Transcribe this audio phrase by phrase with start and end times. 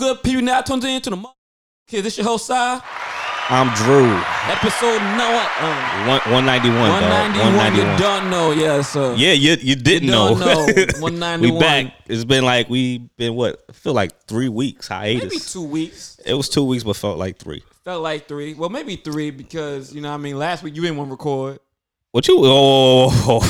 [0.00, 1.32] Yeah, what it is, what it do, good people now tuned into the mo-
[1.88, 2.80] Kid, this your host, side.
[3.48, 4.06] I'm Drew.
[4.48, 7.02] Episode no um, One, 191, dog.
[7.02, 7.76] 191.
[7.76, 10.34] You don't know, yeah, so Yeah, you you didn't You know.
[10.34, 10.64] know.
[11.00, 11.40] 191.
[11.40, 11.92] we back.
[12.06, 13.62] It's been like we been what?
[13.68, 15.22] I feel like three weeks hiatus.
[15.24, 16.20] maybe two weeks.
[16.24, 17.62] It was two weeks, but felt like three.
[17.84, 18.54] Felt like three.
[18.54, 20.38] Well, maybe three because you know what I mean.
[20.38, 21.58] Last week you didn't want to record.
[22.12, 22.36] What you?
[22.40, 23.40] Oh,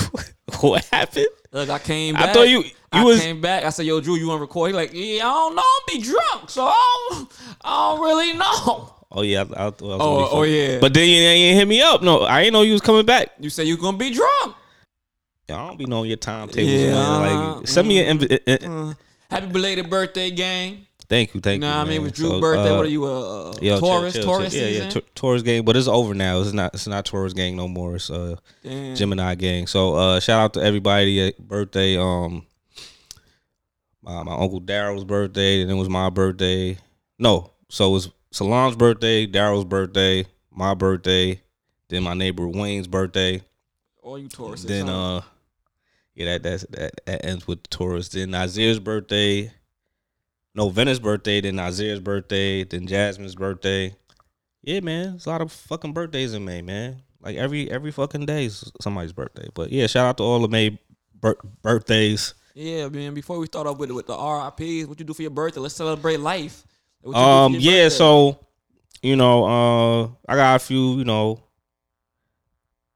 [0.60, 1.26] what happened?
[1.52, 2.30] Look, I came back.
[2.30, 3.20] I thought you you I was.
[3.20, 3.64] came back.
[3.64, 5.62] I said, "Yo, Drew, you want to record?" He like, "Yeah, I don't know.
[5.62, 9.82] I'll be drunk, so I don't, I don't really know." Oh yeah, I, I thought
[9.82, 10.78] I was Oh, oh yeah.
[10.80, 12.02] But then you, you ain't hit me up.
[12.02, 13.32] No, I ain't know you was coming back.
[13.38, 14.56] you said you gonna be drunk.
[15.50, 16.70] I don't be knowing your timetables.
[16.72, 17.56] Yeah, man.
[17.58, 18.94] Like, send me an invi- uh, uh, Uh,
[19.30, 20.86] happy belated birthday, gang.
[21.08, 21.78] Thank you, thank You know you.
[21.78, 21.98] what I mean?
[21.98, 22.02] man.
[22.04, 24.14] With Drew's So, birthday, uh, what are you, a, a Yo, Taurus?
[24.14, 24.62] chill, Taurus chill.
[24.62, 24.84] Yeah, season?
[24.84, 24.90] yeah.
[24.90, 26.40] Tor- Taurus gang, but it's over now.
[26.40, 26.74] It's not.
[26.74, 27.96] It's not Taurus gang no more.
[27.96, 28.94] It's uh Damn.
[28.96, 29.66] Gemini gang.
[29.66, 31.96] So uh shout out to everybody at birthday.
[31.98, 32.46] Um,
[34.02, 36.78] my my uncle Daryl's birthday, and it was my birthday.
[37.18, 41.40] No, so it was Solange's birthday, Daryl's birthday, my birthday,
[41.88, 43.42] then my neighbor Wayne's birthday.
[44.02, 44.64] All you Taurus.
[44.64, 45.20] Then uh,
[46.14, 48.08] yeah, that that's, that that ends with Taurus.
[48.08, 49.52] Then Nazir's birthday.
[50.54, 51.40] No, Venice's birthday.
[51.40, 52.64] Then Nazir's birthday.
[52.64, 53.94] Then Jasmine's birthday.
[54.62, 57.02] Yeah, man, it's a lot of fucking birthdays in May, man.
[57.20, 59.48] Like every every fucking day is somebody's birthday.
[59.54, 60.78] But yeah, shout out to all the May
[61.20, 62.34] bir- birthdays.
[62.54, 63.14] Yeah, man.
[63.14, 65.60] Before we start off with with the RIPs, what you do for your birthday?
[65.60, 66.64] Let's celebrate life.
[67.00, 67.88] What you do for Um, yeah, birthday?
[67.90, 68.38] so
[69.02, 71.41] you know, uh, I got a few, you know.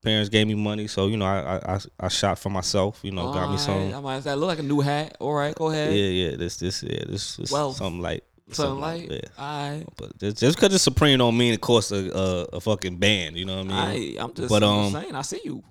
[0.07, 3.01] Parents gave me money, so you know, I I, I, I shot for myself.
[3.03, 3.93] You know, got me some.
[3.93, 5.17] I might say, look like a new hat.
[5.19, 5.93] All right, go ahead.
[5.93, 6.29] yeah.
[6.31, 6.37] yeah.
[6.37, 7.03] This, this, yeah.
[7.09, 7.77] This, this Wealth.
[7.79, 9.21] something like Something like, yeah.
[9.37, 9.85] all right.
[9.97, 13.37] But just because it's Supreme don't mean it costs a, a a fucking band.
[13.37, 14.19] You know what I mean?
[14.19, 15.65] I, I'm just, But, um, saying, I see you.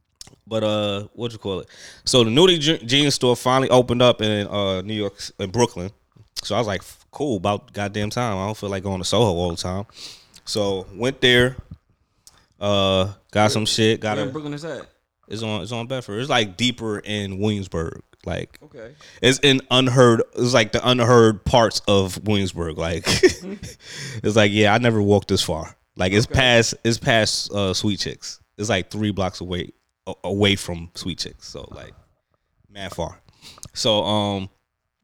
[0.45, 1.67] But uh, what you call it?
[2.03, 5.91] So the nudie je- jeans store finally opened up in uh New York in Brooklyn.
[6.43, 6.81] So I was like,
[7.11, 8.37] cool, about goddamn time.
[8.37, 9.85] I don't feel like going to Soho all the time.
[10.43, 11.55] So went there.
[12.59, 13.99] Uh, got some shit.
[14.01, 14.31] Got Where in.
[14.31, 14.87] Brooklyn is that?
[15.27, 15.61] It's on.
[15.61, 16.19] It's on Bedford.
[16.19, 18.01] It's like deeper in Williamsburg.
[18.25, 18.95] Like Okay.
[19.21, 20.23] it's in unheard.
[20.35, 22.77] It's like the unheard parts of Williamsburg.
[22.79, 23.03] Like
[24.23, 25.75] it's like yeah, I never walked this far.
[25.95, 26.33] Like it's Okay.
[26.35, 26.73] past.
[26.83, 28.39] It's past uh, Sweet Chicks.
[28.57, 29.71] It's like three blocks away
[30.23, 31.47] away from Sweet Chicks.
[31.47, 31.93] So like
[32.69, 33.19] mad far.
[33.73, 34.49] So um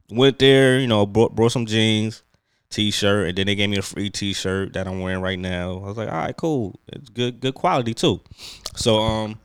[0.09, 0.79] went there.
[0.79, 2.23] You know brought, brought some jeans.
[2.71, 5.73] T-shirt and then they gave me a free T-shirt that I'm wearing right now.
[5.73, 6.79] I was like, all right, cool.
[6.87, 8.21] It's good, good quality too.
[8.75, 9.39] So um,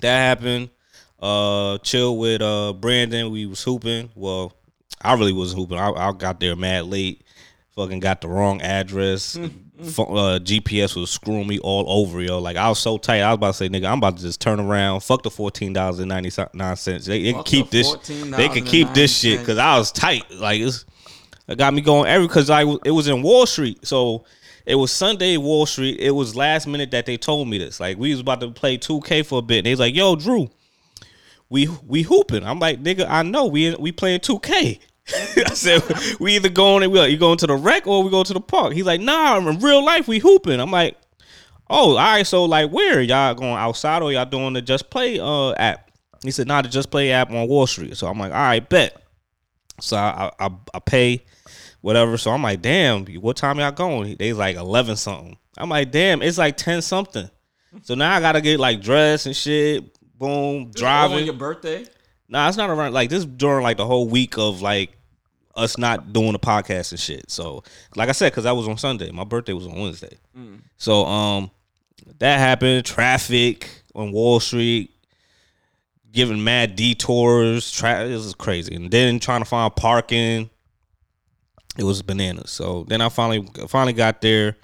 [0.00, 0.70] that happened.
[1.18, 3.30] Uh, chill with uh Brandon.
[3.30, 4.10] We was hooping.
[4.14, 4.52] Well,
[5.02, 5.78] I really wasn't hooping.
[5.78, 7.24] I, I got there mad late.
[7.76, 9.38] Fucking got the wrong address.
[9.80, 12.38] Uh, GPS was screwing me all over, yo.
[12.38, 13.20] Like I was so tight.
[13.20, 15.00] I was about to say, nigga, I'm about to just turn around.
[15.00, 17.06] Fuck the fourteen dollars and ninety nine cents.
[17.06, 17.94] They, they can keep this.
[18.06, 20.30] They can keep this shit because I was tight.
[20.32, 20.84] Like it's,
[21.50, 23.84] it got me going every because I it was in Wall Street.
[23.84, 24.24] So
[24.64, 25.98] it was Sunday Wall Street.
[25.98, 27.80] It was last minute that they told me this.
[27.80, 29.58] Like we was about to play 2K for a bit.
[29.58, 30.48] And they was like, "Yo, Drew,
[31.48, 34.78] we we hooping." I'm like, "Nigga, I know we we playing 2K."
[35.08, 35.82] I said,
[36.20, 38.72] "We either going we you going to the rec or we go to the park."
[38.72, 40.96] He's like, "Nah, in real life we hooping." I'm like,
[41.68, 42.24] "Oh, all right.
[42.24, 45.90] So like, where y'all going outside or y'all doing the Just Play uh app?"
[46.22, 48.68] He said, "Nah, the Just Play app on Wall Street." So I'm like, "All right,
[48.68, 49.02] bet."
[49.80, 51.24] So I I, I pay
[51.80, 52.16] whatever.
[52.16, 54.16] So I'm like, damn, what time y'all going?
[54.18, 55.36] They like eleven something.
[55.56, 57.28] I'm like, damn, it's like ten something.
[57.82, 59.96] So now I gotta get like dressed and shit.
[60.18, 61.24] Boom, on driving.
[61.24, 61.86] your birthday?
[62.28, 64.96] Nah, it's not around like this during like the whole week of like
[65.56, 67.30] us not doing the podcast and shit.
[67.30, 67.64] So
[67.96, 69.10] like I said, because that was on Sunday.
[69.10, 70.16] My birthday was on Wednesday.
[70.76, 71.50] So um
[72.18, 72.84] that happened.
[72.84, 74.90] Traffic on Wall Street,
[76.12, 77.70] giving mad detours.
[77.70, 78.74] Tra- it was crazy.
[78.74, 80.50] And then trying to find parking.
[81.78, 82.50] It was bananas.
[82.50, 84.56] So then I finally finally got there.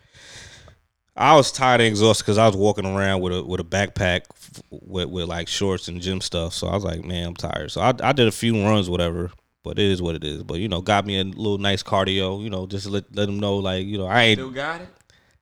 [1.19, 4.23] I was tired and exhausted because I was walking around with a with a backpack
[4.33, 6.53] f- with, with like shorts and gym stuff.
[6.53, 7.71] So I was like, man, I'm tired.
[7.71, 9.31] So I, I did a few runs, whatever.
[9.63, 10.43] But it is what it is.
[10.45, 12.43] But you know, got me a little nice cardio.
[12.43, 14.89] You know, just let let them know, like you know, I ain't Still got it?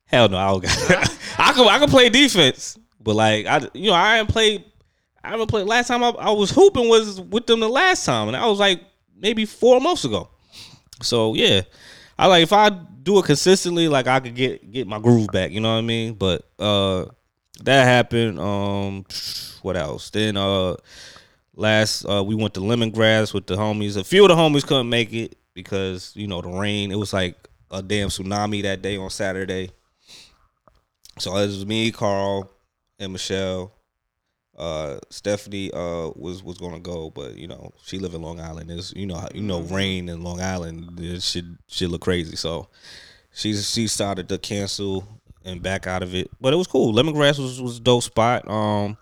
[0.05, 0.37] hell no.
[0.37, 0.89] I don't got.
[0.91, 1.19] it.
[1.37, 4.63] I can I can play defense, but like I you know I haven't played.
[5.23, 5.67] I haven't played.
[5.67, 8.59] Last time I, I was hooping was with them the last time, and I was
[8.59, 8.81] like
[9.15, 10.29] maybe four months ago.
[11.01, 11.61] So yeah,
[12.17, 15.51] I like if I do it consistently, like I could get get my groove back.
[15.51, 16.13] You know what I mean?
[16.13, 17.05] But uh,
[17.63, 18.39] that happened.
[18.39, 19.05] Um,
[19.61, 20.09] what else?
[20.09, 20.75] Then uh,
[21.55, 23.97] last uh, we went to lemongrass with the homies.
[23.97, 26.91] A few of the homies couldn't make it because you know the rain.
[26.91, 27.35] It was like
[27.71, 29.71] a damn tsunami that day on Saturday.
[31.19, 32.51] So it was me, Carl,
[32.99, 33.74] and Michelle.
[34.57, 38.71] Uh, Stephanie uh was was gonna go, but you know she live in Long Island.
[38.71, 42.35] Is you know you know rain in Long Island it shit shit look crazy.
[42.35, 42.69] So
[43.33, 45.07] she's she started to cancel
[45.43, 46.93] and back out of it, but it was cool.
[46.93, 48.47] Lemongrass was was a dope spot.
[48.49, 48.97] Um,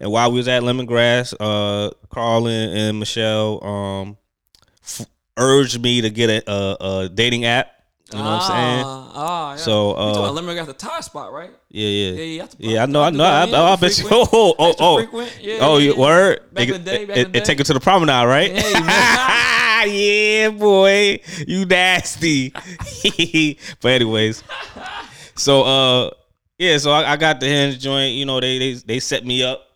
[0.00, 4.16] and while we was at Lemongrass, uh, Carlin and Michelle um
[4.82, 7.72] f- urged me to get a, a, a dating app.
[8.10, 8.84] You know what I'm saying?
[8.86, 9.56] Ah, ah, yeah.
[9.56, 11.50] So, you talking uh, about Lemon got the Thai spot, right?
[11.68, 12.82] Yeah, yeah, Yeah, have yeah.
[12.82, 13.24] I know, I know.
[13.24, 14.08] I, have to go in, I, I bet you.
[14.10, 15.38] Oh, oh, oh, frequent.
[15.42, 15.98] Yeah, oh, yeah, yeah.
[15.98, 16.40] word.
[16.54, 18.26] Back it, in the day, back it, in the it take it to the promenade,
[18.26, 18.52] right?
[18.54, 18.64] Man.
[19.90, 22.50] yeah, boy, you nasty.
[23.82, 24.42] but anyways,
[25.34, 26.10] so uh,
[26.56, 28.14] yeah, so I, I got the hinge joint.
[28.14, 29.68] You know, they they they set me up,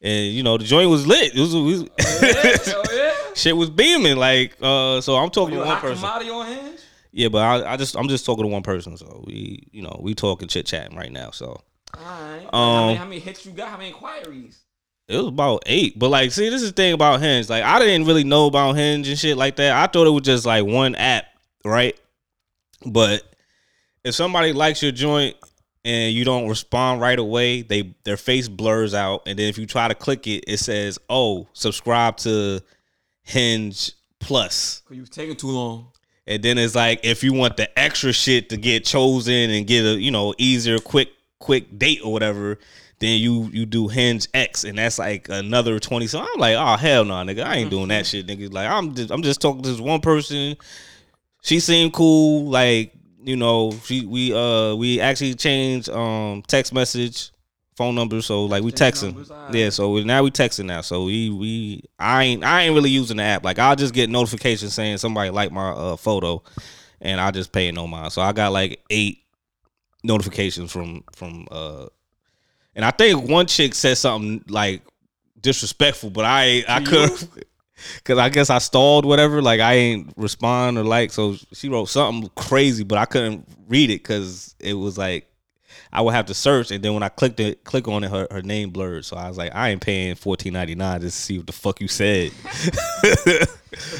[0.00, 1.34] and you know the joint was lit.
[1.34, 3.34] It was, it was Yeah, oh, yeah.
[3.34, 4.16] shit was beaming.
[4.16, 5.96] Like uh, so I'm talking to one person.
[5.96, 6.80] commodity on hinge?
[7.12, 8.96] Yeah, but I, I just I'm just talking to one person.
[8.96, 11.30] So we you know we talking chit chatting right now.
[11.30, 11.60] So
[11.94, 12.44] All right.
[12.44, 13.68] Um, how, many, how many hits you got?
[13.70, 14.60] How many inquiries?
[15.08, 15.98] It was about eight.
[15.98, 17.48] But like, see, this is the thing about Hinge.
[17.48, 19.72] Like, I didn't really know about Hinge and shit like that.
[19.72, 21.24] I thought it was just like one app,
[21.64, 21.98] right?
[22.84, 23.22] But
[24.04, 25.36] if somebody likes your joint
[25.84, 29.64] and you don't respond right away, they their face blurs out, and then if you
[29.66, 32.60] try to click it, it says, "Oh, subscribe to
[33.22, 35.92] Hinge Plus." You've taken too long.
[36.28, 39.84] And then it's like if you want the extra shit to get chosen and get
[39.86, 41.08] a you know easier, quick,
[41.38, 42.58] quick date or whatever,
[42.98, 46.06] then you you do Hinge X, and that's like another twenty.
[46.06, 48.52] So I'm like, oh hell no, nigga, I ain't doing that shit, nigga.
[48.52, 50.56] Like I'm just I'm just talking to this one person.
[51.40, 52.92] She seemed cool, like
[53.22, 57.30] you know, she we uh we actually changed um text message
[57.78, 59.30] phone number, so like we texting.
[59.30, 59.54] alright.
[59.54, 60.82] Yeah, so we- now we texting now.
[60.82, 63.44] So we we I ain't I ain't really using the app.
[63.44, 66.42] Like I'll just get notifications saying somebody liked my uh, photo,
[67.00, 68.12] and I just pay it no mind.
[68.12, 69.18] So I got like eight
[70.04, 71.86] notifications from from uh,
[72.74, 74.82] and I think one chick said something like
[75.40, 77.28] disrespectful, but I I To could.
[78.02, 81.88] Cause I guess I stalled whatever, like I ain't respond or like, so she wrote
[81.88, 85.27] something crazy, but I couldn't read it because it was like
[85.92, 88.26] I would have to search, and then when I clicked it, click on it, her,
[88.30, 89.04] her name blurred.
[89.04, 91.52] So I was like, I ain't paying fourteen ninety nine just to see what the
[91.52, 92.32] fuck you said.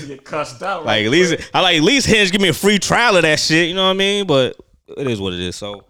[0.06, 0.84] Get cussed out.
[0.86, 3.40] like at least I like at least Hinge give me a free trial of that
[3.40, 3.68] shit.
[3.68, 4.26] You know what I mean?
[4.26, 4.56] But
[4.96, 5.56] it is what it is.
[5.56, 5.84] So,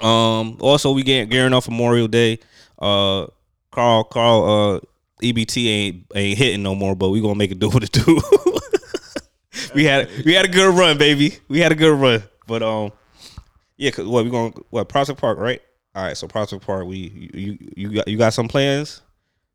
[0.00, 2.38] um, also we get gearing up for Memorial Day.
[2.78, 3.26] Uh,
[3.70, 4.80] Carl, Carl, uh,
[5.22, 8.20] EBT ain't ain't hitting no more, but we gonna make it do what it do.
[9.74, 11.38] we had we had a good run, baby.
[11.48, 12.92] We had a good run, but um,
[13.80, 15.60] yeah, cause what we going what Prospect Park, right?
[15.94, 19.00] All right, so Prospect Park, we you you, you got you got some plans?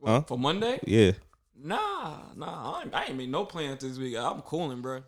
[0.03, 0.21] Huh?
[0.21, 0.79] For Monday?
[0.85, 1.11] Yeah.
[1.57, 2.73] Nah, nah.
[2.73, 4.15] I ain't, I ain't made no plans this week.
[4.17, 5.01] I'm cooling, bro.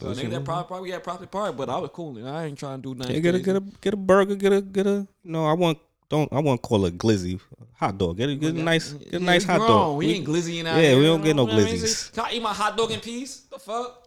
[0.00, 2.26] So nigga, that probably probably had property park, but I was cooling.
[2.26, 3.14] I ain't trying to do nothing.
[3.14, 5.78] Yeah, get a get a get a burger, get a get a no, I want
[6.08, 7.40] don't I want to call it glizzy
[7.74, 8.16] hot dog.
[8.16, 9.98] Get a get a nice get a nice hot dog.
[9.98, 10.98] We We- ain't glizzying out Yeah, here.
[10.98, 11.66] we don't get no what I mean?
[11.76, 12.12] glizzies.
[12.12, 13.42] Can I eat my hot dog in peace?
[13.50, 14.03] The fuck?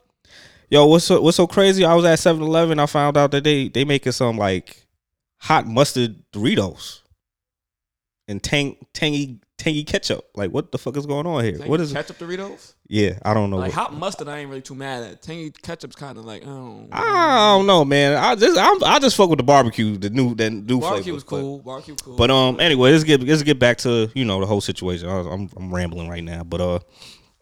[0.69, 1.85] Yo, what's so what's so crazy?
[1.85, 2.79] I was at 7-Eleven.
[2.79, 4.87] I found out that they they making some like
[5.39, 7.01] hot mustard Doritos
[8.27, 10.25] and tang tangy tangy ketchup.
[10.35, 11.53] Like what the fuck is going on here?
[11.53, 11.95] Tangy what is it?
[11.95, 12.73] ketchup Doritos?
[12.89, 13.57] Yeah, I don't know.
[13.57, 15.21] Like hot mustard, I ain't really too mad at.
[15.21, 16.87] Tangy ketchup's kind of like, oh.
[16.91, 18.17] I don't know, man.
[18.17, 21.13] I just I'm, I just fuck with the barbecue, the new that new Barbecue flavor.
[21.13, 21.59] was but- cool.
[21.59, 22.17] Barbecue cool.
[22.17, 25.07] But um, anyway, let's get let's get back to you know the whole situation.
[25.07, 26.79] I was, I'm I'm rambling right now, but uh,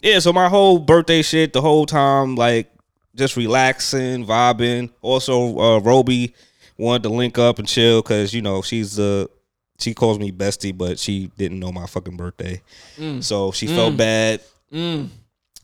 [0.03, 0.19] yeah.
[0.19, 2.71] So my whole birthday shit, the whole time, like
[3.15, 4.89] just relaxing, vibing.
[5.01, 6.33] Also, uh, Roby
[6.77, 9.29] wanted to link up and chill because you know she's the
[9.79, 12.61] she calls me bestie, but she didn't know my fucking birthday,
[13.21, 14.41] so she felt bad.
[14.71, 15.07] mm,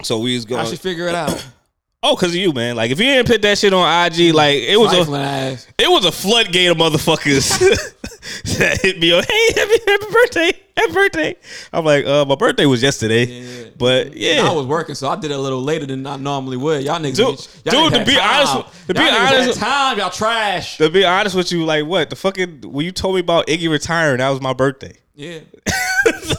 [0.04, 0.62] So we was going.
[0.66, 1.46] I should figure it out.
[2.04, 2.76] Oh, cause of you, man.
[2.76, 5.68] Like if you didn't put that shit on IG, like it was a ass.
[5.78, 7.60] it was a floodgate of motherfuckers
[8.58, 9.24] that hit me up.
[9.24, 11.36] Hey, happy, happy birthday, happy birthday.
[11.74, 13.70] I'm like, uh, my birthday was yesterday, Yeah.
[13.78, 16.58] but yeah, I was working, so I did it a little later than I normally
[16.58, 16.84] would.
[16.84, 18.48] Y'all niggas, Dude- y'all dude, niggas to be time.
[18.48, 20.78] honest- to be Y'all had honest- time, y'all trash.
[20.78, 23.70] to be honest with you, like what the fucking when you told me about Iggy
[23.70, 24.94] retiring, that was my birthday.
[25.14, 25.40] Yeah,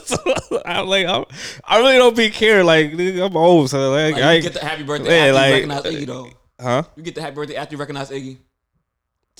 [0.03, 0.17] so
[0.65, 1.25] I'm like, I'm,
[1.63, 2.65] I really don't be caring.
[2.65, 5.53] Like I'm old, so like, like, I get the happy birthday Yeah, after like- you
[5.69, 6.29] recognize Iggy though.
[6.59, 6.83] huh?
[6.95, 8.37] You get the happy birthday after you recognize Iggy.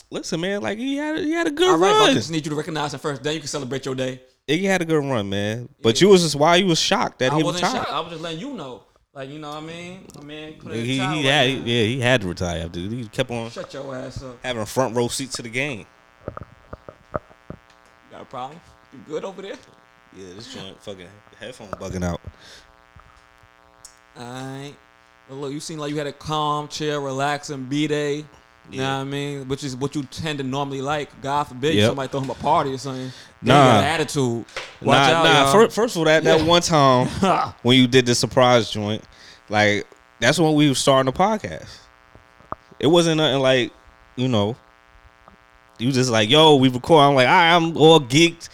[0.09, 2.45] Listen, man, like he had he had a good All right, but I just need
[2.45, 3.23] you to recognize him first.
[3.23, 4.21] Then you can celebrate your day.
[4.47, 5.69] Iggy had a good run, man.
[5.81, 7.83] But you was just why you was shocked that I he wasn't retired.
[7.85, 7.91] shocked.
[7.93, 8.83] I was just letting you know.
[9.13, 10.07] Like you know what I mean?
[10.19, 11.23] I mean, He, he had right
[11.59, 11.65] now.
[11.65, 14.39] yeah he had to retire after he kept on Shut your ass up.
[14.43, 15.85] having a front row seat to the game.
[18.11, 18.59] Got a problem?
[18.91, 19.55] You good over there?
[20.17, 21.07] Yeah, this joint fucking
[21.39, 22.21] headphone bugging out.
[24.17, 24.75] Alright.
[25.29, 28.25] Well, look, you seem like you had a calm, chill, relaxing B day.
[28.71, 29.47] You know what I mean?
[29.47, 31.21] Which is what you tend to normally like.
[31.21, 31.87] God forbid Yep.
[31.89, 33.11] somebody throw him a party or something.
[33.41, 33.81] Nah.
[33.81, 33.85] Nah.
[33.85, 34.45] attitude.
[34.81, 35.43] Watch nah, out, nah.
[35.43, 35.51] y'all.
[35.51, 36.45] First, first of all, that that Yeah.
[36.45, 37.07] one time
[37.61, 39.03] when you did the surprise joint,
[39.49, 39.85] like
[40.19, 41.67] that's when we were starting the podcast.
[42.79, 43.71] It wasn't nothing like,
[44.15, 44.55] you know,
[45.77, 47.01] you just like, yo, we record.
[47.03, 48.49] I'm like, all right, I'm all geeked.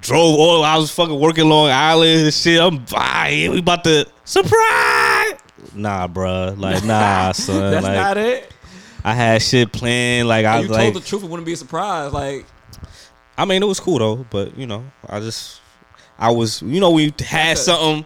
[0.00, 0.62] Drove all.
[0.64, 2.60] I was fucking working Long Island and shit.
[2.60, 3.50] I'm fine.
[3.50, 5.34] We about to surprise.
[5.74, 6.58] Nah, bruh.
[6.58, 7.70] Like, nah, son.
[7.70, 8.52] That's like, not it.
[9.04, 10.28] I had shit planned.
[10.28, 12.12] Like, I was you like, told the truth, it wouldn't be a surprise.
[12.12, 12.44] Like,
[13.38, 15.60] I mean, it was cool though, but you know, I just,
[16.18, 18.04] I was, you know, when you had something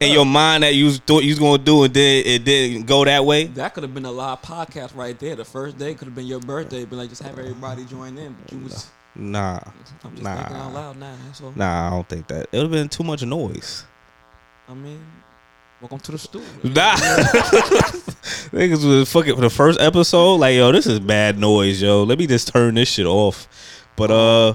[0.00, 2.86] in your mind that you was thought you was gonna do, and then it didn't
[2.86, 3.44] go that way.
[3.48, 5.36] that could have been a live podcast right there.
[5.36, 8.34] The first day could have been your birthday, but like just have everybody join in.
[8.42, 9.60] But you was, Nah,
[10.04, 10.36] I'm just Nah.
[10.36, 11.14] thinking out loud now.
[11.32, 12.48] So nah, I don't think that.
[12.52, 13.84] It would have been too much noise.
[14.68, 15.00] I mean,
[15.80, 16.48] welcome to the studio.
[16.62, 16.96] Nah,
[18.52, 20.36] niggas was fucking for the first episode.
[20.36, 22.04] Like, yo, this is bad noise, yo.
[22.04, 23.48] Let me just turn this shit off.
[23.96, 24.54] But uh,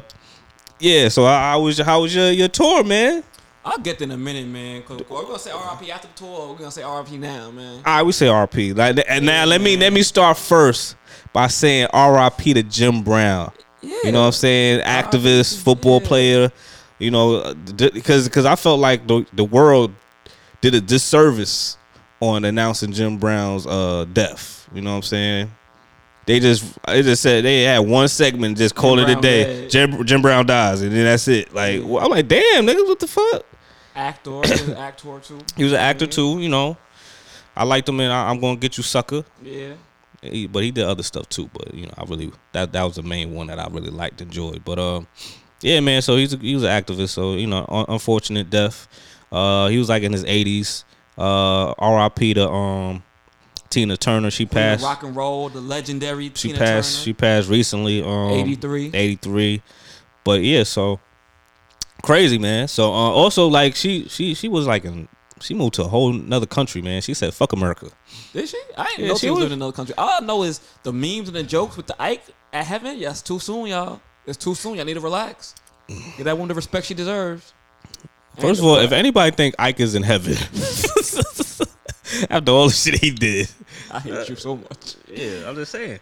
[0.79, 1.09] yeah.
[1.09, 3.23] So how, how was how was your your tour, man?
[3.63, 4.81] I'll get there in a minute, man.
[4.83, 6.49] Cause we're gonna say RIP after the tour.
[6.49, 7.77] We're gonna say RIP now, man.
[7.85, 8.75] All right, we say RP.
[8.75, 10.95] Like, and now let me let me start first
[11.33, 13.51] by saying RIP to Jim Brown.
[13.81, 13.97] Yeah.
[14.03, 14.81] You know what I'm saying?
[14.81, 16.07] Activist, football yeah.
[16.07, 16.51] player.
[16.97, 19.91] You know, because because I felt like the the world
[20.61, 21.77] did a disservice
[22.19, 24.69] on announcing Jim Brown's uh death.
[24.73, 25.51] You know what I'm saying?
[26.25, 29.43] They just they just said they had one segment, just called it a day.
[29.43, 29.69] dead.
[29.69, 31.53] Jim Jim Brown dies, and then that's it.
[31.53, 33.45] Like well, I'm like, damn, niggas, what the fuck?
[33.95, 35.39] actor, he was an actor too.
[35.55, 36.39] He was an actor too.
[36.39, 36.77] You know,
[37.55, 39.23] I liked him, and I, I'm gonna get you, sucker.
[39.41, 39.73] Yeah.
[40.21, 41.49] He, but he did other stuff too.
[41.51, 44.21] But you know, I really that that was the main one that I really liked,
[44.21, 44.63] enjoyed.
[44.63, 45.07] But um,
[45.61, 46.01] yeah, man.
[46.01, 47.09] So he's a, he was an activist.
[47.09, 48.87] So you know, un- unfortunate death.
[49.31, 50.83] Uh, he was like in his 80s.
[51.17, 52.33] Uh, R.I.P.
[52.35, 53.03] to um
[53.69, 54.31] Tina Turner.
[54.31, 54.83] She Queen passed.
[54.83, 56.93] rock and roll, the legendary She Tina passed.
[56.95, 57.03] Turner.
[57.03, 58.01] She passed recently.
[58.03, 58.91] Um, 83.
[58.93, 59.61] 83.
[60.23, 61.00] But yeah, so
[62.03, 62.67] crazy, man.
[62.67, 65.07] So uh, also like she she she was like in
[65.39, 67.01] she moved to a whole another country, man.
[67.01, 67.89] She said, "Fuck America."
[68.33, 68.57] Did she?
[68.77, 69.95] I didn't Yeah, know she she was living in another country.
[69.97, 72.23] All I know is the memes and the jokes with the Ike
[72.53, 72.97] at heaven.
[72.97, 74.01] Yeah, it's too soon, y'all.
[74.25, 74.75] It's too soon.
[74.75, 75.55] Y'all need to relax.
[75.88, 77.53] Get that woman the respect she deserves.
[78.39, 80.33] First of all, if anybody think Ike is in heaven
[82.29, 83.50] after all the shit he did,
[83.91, 84.95] I hate you so much.
[85.07, 86.00] yeah, I'm just saying.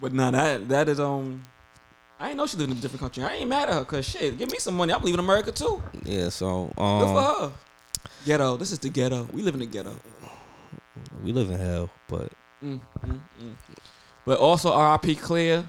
[0.00, 1.42] But nah, that that is um.
[2.20, 3.24] I ain't know she lived in a different country.
[3.24, 4.92] I ain't mad at her because shit, give me some money.
[4.92, 5.82] I'm leaving America too.
[6.04, 7.52] Yeah, so Good for um, her.
[8.24, 8.56] Ghetto.
[8.56, 9.28] This is the ghetto.
[9.32, 9.96] We live in the ghetto.
[11.24, 12.30] we live in hell, but
[12.62, 13.54] Mm, mm, mm.
[14.24, 15.16] But also R.I.P.
[15.16, 15.64] Claire.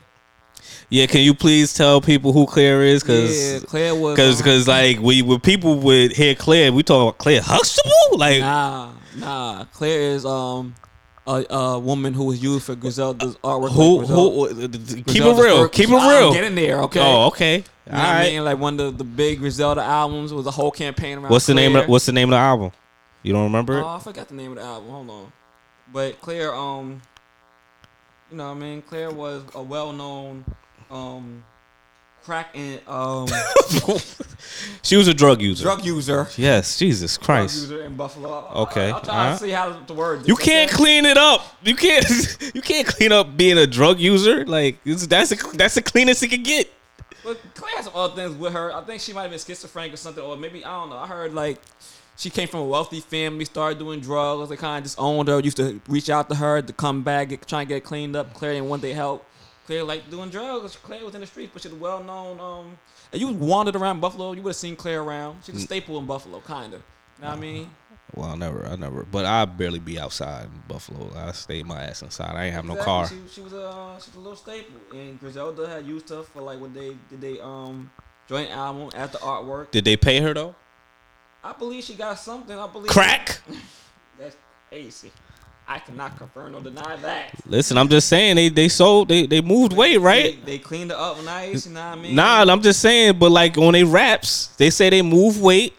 [0.89, 3.03] Yeah, can you please tell people who Claire is?
[3.08, 4.15] yeah, Cause, Claire was.
[4.17, 8.17] cause, um, cause, like we when people would hear Claire, we talk about Clair Huxtable,
[8.17, 9.65] like Nah, nah.
[9.74, 10.75] Claire is um
[11.25, 13.72] a, a woman who was used for Griselda's artwork.
[13.72, 15.72] who, like who, keep it real, work.
[15.72, 16.34] keep it real.
[16.34, 17.00] Get in there, okay?
[17.01, 18.43] Oh, okay, You know all what I mean?
[18.43, 21.32] Like one of the, the big Griselda albums was a whole campaign around.
[21.32, 21.75] What's the name?
[21.75, 22.72] Of, what's the name of the album?
[23.24, 23.84] You don't remember it?
[23.84, 24.89] Oh, I forgot the name of the album.
[24.89, 25.32] Hold on.
[25.93, 27.01] But Claire, um,
[28.33, 30.43] you know, what I mean, Claire was a well-known,
[30.89, 31.43] um,
[32.23, 33.27] crack and um
[34.81, 35.63] She was a drug user.
[35.63, 36.27] drug user.
[36.37, 37.55] Yes, Jesus Drug Christ.
[37.61, 38.49] user in Buffalo.
[38.55, 39.37] Okay, I'll try alright.
[39.37, 40.27] to see how the word.
[40.27, 41.41] You can't clean it up.
[41.63, 42.05] You can't.
[42.55, 44.45] You can't clean up being a drug user.
[44.45, 46.71] Like it's, that's a, that's the cleanest it can get.
[47.23, 48.73] But Claire had some other things with her.
[48.73, 50.97] I think she might have been schizophrenic or something, or maybe I don't know.
[50.97, 51.59] I heard like
[52.15, 54.50] she came from a wealthy family, started doing drugs.
[54.50, 55.39] They kind of disowned her.
[55.39, 58.34] Used to reach out to her to come back, get, try and get cleaned up.
[58.34, 59.25] Claire didn't want their help.
[59.65, 60.75] Claire like doing drugs.
[60.75, 62.39] Claire was in the streets, but she's a well known.
[62.39, 62.77] Um,
[63.12, 65.39] and you wandered around Buffalo, you would have seen Claire around.
[65.43, 66.82] She's a staple in Buffalo, kind of.
[67.17, 67.70] You know what I mean?
[68.15, 71.12] Well, I never, I never, but I barely be outside in Buffalo.
[71.15, 72.36] I stay my ass inside.
[72.36, 73.08] I ain't have no car.
[73.08, 76.22] She, she was a uh, she was a little staple, and Griselda had used her
[76.22, 77.89] for like when they did they um
[78.29, 79.72] joint album at the artwork.
[79.72, 80.55] Did they pay her though?
[81.43, 82.57] I believe she got something.
[82.57, 83.39] I believe Crack.
[84.19, 84.35] That's
[84.69, 85.12] crazy.
[85.67, 87.31] I cannot confirm or deny that.
[87.47, 90.43] Listen, I'm just saying they they sold they they moved weight, right?
[90.45, 91.65] They, they cleaned it up nice.
[91.65, 92.15] You know what I mean?
[92.15, 93.17] Nah, I'm just saying.
[93.17, 95.73] But like on they raps, they say they move weight,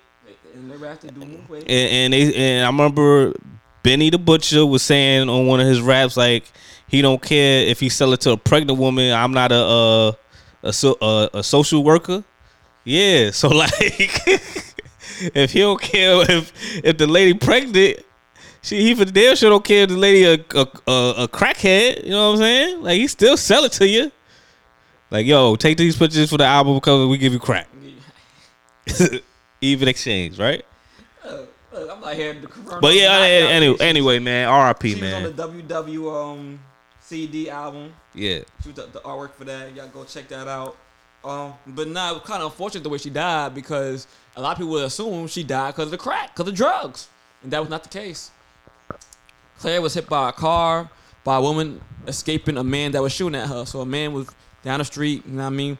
[0.54, 1.64] And they do move weight.
[1.68, 3.35] and, and they and I remember
[3.83, 6.44] Benny the Butcher was saying on one of his raps like
[6.88, 9.12] he don't care if he sell it to a pregnant woman.
[9.12, 10.12] I'm not a uh,
[10.62, 12.25] a a, a social worker.
[12.85, 13.71] Yeah, so like
[15.35, 16.52] if he don't care if
[16.85, 18.00] if the lady pregnant,
[18.62, 22.04] she he for damn sure don't care if the lady a a, a a crackhead.
[22.04, 22.83] You know what I'm saying?
[22.83, 24.11] Like he still sell it to you.
[25.11, 27.07] Like yo, take these pictures for the album cover.
[27.07, 27.69] We give you crack.
[29.61, 30.64] Even exchange, right?
[31.75, 32.37] Look, I'm not here.
[32.81, 34.95] But yeah, deny anyway, anyway, man, R.I.P.
[34.95, 35.25] She man.
[35.25, 36.61] was on the WW um
[37.00, 37.93] CD album.
[38.14, 38.40] Yeah.
[38.62, 39.75] She was the, the artwork for that.
[39.75, 40.76] Y'all go check that out.
[41.25, 44.59] Um, but nah, it kind of unfortunate the way she died because a lot of
[44.59, 47.09] people would assume she died because of the crack, because of drugs,
[47.43, 48.31] and that was not the case.
[49.59, 50.91] Claire was hit by a car
[51.25, 53.64] by a woman escaping a man that was shooting at her.
[53.64, 54.29] So a man was
[54.62, 55.79] down the street, you know what I mean,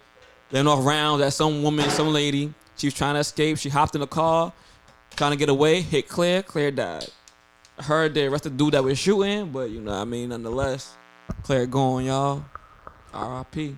[0.51, 2.53] letting off rounds at some woman, some lady.
[2.77, 3.59] She was trying to escape.
[3.59, 4.53] She hopped in the car,
[5.17, 6.43] trying to get away, hit Claire.
[6.43, 7.07] Claire died.
[7.79, 10.31] I heard they arrested the dude that was shooting, but you know what I mean,
[10.31, 10.97] nonetheless,
[11.43, 12.45] Claire gone, y'all.
[13.13, 13.77] R.I.P.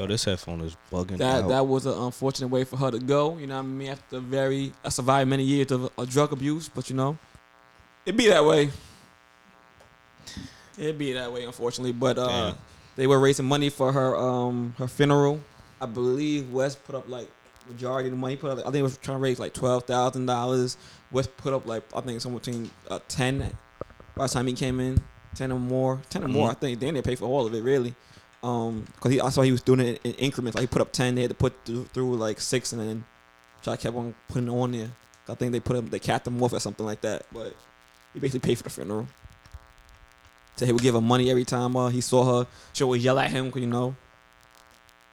[0.00, 1.48] Yo, this headphone is bugging That out.
[1.50, 3.36] that was an unfortunate way for her to go.
[3.36, 3.90] You know what I mean?
[3.90, 7.18] After very, I survived many years of, of drug abuse, but you know,
[8.06, 8.70] it be that way.
[10.78, 11.92] It be that way, unfortunately.
[11.92, 12.54] But uh, Damn.
[12.96, 15.38] they were raising money for her um her funeral.
[15.82, 17.28] I believe West put up like
[17.68, 18.36] majority of the money.
[18.36, 20.78] Put up, I think it was trying to raise like twelve thousand dollars.
[21.10, 23.52] West put up like I think somewhere between uh, ten
[24.16, 25.02] by the time he came in,
[25.34, 26.48] ten or more, ten or more.
[26.48, 26.52] Mhm.
[26.52, 27.94] I think then they paid for all of it really.
[28.42, 30.54] Um, cause he I saw he was doing it in increments.
[30.56, 33.04] Like he put up ten, they had to put through, through like six, and then
[33.62, 34.90] try kept on putting it on there.
[35.28, 37.26] I think they put him, they capped him off or something like that.
[37.32, 37.54] But
[38.14, 39.06] he basically paid for the funeral.
[40.56, 42.46] So he would give her money every time uh, he saw her.
[42.72, 43.94] She would yell at him, 'cause, you know,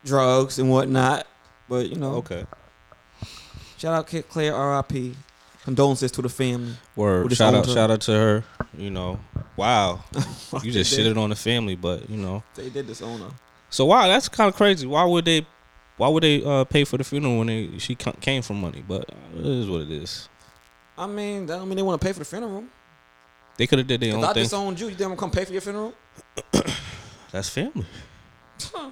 [0.03, 1.27] drugs and whatnot.
[1.69, 2.45] But you know, okay.
[3.77, 5.15] shout out Kid Claire, R.I.P.
[5.67, 6.71] Condolences to the family.
[6.95, 7.35] Word.
[7.35, 7.73] Shout out, her.
[7.73, 8.43] shout out to her.
[8.77, 9.19] You know,
[9.57, 10.01] wow.
[10.63, 12.41] You just They did- on the family, but you know.
[12.55, 13.31] They did this on her.
[13.69, 14.87] So wow, that's kind of crazy.
[14.87, 15.45] Why would they?
[15.97, 18.81] Why would they uh, pay for the funeral when they she came from money?
[18.87, 20.29] But uh, it is what it is.
[20.97, 22.63] I mean, that don't mean they want to pay for the funeral.
[23.57, 24.43] They could have did their own I thing.
[24.43, 25.93] disowned you, you gonna come pay for your funeral?
[27.33, 27.85] That's family.
[28.73, 28.91] Huh.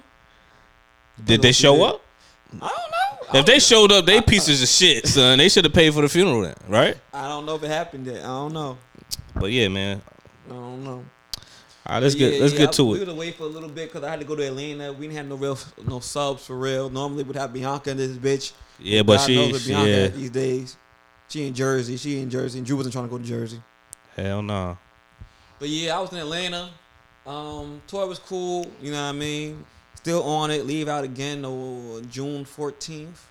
[1.24, 2.02] Did they show up?
[2.62, 3.40] I don't know.
[3.40, 5.38] If they showed up, they pieces of shit, son.
[5.38, 6.96] They should have paid for the funeral then, right?
[7.12, 8.18] I don't know if it happened yet.
[8.22, 8.78] I don't know.
[9.34, 10.00] But yeah, man.
[10.48, 11.04] I don't know.
[11.88, 12.98] All right, let's But get let's yeah, get I- to We it.
[13.00, 14.92] would have waited for a little bit because I had to go to Atlanta.
[14.92, 16.88] We didn't have no real no subs for real.
[16.90, 18.52] Normally we'd have Bianca and this bitch.
[18.80, 19.34] Yeah, but God she,
[19.68, 20.76] Bianca yeah, these days.
[21.28, 21.96] She in Jersey.
[21.96, 22.58] She in Jersey.
[22.58, 23.60] And Drew wasn't trying to go to Jersey.
[24.14, 24.78] hell no.
[25.58, 26.70] But yeah, I was in Atlanta.
[27.26, 28.70] Um, tour was cool.
[28.80, 29.64] You know what I mean.
[30.06, 30.64] Still on it.
[30.66, 33.28] Leave out again on June fourteenth.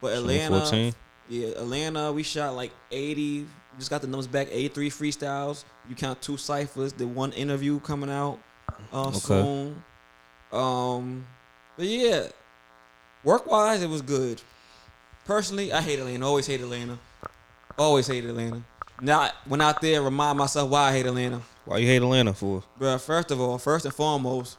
[0.00, 0.94] But Atlanta, 14.
[1.28, 2.12] yeah, Atlanta.
[2.12, 3.46] We shot like eighty.
[3.76, 4.48] Just got the numbers back.
[4.50, 5.64] Eighty-three freestyles.
[5.86, 6.94] You count two ciphers.
[6.94, 8.38] The one interview coming out
[8.90, 9.18] uh, Okay.
[9.18, 9.84] soon.
[10.50, 11.26] Um,
[11.76, 12.28] but yeah,
[13.22, 14.40] work wise, it was good.
[15.26, 16.26] Personally, I hate Atlanta.
[16.26, 16.98] Always hate Atlanta.
[17.76, 18.62] Always hate Atlanta.
[18.98, 21.42] Now, I went out there, remind myself why I hate Atlanta.
[21.66, 22.62] Why you hate Atlanta for?
[22.78, 24.56] Bro, first of all, first and foremost,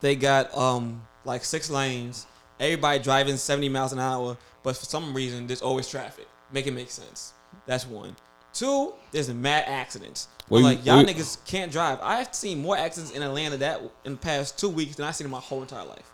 [0.00, 2.26] they got um like six lanes.
[2.58, 6.28] Everybody driving 70 miles an hour, but for some reason there's always traffic.
[6.52, 7.32] Make it make sense.
[7.66, 8.16] That's one.
[8.52, 10.28] Two, there's mad accidents.
[10.48, 11.98] Well, like y'all well- niggas can't drive.
[12.02, 15.26] I've seen more accidents in Atlanta that in the past two weeks than I've seen
[15.26, 16.10] in my whole entire life.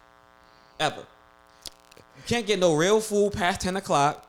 [0.79, 1.05] Ever.
[1.97, 4.23] You can't get no real food past 10 o'clock.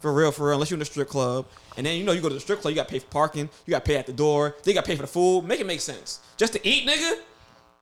[0.00, 1.46] For real, for real, unless you're in a strip club.
[1.78, 3.48] And then you know you go to the strip club, you gotta pay for parking,
[3.64, 5.44] you gotta pay at the door, then you gotta pay for the food.
[5.44, 6.20] Make it make sense.
[6.36, 7.20] Just to eat, nigga?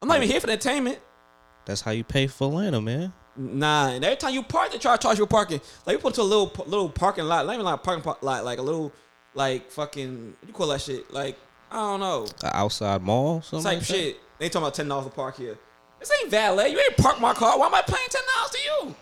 [0.03, 0.99] I'm not even here for the entertainment.
[1.65, 3.13] That's how you pay for Atlanta, man.
[3.37, 5.61] Nah, and every time you park, they try to charge you parking.
[5.87, 8.19] Like we put to a little little parking lot, not even like a parking pa-
[8.21, 8.93] lot, like a little
[9.35, 11.11] like fucking what you call that shit?
[11.13, 11.39] Like
[11.71, 13.95] I don't know, outside mall, something type like that?
[13.95, 14.21] shit.
[14.39, 15.57] They talking about ten dollars to park here.
[16.01, 16.73] This ain't valet.
[16.73, 17.59] You ain't park my car.
[17.59, 18.97] Why am I paying ten dollars to you?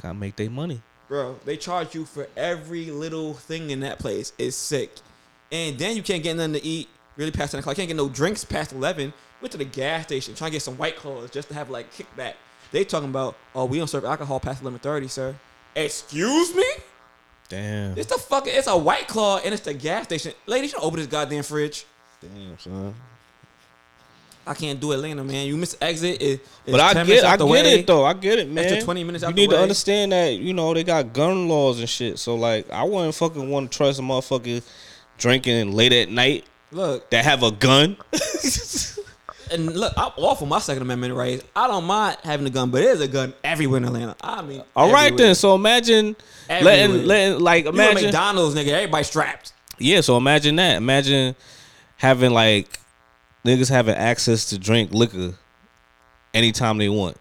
[0.00, 0.80] Gotta make their money.
[1.08, 4.32] Bro, they charge you for every little thing in that place.
[4.38, 4.94] It's sick.
[5.50, 7.76] And then you can't get nothing to eat really past 10 o'clock.
[7.76, 9.12] Can't get no drinks past 11.
[9.42, 11.92] Went to the gas station trying to get some white claws just to have like
[11.92, 12.34] kickback.
[12.70, 15.34] They talking about, oh, we don't serve alcohol past 11.30, sir.
[15.76, 16.64] Excuse me?
[17.48, 17.98] Damn.
[17.98, 20.32] It's the fucking, it's a white claw and it's the gas station.
[20.46, 21.84] Ladies, you don't open this goddamn fridge.
[22.20, 22.94] Damn, son.
[24.46, 25.46] I can't do Atlanta, man.
[25.46, 26.20] You miss exit.
[26.22, 27.60] It, But I get, I get way.
[27.80, 28.04] it though.
[28.04, 28.64] I get it, man.
[28.64, 29.62] Extra 20 minutes You need to way.
[29.62, 32.18] understand that you know they got gun laws and shit.
[32.18, 34.62] So like, I wouldn't fucking want to trust a motherfucker
[35.18, 37.96] drinking late at night Look, that have a gun.
[39.52, 41.44] and look, I'm all for my Second Amendment rights.
[41.54, 44.16] I don't mind having a gun, but there's a gun everywhere in Atlanta.
[44.20, 45.26] I mean, All right everywhere.
[45.28, 45.34] then.
[45.34, 46.16] So imagine
[46.48, 46.76] Everywhere.
[46.88, 48.68] letting letting like You imagine McDonald's, nigga.
[48.68, 49.52] Everybody strapped.
[49.78, 50.00] yeah.
[50.00, 50.76] So imagine that.
[50.76, 51.34] Imagine
[51.96, 52.78] having like
[53.44, 55.34] niggas having access to drink liquor
[56.34, 57.16] anytime they want,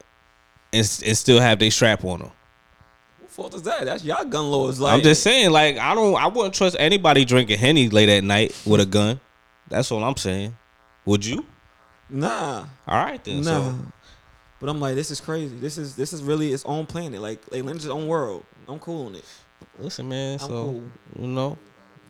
[0.73, 2.31] and, and still have their strap on them.
[3.19, 3.85] What fault is that?
[3.85, 4.79] That's y'all gun laws.
[4.79, 8.23] Like, I'm just saying, like I don't, I wouldn't trust anybody drinking henny late at
[8.23, 9.19] night with a gun.
[9.67, 10.55] That's all I'm saying.
[11.05, 11.45] Would you?
[12.11, 13.37] Nah, All right then.
[13.43, 13.71] nah.
[13.71, 13.75] So
[14.59, 15.55] But I'm like, this is crazy.
[15.57, 17.21] This is this is really its own planet.
[17.21, 18.43] Like Atlanta's its own world.
[18.67, 19.25] I'm cool on it.
[19.79, 20.33] listen, man.
[20.33, 20.83] I'm so cool.
[21.19, 21.57] you know,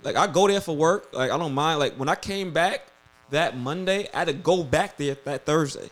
[0.04, 1.10] Like I go there for work.
[1.14, 1.80] Like I don't mind.
[1.80, 2.88] Like when I came back
[3.30, 4.10] that Monday.
[4.14, 5.90] I had to go back there that Thursday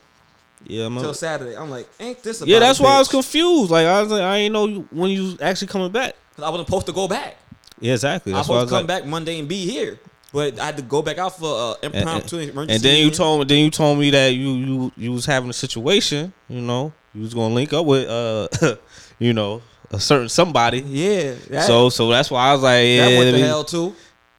[0.65, 1.01] Yeah, man.
[1.01, 1.55] till Saturday.
[1.55, 2.41] I'm like, ain't this?
[2.45, 3.71] Yeah, that's why I was confused.
[3.71, 6.15] Like I was like, I ain't know you- when you actually coming back.
[6.35, 7.37] 'Cause I wasn't supposed to go back.
[7.79, 8.33] Yeah, exactly.
[8.33, 9.97] I was That's I supposed was to come like, back Monday and be here,
[10.31, 12.75] but I had to go back out for uh, impromptu and, emergency.
[12.75, 15.49] and then you told me, then you told me that you you you was having
[15.49, 16.33] a situation.
[16.47, 18.75] You know, you was gonna link up with uh,
[19.19, 19.61] you know,
[19.91, 20.81] a certain somebody.
[20.81, 23.95] yeah, that, so so that's why I was like, yeah, that went to hell too.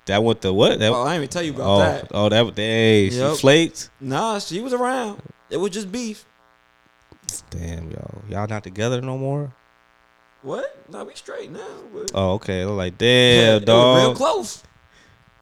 [0.07, 0.79] that went to what?
[0.79, 2.09] That, Oh, I didn't even tell you about oh, that.
[2.13, 3.91] oh, that hey, she flaked.
[4.01, 5.21] Nah, she was around.
[5.51, 6.25] It was just beef.
[7.51, 9.53] Damn, y'all, y'all not together no more.
[10.43, 10.77] What?
[10.89, 11.67] Nah, we straight now.
[11.93, 12.65] But Oh, okay.
[12.65, 14.63] Like, Yeah, damn, it was real close.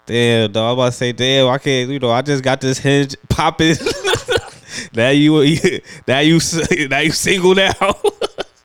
[0.09, 0.73] Damn, dog.
[0.73, 1.91] I'm about to say, damn, I can't.
[1.91, 3.77] You know, I just got this hinge popping.
[4.95, 5.33] now you,
[6.09, 6.41] now you,
[6.89, 7.75] now you single now.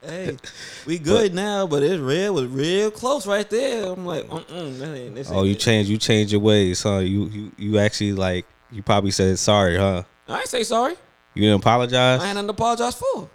[0.01, 0.37] Hey,
[0.85, 3.91] we good now, but it's real was real close right there.
[3.91, 5.59] I'm like, mm-mm, this oh, you it.
[5.59, 5.89] changed.
[5.89, 6.99] You changed your ways, huh?
[6.99, 8.45] You, you, you actually like.
[8.71, 10.03] You probably said sorry, huh?
[10.29, 10.95] I ain't say sorry.
[11.33, 12.21] You didn't apologize.
[12.21, 13.29] I ain't nothing to apologize for.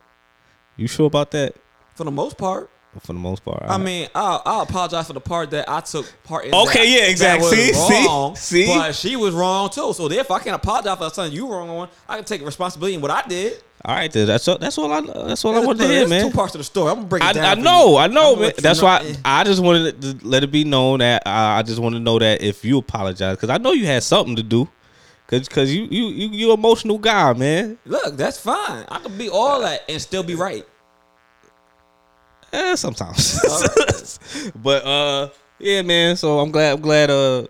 [0.79, 1.55] You sure about that?
[1.95, 2.71] For the most part.
[3.01, 3.63] For the most part.
[3.67, 6.55] I mean, I'll, I'll apologize for the part that I took part in.
[6.55, 7.51] Okay, that- yeah, exactly.
[7.57, 7.73] See?
[7.73, 8.07] See?
[8.07, 8.67] wrong, See?
[8.67, 9.93] But she was wrong too.
[9.93, 11.89] So therefore, I can't apologize for something you wrong on.
[12.09, 13.63] I can take responsibility in what I did.
[13.85, 14.27] all right, then.
[14.27, 14.59] That's all.
[14.59, 14.93] That's all.
[14.93, 15.01] I.
[15.01, 16.31] That's all I wanted to hear, man.
[16.31, 16.91] Two parts of the story.
[16.91, 17.59] I'm gonna break it I, down.
[17.59, 17.97] I know.
[17.97, 18.53] I know, man.
[18.59, 21.79] That's know- why I just wanted to let it be known that uh, I just
[21.79, 24.69] want to know that if you apologize, because I know you had something to do,
[25.27, 27.79] because cause you you you you emotional guy, man.
[27.85, 28.85] Look, that's fine.
[28.89, 30.67] I could be all that and still be right.
[32.53, 34.19] Eh, sometimes,
[34.57, 36.17] but uh, yeah, man.
[36.17, 37.47] So I'm glad I'm glad uh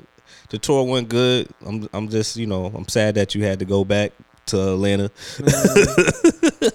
[0.51, 1.49] the tour went good.
[1.65, 4.13] I'm I'm just you know I'm sad that you had to go back
[4.47, 5.11] to Atlanta,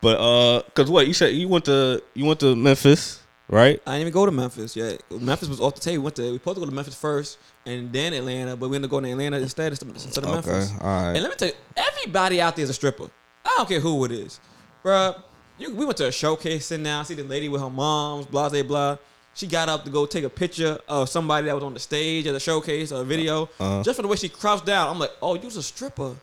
[0.00, 3.80] but uh, cause what you said you went to you went to Memphis, right?
[3.86, 5.02] I didn't even go to Memphis yet.
[5.10, 6.02] Memphis was off the table.
[6.02, 8.76] We went to we supposed to go to Memphis first and then Atlanta, but we
[8.76, 10.72] ended up going to Atlanta instead instead of Memphis.
[10.80, 11.12] all right.
[11.14, 13.08] And let me tell you, everybody out there is a stripper.
[13.44, 14.40] I don't care who it is,
[14.84, 15.22] bruh.
[15.60, 18.48] You, we went to a showcase, sitting down, see the lady with her moms, blah
[18.48, 18.96] blah blah.
[19.34, 22.26] She got up to go take a picture of somebody that was on the stage
[22.26, 23.44] at the showcase or a video.
[23.60, 23.82] Uh-huh.
[23.82, 26.16] Just for the way she crouched down, I'm like, oh, you's a stripper.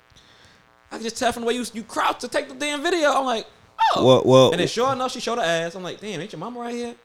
[0.91, 3.12] I can just tell from the way you you crouched to take the damn video.
[3.12, 3.45] I'm like,
[3.95, 4.06] oh.
[4.06, 5.76] Well, well, and then sure enough, she showed her ass.
[5.76, 6.95] I'm like, damn, ain't your mama right here?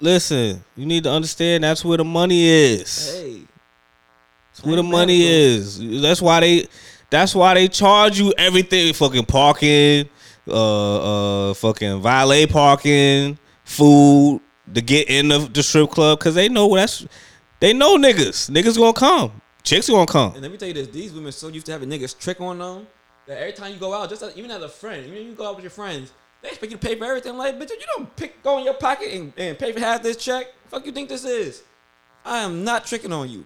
[0.00, 3.12] Listen, you need to understand that's where the money is.
[3.12, 3.42] Hey,
[4.52, 6.00] That's where the money is.
[6.02, 6.68] That's why they
[7.10, 10.08] that's why they charge you everything fucking parking,
[10.48, 14.40] uh uh fucking valet parking, food
[14.72, 17.06] to get in the, the strip club cuz they know that's
[17.60, 18.50] they know niggas.
[18.50, 19.40] Niggas to come.
[19.62, 20.32] Chicks to come.
[20.32, 22.58] And let me tell you this: these women so used to having niggas trick on
[22.58, 22.86] them
[23.26, 25.34] that every time you go out, just as, even as a friend, even if you
[25.34, 27.36] go out with your friends, they expect you to pay for everything.
[27.36, 30.16] Like, bitch, you don't pick go in your pocket and, and pay for half this
[30.16, 30.46] check.
[30.68, 31.62] Fuck you think this is?
[32.24, 33.44] I am not tricking on you.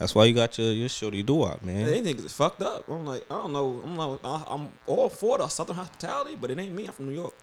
[0.00, 1.84] That's why you got your your shorty do out, man.
[1.84, 2.88] They think it's fucked up.
[2.88, 3.82] I'm like, I don't know.
[3.84, 6.86] I'm like, I- I'm all for the Southern hospitality, but it ain't me.
[6.86, 7.34] I'm from New York,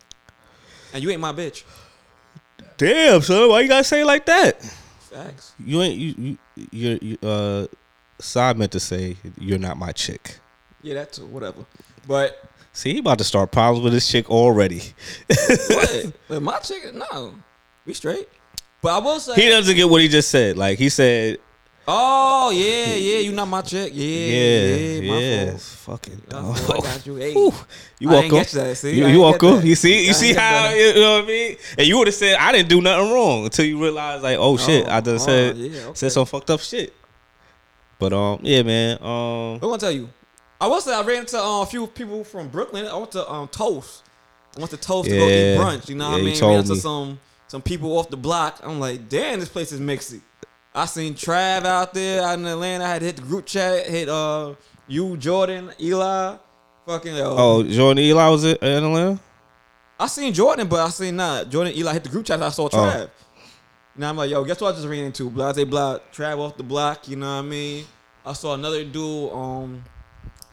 [0.91, 1.63] and you ain't my bitch.
[2.77, 4.61] Damn, son, why you got to say it like that?
[4.99, 5.53] Facts.
[5.63, 6.37] You ain't you you
[6.71, 7.67] you, you uh
[8.19, 10.39] Side meant to say you're not my chick.
[10.81, 11.27] Yeah, that too.
[11.27, 11.63] Whatever.
[12.07, 12.43] But
[12.73, 14.81] See, he about to start problems with his chick already.
[15.69, 16.13] what?
[16.27, 17.35] But my chicken, no,
[17.85, 18.27] we straight.
[18.81, 20.57] But I will say, He doesn't get what he just said.
[20.57, 21.37] Like he said,
[21.89, 23.91] Oh yeah, yeah, you not my check.
[23.93, 25.61] Yeah, yeah, yeah, yeah, my fault.
[25.61, 26.21] fucking.
[26.29, 27.15] My fault, I got you.
[27.15, 27.31] Hey.
[27.33, 28.37] You I welcome.
[28.59, 28.93] that, see?
[28.99, 29.65] You, you welcome.
[29.65, 31.55] You see, you I see how you know what I mean.
[31.77, 34.57] And you would have said I didn't do nothing wrong until you realize like, oh
[34.57, 35.91] shit, Oh, I just oh, said yeah, okay.
[35.93, 36.93] said some fucked up shit.
[37.99, 38.97] But um, yeah, man.
[39.01, 40.09] Um, I'm gonna tell you.
[40.59, 42.85] I will say I ran into uh, a few people from Brooklyn.
[42.85, 44.03] I went to um, Toast.
[44.57, 45.53] I went to Toast to go Yeah.
[45.53, 45.87] eat brunch.
[45.87, 46.41] You know Yeah, what I mean?
[46.41, 46.79] ran into me.
[46.79, 48.59] some some people off the block.
[48.61, 50.19] I'm like, damn, this place is mixy.
[50.77, 52.83] I seen Trav out there out in Atlanta.
[52.83, 53.87] I had to hit the group chat.
[53.87, 54.53] Hit uh
[54.87, 56.37] you, Jordan, Eli,
[56.85, 57.13] fucking.
[57.17, 59.19] Oh, Jordan Eli was it in Atlanta?
[59.99, 61.73] I seen Jordan, but I seen not Jordan.
[61.73, 62.43] Eli hit the group chat.
[62.43, 63.09] I saw Trav.
[63.95, 65.31] Now I'm like, yo, guess what I just ran into?
[65.31, 67.07] Blase blah, Trav off the block.
[67.07, 67.85] You know what I mean?
[68.23, 69.83] I saw another dude, um,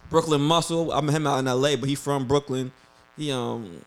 [0.09, 0.91] Brooklyn Muscle.
[0.91, 2.73] I met him out in L.A., but he from Brooklyn.
[3.19, 3.85] He um,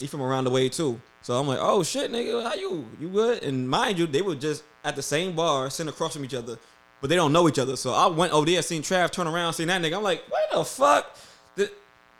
[0.00, 0.98] he from around the way too.
[1.26, 2.86] So I'm like, oh shit, nigga, how you?
[3.00, 3.42] You good?
[3.42, 6.56] And mind you, they were just at the same bar, sitting across from each other,
[7.00, 7.74] but they don't know each other.
[7.74, 9.96] So I went over there, seen Trav turn around, seen that nigga.
[9.96, 11.16] I'm like, what the fuck?
[11.56, 11.72] The-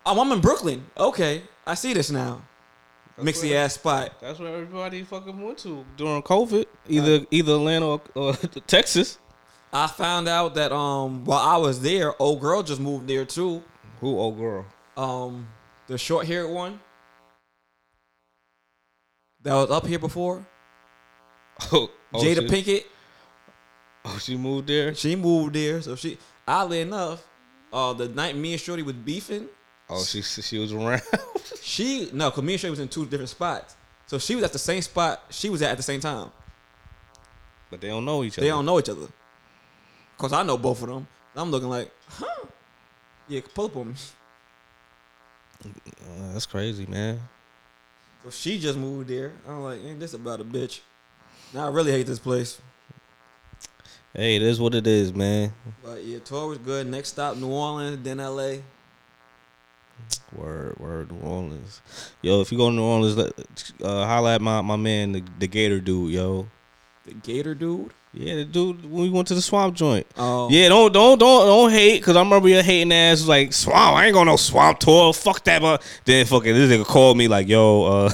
[0.04, 0.84] oh, I'm in Brooklyn.
[0.98, 2.42] Okay, I see this now.
[3.16, 4.10] Mixy ass spot.
[4.20, 6.66] That's where everybody fucking went to during COVID.
[6.88, 8.34] Either either Atlanta or, or
[8.66, 9.18] Texas.
[9.72, 13.62] I found out that um while I was there, old girl just moved there too.
[14.00, 14.66] Who old girl?
[14.96, 15.46] Um,
[15.86, 16.80] the short haired one
[19.46, 20.44] that was up here before,
[21.72, 22.50] Oh, oh, Jada shit.
[22.50, 22.84] Pinkett.
[24.08, 24.94] Oh, she moved there.
[24.94, 27.26] She moved there, so she oddly enough,
[27.72, 29.48] uh, the night me and Shorty was beefing,
[29.88, 31.02] Oh, she she was around.
[31.62, 33.74] she no, cause me and Shorty was in two different spots.
[34.06, 36.30] So she was at the same spot she was at at the same time.
[37.68, 38.42] but they don't know each other.
[38.44, 39.08] They don't know each other.
[40.18, 41.08] Cause I know both of them.
[41.34, 42.46] I'm looking like, huh?
[43.28, 43.94] Yeah, pull up on me.
[45.64, 47.20] Uh, that's crazy, man.
[48.26, 49.34] So she just moved there.
[49.46, 50.80] I'm like, ain't this about a bitch?
[51.54, 52.60] Now I really hate this place.
[54.12, 55.52] Hey, it is what it is, man.
[55.80, 56.88] But yeah, tour was good.
[56.88, 58.54] Next stop, New Orleans, then LA.
[60.34, 61.80] Word, word, New Orleans.
[62.20, 65.46] Yo, if you go to New Orleans, uh, holla at my, my man, the, the
[65.46, 66.48] Gator dude, yo.
[67.04, 67.92] The Gator dude.
[68.18, 70.06] Yeah, the dude when we went to the swamp joint.
[70.16, 73.52] Oh Yeah, don't don't don't don't hate, cause I remember your hating ass was like
[73.52, 73.94] swamp.
[73.94, 75.12] I ain't going no swamp tour.
[75.12, 78.10] Fuck that, but then fucking this nigga called me like, yo, uh,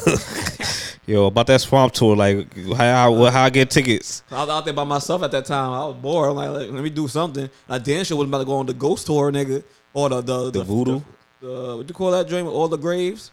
[1.07, 2.17] yo, about that swamp tour.
[2.17, 4.25] Like, how how, how I get tickets?
[4.33, 5.71] I was out there by myself at that time.
[5.73, 6.31] I was bored.
[6.31, 7.49] I'm like, let, me do something.
[7.69, 9.63] I damn sure was about to go on the ghost tour, nigga,
[9.95, 11.01] or the the The voodoo?
[11.41, 12.49] The, the- what you call that dream?
[12.49, 13.31] All the graves.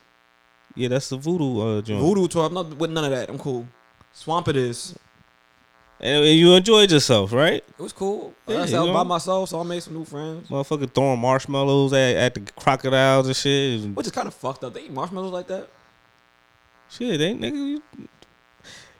[0.75, 1.99] Yeah, that's the voodoo uh joint.
[1.99, 2.45] Voodoo tour.
[2.45, 3.27] I'm not with none of that.
[3.27, 3.67] I'm cool.
[4.13, 4.93] Swamp it is.
[6.01, 7.55] And, you enjoyed yourself, right?
[7.77, 8.33] It was cool.
[8.47, 10.47] Yeah, I was you by myself, so I made some new friends.
[10.49, 13.89] Motherfucker throwing marshmallows at, at the crocodiles and shit.
[13.95, 14.73] Which is kind of fucked up.
[14.73, 15.67] They eat marshmallows like that.
[16.89, 17.53] Shit, ain't nigga.
[17.53, 17.83] you-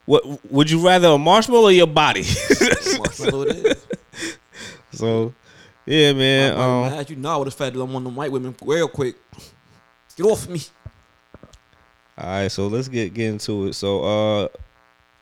[0.04, 2.24] What would you rather a marshmallow or your body?
[2.98, 3.86] Marshmallow it is.
[4.92, 5.32] so,
[5.86, 6.52] yeah, man.
[6.54, 7.08] I'm Um, mad.
[7.10, 9.16] You know I would have fed them one of them white women real quick.
[10.16, 10.60] Get off me.
[12.18, 13.72] all right, so let's get get into it.
[13.74, 14.48] So, uh,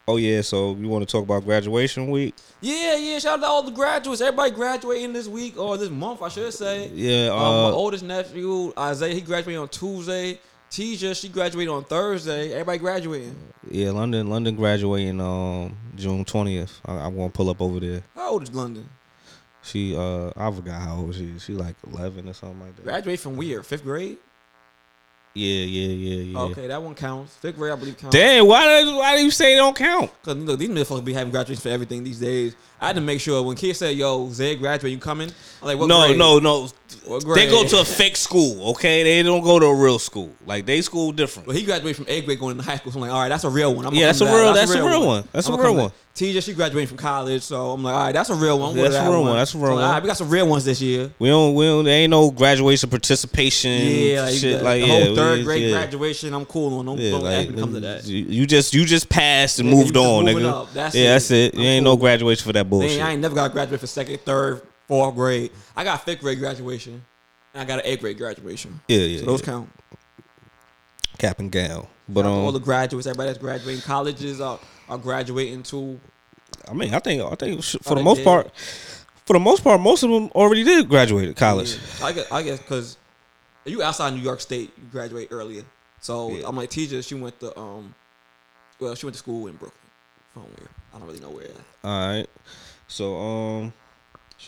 [0.09, 2.35] oh yeah, so you want to talk about graduation week?
[2.61, 3.18] Yeah, yeah.
[3.21, 4.21] Shout out to all the graduates.
[4.21, 6.88] Everybody graduating this week or this month, I should say.
[6.92, 7.29] Yeah.
[7.29, 10.40] Um, my Uh, oldest nephew, Isaiah, he graduated on Tuesday.
[10.71, 12.53] Tisha, she graduated on Thursday.
[12.53, 13.35] Everybody graduating.
[13.71, 16.81] yeah, London, London graduating um June twentieth.
[16.85, 18.03] I, I'm gonna pull up over there.
[18.14, 18.88] How old is London?
[19.62, 21.44] She uh, I forgot how old she is.
[21.44, 22.85] She like eleven or something like that.
[22.85, 23.62] Graduate from where?
[23.62, 24.18] Fifth grade?
[25.38, 26.38] Yeah, yeah, yeah, yeah.
[26.51, 27.37] Okay, that one counts.
[27.37, 28.16] Fifth Ray, I believe counts.
[28.16, 30.11] Damn, why did why do you say it don't count?
[30.24, 32.57] Cause look, these motherfuckers be having graduations for everything these days.
[32.81, 35.31] I had to make sure when kids say, "Yo, Zay graduate, you coming?"
[35.62, 36.68] I'm like, "What no, grade?" no, no.
[37.35, 39.03] They go to a fake school, okay?
[39.03, 40.35] They don't go to a real school.
[40.46, 41.46] Like they school different.
[41.48, 42.92] Well, he graduated from eighth grade going into high school.
[42.92, 43.87] So I'm like, all right, that's a real one.
[43.87, 45.29] I'm Yeah, that's a real- that's a real one.
[45.33, 45.92] That's a real one.
[46.14, 48.70] TJ, she graduated from college, so I'm like, all right, that's a real one.
[48.70, 49.37] I'm Yeah, that's a real one.
[49.37, 49.85] That's a real So, one.
[49.85, 51.12] All right, we got some real ones this year.
[51.20, 51.85] We don't, we don't.
[51.85, 53.70] There ain't no graduation participation.
[53.70, 55.70] Yeah, like shit the, like the yeah, whole third grade yeah.
[55.70, 56.35] graduation.
[56.35, 56.87] I'm cool on.
[56.87, 58.05] Don't, Yeah, don't like, to come to that.
[58.07, 60.72] You just you just passed and Yeah, moved on, nigga.
[60.72, 61.09] That's yeah, it.
[61.11, 61.55] that's it.
[61.55, 63.01] You ain't no graduation for that bullshit.
[63.01, 65.53] I ain't never got to graduate for second, third, fourth grade.
[65.77, 67.05] I got fifth grade graduation,
[67.55, 68.81] and I got an eighth grade graduation.
[68.88, 69.20] yeah, yeah.
[69.20, 69.46] So those yeah.
[69.46, 69.70] count.
[71.18, 71.87] Cap and gown.
[72.09, 76.01] But to all um, the graduates, everybody that's graduating, colleges are, are graduating too.
[76.68, 78.24] I mean, I think I think Oh, for the most did.
[78.24, 78.57] part,
[79.27, 81.74] for the most part, most of them already did graduate college.
[82.01, 82.07] Yeah.
[82.07, 82.96] I guess I guess because
[83.64, 85.64] you outside New York State, you graduate earlier.
[86.01, 86.46] So Yeah.
[86.46, 87.94] I'm like, Tisha, she went to um,
[88.79, 89.81] well, she went to school in Brooklyn.
[90.33, 90.68] From where?
[90.94, 91.48] I don't really know where.
[91.85, 92.27] All right.
[92.87, 93.72] So um,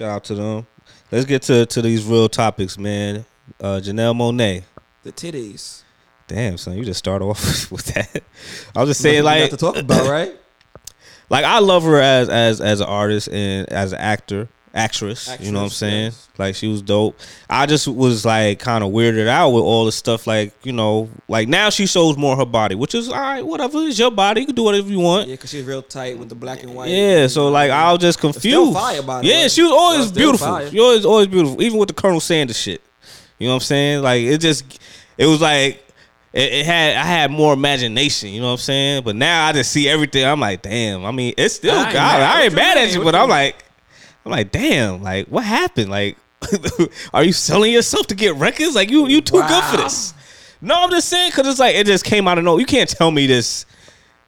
[0.01, 0.67] shout out to them.
[1.13, 3.27] Let's get to to these real topics, man.
[3.61, 4.63] Uh, Janelle Monáe.
[5.03, 5.83] The titties.
[6.27, 8.23] Damn, son, you just start off with that.
[8.75, 10.35] I was just saying, Nothing like, to talk about, right?
[11.29, 15.37] like I love her as as as an artist and as an actor, actress.
[15.41, 16.05] you know what I'm saying?
[16.05, 16.29] yes.
[16.39, 17.19] Like she was dope.
[17.49, 20.27] I just was like kind of weirded out with all the stuff.
[20.27, 23.45] Like you know, like now she shows more her body, which is all right.
[23.45, 24.41] Whatever, it's your body.
[24.41, 25.29] You can do whatever you want.
[25.29, 26.91] Yeah, because she's real tight with the black and white.
[26.91, 28.43] Yeah, so like I was just confused.
[28.43, 30.47] still fire, by the yeah, she was always beautiful.
[30.47, 30.71] fire.
[30.71, 32.83] She always always beautiful, even with the Colonel Sanders shit.
[33.39, 34.03] You know what I'm saying?
[34.03, 34.81] Like it just,
[35.17, 35.83] it was like
[36.33, 38.31] it, it had I had more imagination.
[38.31, 39.05] You know what I'm saying?
[39.05, 40.25] But now I just see everything.
[40.25, 41.05] I'm like, damn.
[41.05, 41.95] I mean, it's still I God.
[41.95, 42.23] ain't mad.
[42.23, 43.65] I ain't mad at you, but I'm like,
[44.25, 45.03] I'm like, damn.
[45.03, 45.91] Like what happened?
[45.91, 46.17] Like,
[47.15, 48.75] are you selling yourself to get records?
[48.75, 50.15] Like you you too good for this.
[50.61, 52.59] No, I'm just saying because it's like it just came out of no.
[52.59, 53.67] You can't tell me this.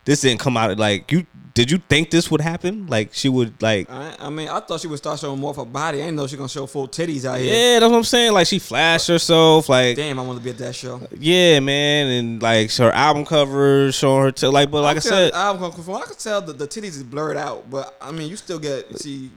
[0.05, 1.27] This didn't come out of like you.
[1.55, 2.87] Did you think this would happen?
[2.87, 3.91] Like she would like.
[3.91, 5.99] I, I mean, I thought she would start showing more of her body.
[5.99, 7.53] I didn't know she gonna show full titties out here.
[7.53, 8.33] Yeah, that's what I'm saying.
[8.33, 9.69] Like she flashed herself.
[9.69, 11.07] Like Damn, I want to be at that show.
[11.19, 14.33] yeah, man, and like her album cover showing her.
[14.33, 16.41] T- like, but like I, can said, tell- I'm gonna, from what I can tell,
[16.41, 17.69] the, the titties is blurred out.
[17.71, 19.31] But I mean, you still get you see.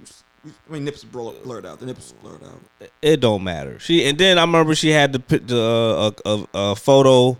[0.69, 1.79] I mean, nips blur- blurred out.
[1.79, 2.89] The nips blurred out.
[3.01, 3.79] it don't matter.
[3.79, 7.37] She and then I remember she had the uh, a, a, a photo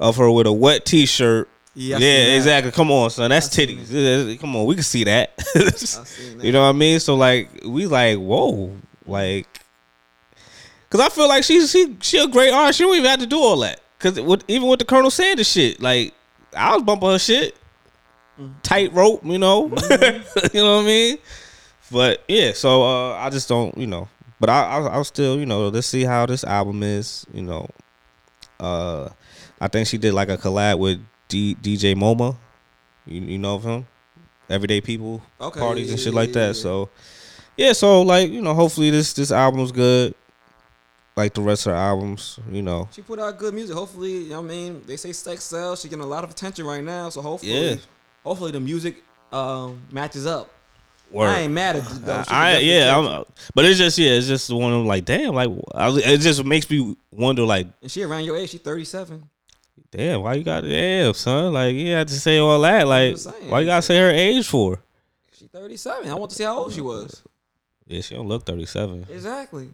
[0.00, 1.48] of her with a wet T-shirt.
[1.74, 2.36] Yeah, Yeah, that.
[2.36, 2.72] exactly.
[2.72, 3.30] Come on, son.
[3.30, 3.86] That's I titties.
[3.90, 5.36] Yeah, Come on, we can see that.
[5.54, 6.36] that.
[6.42, 7.00] you know what I mean?
[7.00, 8.76] So like, we like, whoa,
[9.06, 9.46] like,
[10.90, 12.78] cause I feel like she's she she a great artist.
[12.78, 13.80] She don't even have to do all that.
[14.00, 16.12] Cause with, even with the Colonel Sanders shit, like,
[16.56, 17.56] I was bumping her shit.
[18.40, 18.52] Mm-hmm.
[18.62, 19.66] Tight rope, you know.
[19.68, 19.74] you
[20.54, 21.18] know what I mean?
[21.92, 24.08] But yeah, so uh, I just don't, you know.
[24.40, 27.26] But I, I, I'll still, you know, let's see how this album is.
[27.32, 27.68] You know,
[28.58, 29.08] uh,
[29.60, 32.36] I think she did like a collab with D, DJ MoMA.
[33.06, 33.86] You, you know of him?
[34.48, 36.46] Everyday People Okay, parties yeah, and yeah, shit like that.
[36.48, 36.52] yeah.
[36.52, 36.88] So
[37.56, 40.14] yeah, so like you know, hopefully this this album's good.
[41.14, 42.88] Like the rest of her albums, you know.
[42.90, 43.76] She put out good music.
[43.76, 45.82] Hopefully, you know what I mean, they say sex sells.
[45.82, 47.10] She getting a lot of attention right now.
[47.10, 47.76] So hopefully, Yeah.
[48.24, 50.50] hopefully the music um, matches up.
[51.12, 51.28] Word.
[51.28, 52.24] I ain't mad at it, though.
[52.28, 55.90] I yeah, I'm, but it's just yeah, it's just one of like damn, like I,
[55.90, 58.50] it just makes me wonder like and she around your age.
[58.50, 59.28] She thirty seven.
[59.90, 63.60] damn, why you got damn son, like you had to say all that, like why
[63.60, 64.82] you gotta say her age for?
[65.32, 66.08] She thirty seven.
[66.10, 67.22] I want to see how old she was.
[67.86, 69.06] Yeah, she don't look thirty seven.
[69.10, 69.70] Exactly.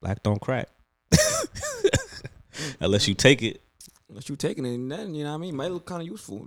[0.00, 0.68] Black don't crack,
[2.80, 3.60] unless you take it.
[4.08, 5.56] Unless you taking it, and then you know what I mean.
[5.56, 6.46] Might look kind of useful.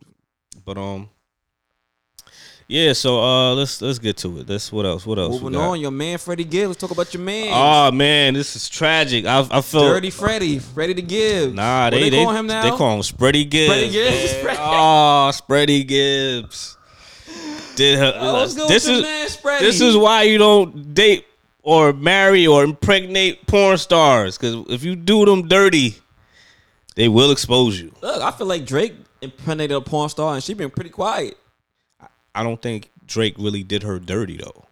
[0.65, 1.09] But um,
[2.69, 2.93] yeah.
[2.93, 4.47] So uh, let's let's get to it.
[4.47, 5.05] Let's what else?
[5.05, 5.41] What else?
[5.41, 6.67] Moving on, your man Freddie Gibbs.
[6.69, 7.49] Let's talk about your man.
[7.51, 9.25] Oh man, this is tragic.
[9.25, 11.53] I I feel Dirty Freddie, Freddie to give.
[11.53, 12.63] Nah, What they they, call him now.
[12.63, 13.73] They call him Spready Gibbs.
[13.73, 14.43] Spready Gibbs?
[14.45, 14.55] man.
[14.60, 16.77] Oh, Spready Gibbs.
[17.75, 18.13] Did her?
[18.15, 19.19] Oh, this is man
[19.60, 21.25] this is why you don't date
[21.62, 25.95] or marry or impregnate porn stars because if you do them dirty,
[26.95, 27.93] they will expose you.
[28.01, 31.38] Look, I feel like Drake impregnated a porn star, and she been pretty quiet.
[32.35, 34.65] I don't think Drake really did her dirty though.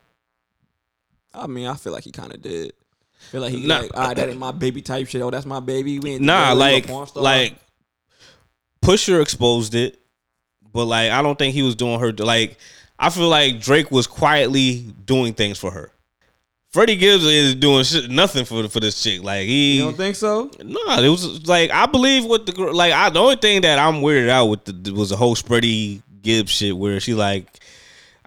[1.33, 2.73] I mean, I feel like he kind of did.
[3.31, 3.79] feel like he Nah.
[3.79, 5.21] like, all right, that ain't my baby type shit.
[5.21, 5.99] Oh, that's my baby.
[5.99, 7.55] We ain't Nah, together, we a like like
[8.81, 9.99] Pusha exposed it,
[10.71, 12.57] but like I don't think he was doing her like
[12.99, 15.91] I feel like Drake was quietly doing things for her.
[16.71, 19.23] Freddie Gibbs is doing shit, nothing for for this chick.
[19.23, 20.51] Like he you don't think so?
[20.63, 22.93] No, it was like I believe what the girl like.
[22.93, 26.51] I the only thing that I'm weirded out with the, was the whole Spready Gibbs
[26.51, 27.47] shit where she like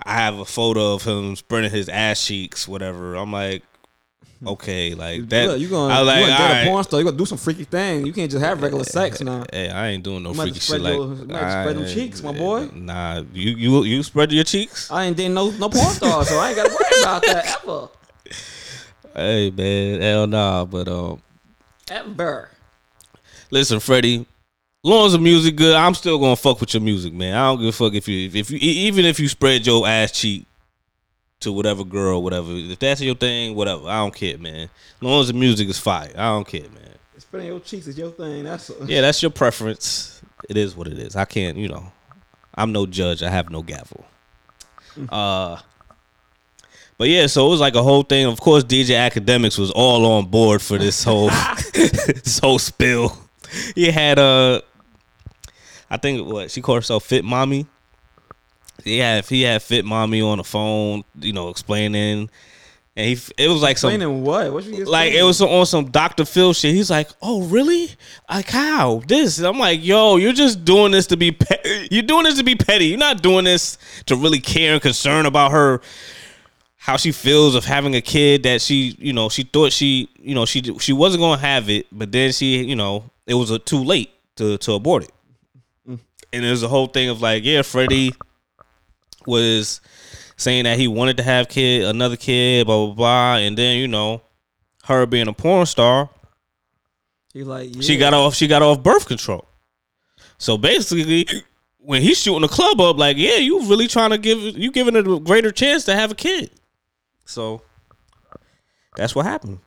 [0.02, 3.14] I have a photo of him spreading his ass cheeks, whatever.
[3.14, 3.62] I'm like,
[4.46, 5.48] okay, like that.
[5.48, 7.00] Look, you gonna, I like, you gonna date a porn star?
[7.00, 8.06] You gonna do some freaky thing?
[8.06, 9.44] You can't just have regular sex now.
[9.52, 10.94] Hey, I ain't doing no freaky shit like.
[10.94, 12.70] your- you might spread them cheeks, my boy.
[12.72, 14.90] Nah, you you you spread your cheeks.
[14.90, 17.88] I ain't dating no no porn star, so I ain't gotta worry about that ever.
[19.14, 20.64] Hey man, hell nah.
[20.64, 21.20] But um,
[21.90, 22.48] Ever.
[23.50, 24.24] listen, Freddie.
[24.82, 27.34] Long as the music good, I'm still gonna fuck with your music, man.
[27.34, 30.10] I don't give a fuck if you if you even if you spread your ass
[30.12, 30.46] cheek
[31.40, 32.48] to whatever girl, whatever.
[32.50, 33.86] If that's your thing, whatever.
[33.88, 34.70] I don't care, man.
[34.96, 36.94] As long as the music is fire, I don't care, man.
[37.18, 38.44] Spreading your cheeks is your thing.
[38.44, 40.22] That's Yeah, that's your preference.
[40.48, 41.14] It is what it is.
[41.14, 41.92] I can't, you know.
[42.54, 43.22] I'm no judge.
[43.22, 44.06] I have no gavel.
[45.10, 45.58] Uh
[46.96, 48.26] but yeah, so it was like a whole thing.
[48.26, 51.28] Of course, DJ Akademiks was all on board for this whole
[51.74, 53.16] this whole spill.
[53.74, 54.62] He had uh
[55.90, 57.66] I think what she called herself Fit Mommy.
[58.84, 62.30] Yeah, if he had Fit Mommy on the phone, you know, explaining,
[62.96, 64.52] and he it was like some explaining what?
[64.52, 66.24] What you like it was on some Dr.
[66.24, 66.74] Phil shit.
[66.74, 67.90] He's like, "Oh, really?
[68.28, 72.24] Like how this?" I'm like, "Yo, you're just doing this to be pe- you're doing
[72.24, 72.86] this to be petty.
[72.86, 75.80] You're not doing this to really care and concern about her."
[76.82, 80.34] How she feels of having a kid that she, you know, she thought she, you
[80.34, 83.58] know, she she wasn't gonna have it, but then she, you know, it was a,
[83.58, 85.12] too late to to abort it.
[86.32, 88.12] And there's a whole thing of like, yeah, Freddie
[89.26, 89.80] was
[90.36, 93.88] saying that he wanted to have kid another kid, blah blah blah, and then you
[93.88, 94.22] know,
[94.84, 96.08] her being a porn star,
[97.32, 97.82] He like yeah.
[97.82, 99.46] she got off she got off birth control.
[100.38, 101.26] So basically,
[101.78, 104.96] when he's shooting the club up, like, yeah, you really trying to give you giving
[104.96, 106.50] it a greater chance to have a kid.
[107.26, 107.62] So
[108.96, 109.58] that's what happened.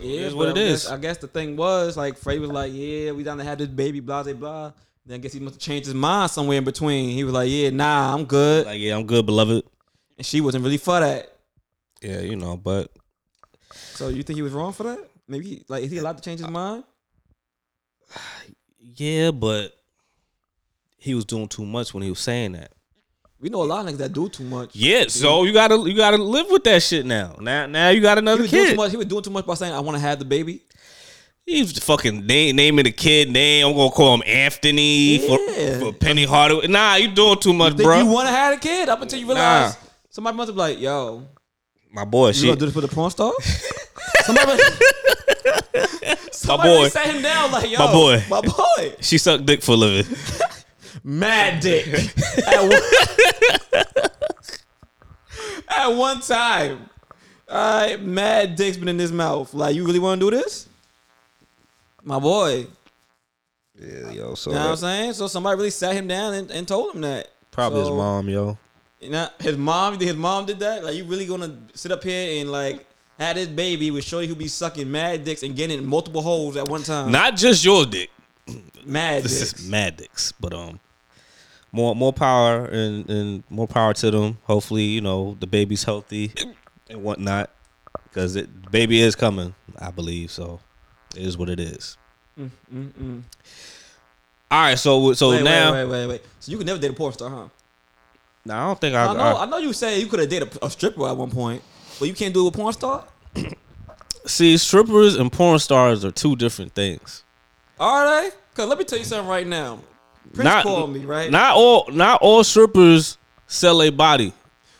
[0.00, 3.22] Is what it guess- I guess the thing was like Frey was like, yeah, we
[3.22, 4.72] down to have this baby, blah blah blah.
[5.04, 7.10] Then I guess he must have changed his mind somewhere in between.
[7.10, 9.64] He was like, yeah, nah, I'm good, Like, yeah, I'm good, beloved.
[10.18, 11.32] and she wasn't really for that.
[12.02, 12.90] Yeah, you know, but
[13.72, 14.98] So you think he was wrong for that?
[15.28, 16.84] Maybe like is he allowed to change his mind?
[18.80, 19.72] yeah, but
[20.98, 22.72] he was doing too much when he was saying that.
[23.38, 24.70] We know a lot of niggas that do too much.
[24.74, 27.36] Yeah, so you gotta you gotta live with that shit now.
[27.40, 28.76] Now now you got He another was doing too kid.
[28.76, 28.90] much.
[28.92, 30.62] He was doing too much by saying, "I want to have the baby."
[31.44, 33.66] He's fucking name, naming the kid name.
[33.66, 35.28] I'm gonna call him Anthony Yeah.
[35.78, 36.66] for, for Penny Hardaway.
[36.66, 37.98] Nah, you doing too much, Think bro.
[38.00, 39.76] you want to have a kid up until you realize
[40.10, 41.22] somebody must be like, "Yo,
[41.92, 43.32] My boy, you she, gonna do this for the porn star?"
[44.24, 44.60] somebody,
[46.32, 46.88] somebody boy.
[46.88, 48.24] sat him down like, "Yo, My boy.
[48.30, 50.16] my boy." she sucked dick for a living.
[51.06, 51.86] Mad dick
[52.48, 53.82] at, one,
[55.68, 56.90] at one time.
[57.48, 59.54] All right, mad dick's been in his mouth.
[59.54, 60.68] Like, you really want to do this,
[62.02, 62.66] my boy?
[63.80, 64.34] Yeah, yo.
[64.34, 65.12] So You know what I'm saying?
[65.12, 67.28] So somebody really sat him down and, and told him that.
[67.52, 68.58] probably his mom, yo.
[69.00, 70.82] You know, his mom, his mom did that.
[70.82, 72.84] Like, you really gonna sit up here and like
[73.18, 76.68] had his baby with Shorty who be sucking mad dicks and getting multiple holes at
[76.68, 77.12] one time.
[77.12, 78.10] Not just your dick.
[78.84, 79.60] mad This dicks.
[79.62, 80.80] is mad dicks, but um,
[81.72, 84.38] more more power and and more power to them.
[84.44, 86.32] Hopefully, you know the baby's healthy
[86.90, 87.50] and whatnot,
[88.04, 89.54] because it baby is coming.
[89.78, 90.60] I believe so.
[91.14, 91.96] It is what it is.
[92.38, 93.22] Mm, mm, mm.
[94.50, 96.22] All right, so so wait, now wait, wait, wait, wait.
[96.40, 97.48] So you could never date a porn star, huh?
[98.44, 99.06] Nah, I don't think I.
[99.06, 99.20] I know.
[99.20, 101.62] I- I, know you said you could have dated a, a stripper at one point,
[101.98, 103.04] but you can't do it with porn star.
[104.26, 107.24] see, strippers and porn stars are two different things.
[107.80, 108.30] Are they?
[108.54, 109.80] Cause let me tell you something right now.
[110.36, 111.30] Prince Not- called me, right?
[111.30, 114.32] Not all not all strippers sell a body.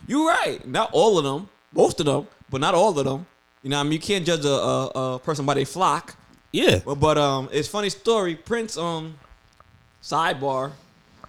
[0.07, 0.65] You're right.
[0.67, 1.49] Not all of them.
[1.73, 3.27] Most of them, but not all of them.
[3.63, 6.15] You know, I mean, you can't judge a, a, a person by their flock.
[6.53, 6.81] Yeah.
[6.85, 8.35] But, but um, it's funny story.
[8.37, 9.19] Prince um,
[10.03, 10.73] sidebar,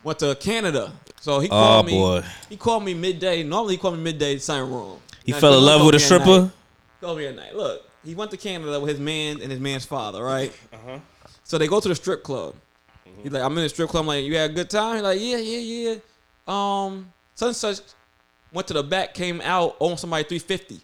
[0.04, 0.92] went to Canada.
[1.20, 1.92] So he Oh called me.
[1.94, 2.24] boy.
[2.50, 3.44] He called me midday.
[3.44, 4.38] Normally he called me midday.
[4.38, 5.00] Something wrong.
[5.26, 6.06] He Now, fell in love with a at night.
[6.06, 6.52] stripper.
[7.02, 7.56] Called me at night.
[7.56, 10.54] Look, he went to Canada with his man and his man's father, right?
[10.72, 11.00] Uh-huh.
[11.44, 12.56] So they go to the strip club.
[13.24, 14.02] He's like, I'm in a strip club.
[14.02, 14.96] I'm like, you had a good time?
[14.96, 15.58] He's like, yeah, yeah,
[15.90, 15.96] yeah.
[16.48, 17.80] Um, such and such
[18.52, 20.82] went to the back, came out, owed somebody 350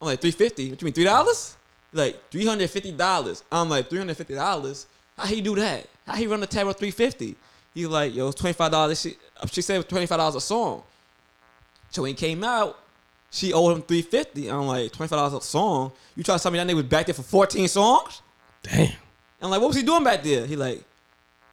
[0.00, 1.56] I'm like, 350 What you mean, $3?
[1.92, 3.42] Like, $350.
[3.50, 4.86] I'm like, $350?
[5.16, 5.86] How he do that?
[6.06, 7.36] How he run the tab with 350
[7.74, 9.02] He's like, yo, it's $25.
[9.02, 9.16] She,
[9.50, 10.82] she said it was $25 a song.
[11.90, 12.78] So when he came out,
[13.30, 15.92] she owed him 350 I'm like, $25 a song?
[16.16, 18.22] You try to tell me that nigga was back there for 14 songs?
[18.62, 18.92] Damn.
[19.40, 20.46] I'm like, what was he doing back there?
[20.46, 20.82] He like,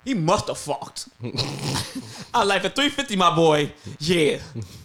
[0.07, 1.09] he must have fucked.
[2.33, 3.73] I like for 350, my boy.
[3.99, 4.37] Yeah,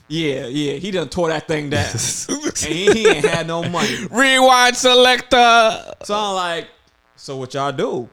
[0.08, 0.72] yeah, yeah.
[0.72, 1.86] He done tore that thing down,
[2.28, 3.98] and he, he ain't had no money.
[4.10, 5.94] Rewind selector.
[6.02, 6.68] So I'm like,
[7.14, 8.10] so what y'all do?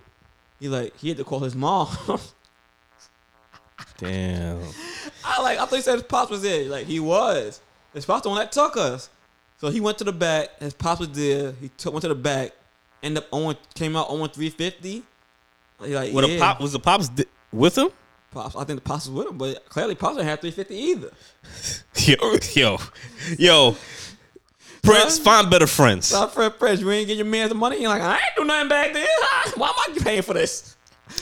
[0.59, 1.87] He like, he had to call his mom.
[3.97, 4.61] Damn.
[5.25, 6.69] I like, I thought he said his pops was there.
[6.69, 7.59] Like he was.
[7.91, 9.09] His pops the one that took us.
[9.57, 10.59] So he went to the back.
[10.59, 11.53] His pops was there.
[11.53, 12.51] He took went to the back.
[13.01, 15.05] Ended up owing, came out owing 350.
[15.83, 16.35] He like, What yeah.
[16.35, 17.89] a pop was the pops di- with him?
[18.31, 21.11] Pops, I think the pops was with him, but clearly pops didn't have 350 either.
[21.95, 22.77] Yo, yo,
[23.37, 23.75] yo.
[24.81, 25.23] Prince, Son?
[25.23, 26.07] find better friends.
[26.07, 27.81] So Fred Fresh, you ain't get your man the money.
[27.81, 29.05] You're like, I ain't do nothing back then.
[29.55, 30.77] Why am I paying for this?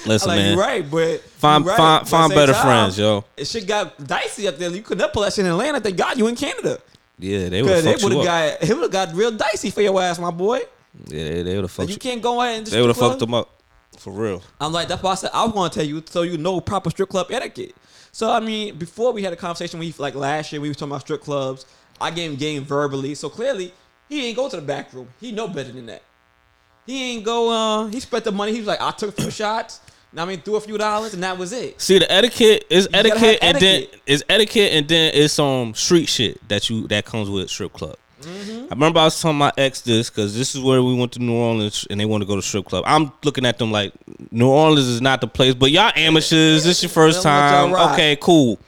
[0.06, 0.54] Listen, like, man.
[0.54, 3.26] you right, but Find right, find but find better same friends, yo.
[3.36, 4.70] It shit got dicey up there.
[4.70, 5.80] You could not pull that shit in Atlanta.
[5.80, 6.80] They got you in Canada.
[7.18, 9.32] Yeah, they would have they fucked would you have got, it would have got real
[9.32, 10.60] dicey for your ass, my boy.
[11.08, 12.00] Yeah, they, they would have fucked you you.
[12.00, 13.57] can't go ahead and just They would have fucked them up
[13.98, 14.42] for real.
[14.60, 16.62] I'm like, that's why I said I was going to tell you so you know
[16.62, 17.76] proper strip club etiquette.
[18.12, 20.92] So I mean, before we had a conversation, we like last year we was talking
[20.92, 21.66] about strip clubs.
[22.00, 23.74] I gave him game verbally, so clearly
[24.10, 25.10] he ain't go to the back room.
[25.20, 26.04] He know better than that.
[26.86, 27.52] He ain't go.
[27.52, 28.54] Uh, he spent the money.
[28.54, 29.82] He was like, I took a few shots.
[30.16, 31.80] I mean, threw a few dollars, and that was it.
[31.80, 36.08] See, the etiquette is gotta etiquette, and then is etiquette, and then it's some street
[36.08, 37.98] shit that you that comes with strip club.
[38.22, 38.66] Mm-hmm.
[38.66, 41.20] I remember I was telling my ex this because this is where we went to
[41.20, 42.84] New Orleans and they want to go to strip club.
[42.88, 43.94] I'm looking at them like
[44.32, 46.64] New Orleans is not the place, but y'all amateurs.
[46.64, 48.60] This is your first They'll let y'all time, okay, cool.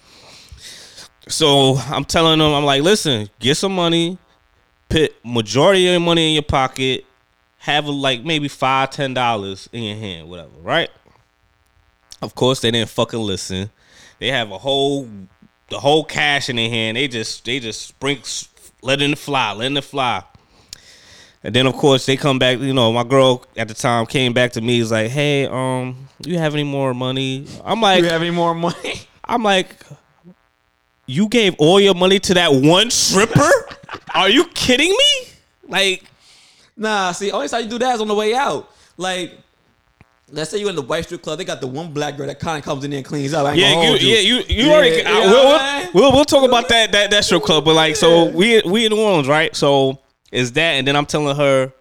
[1.27, 4.17] So I'm telling them, I'm like, listen, get some money,
[4.87, 7.05] put majority of your money in your pocket,
[7.59, 10.89] have like maybe five, ten dollars in your hand, whatever, right?
[12.21, 13.69] Of course, they didn't fucking listen.
[14.19, 15.07] They have a whole,
[15.69, 16.97] the whole cash in their hand.
[16.97, 18.19] They just, they just spring,
[18.81, 20.23] letting it fly, letting it fly.
[21.43, 22.59] And then of course they come back.
[22.59, 24.79] You know, my girl at the time came back to me.
[24.79, 27.47] Is like, hey, um, you have any more money?
[27.63, 29.01] I'm like, you have any more money?
[29.23, 29.75] I'm like,
[31.05, 33.49] you gave all your money to that one stripper?
[34.13, 35.27] Are you kidding me?
[35.67, 36.03] Like,
[36.79, 38.71] Nah, see, only time you do that is on the way out.
[38.95, 39.37] Like,
[40.31, 42.39] let's say you're in the white strip club, they got the one black girl that
[42.39, 43.55] kind of comes in there and cleans up.
[43.55, 44.07] Yeah, you, you.
[44.07, 44.95] yeah, you, you Yeah, already.
[44.97, 47.95] you I- we'll, we'll, we'll, we'll talk about that that that strip club, but like,
[47.95, 49.55] so we we in New Orleans, right?
[49.55, 49.99] So
[50.31, 51.73] is that, and then I'm telling her,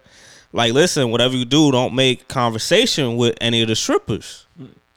[0.53, 4.47] like, listen, whatever you do, don't make conversation with any of the strippers.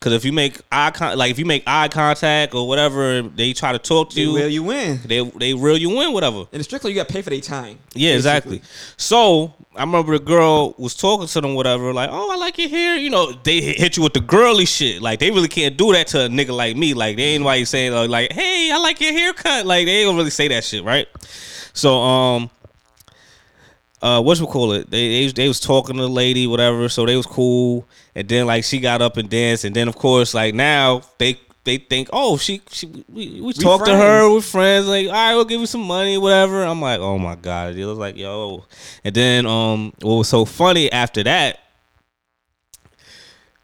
[0.03, 3.53] Cause if you make eye con- like if you make eye contact or whatever, they
[3.53, 4.33] try to talk to you.
[4.33, 4.99] Well, you win.
[5.05, 6.47] they they reel you in, whatever.
[6.53, 7.79] And strip you got to pay for their time.
[7.95, 8.57] Yeah, basically.
[8.57, 8.63] exactly.
[8.97, 12.69] So I remember the girl was talking to them, whatever, like, oh, I like your
[12.69, 12.97] hair.
[12.97, 15.01] You know, they hit you with the girly shit.
[15.01, 16.95] Like they really can't do that to a nigga like me.
[16.95, 19.67] Like they ain't nobody saying uh, like, hey, I like your haircut.
[19.67, 21.07] Like they don't really say that shit, right?
[21.75, 22.51] So um.
[24.03, 24.91] Uh, what you call it?
[24.91, 26.89] They, they they was talking to the lady, whatever.
[26.89, 27.87] So they was cool,
[28.17, 31.39] and then like she got up and danced, and then of course like now they
[31.63, 34.89] they think, oh she she we, we, talked to her, we're friends.
[34.89, 36.65] Like all right, we'll give you some money, whatever.
[36.65, 38.65] I'm like, oh my god, it was like yo,
[39.05, 41.61] and then um, what was so funny after that?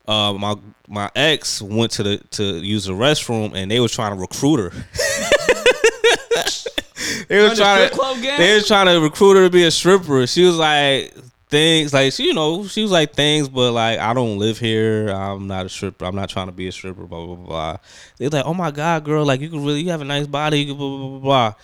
[0.07, 0.55] Uh, my
[0.87, 4.59] my ex went to the to use the restroom, and they was trying to recruit
[4.59, 4.73] her.
[7.29, 10.27] they were trying to they was trying to recruit her to be a stripper.
[10.27, 11.15] She was like
[11.49, 15.09] things like she, you know, she was like things, but like I don't live here.
[15.09, 16.05] I'm not a stripper.
[16.05, 17.05] I'm not trying to be a stripper.
[17.05, 17.47] Blah blah blah.
[17.47, 17.77] blah.
[18.19, 20.27] They was like, oh my god, girl, like you can really, you have a nice
[20.27, 20.61] body.
[20.61, 21.19] You can blah blah blah.
[21.19, 21.55] blah.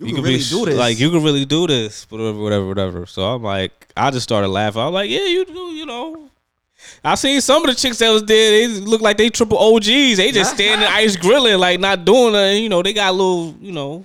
[0.00, 0.76] You can really do this.
[0.76, 3.06] Like you can really do this, whatever, whatever, whatever.
[3.06, 4.80] So I'm like, I just started laughing.
[4.80, 6.30] I was like, yeah, you do, you know.
[7.02, 8.50] I seen some of the chicks that was there.
[8.50, 10.16] They look like they triple OGs.
[10.16, 12.62] They just standing ice grilling, like not doing nothing.
[12.62, 14.04] You know, they got a little, you know,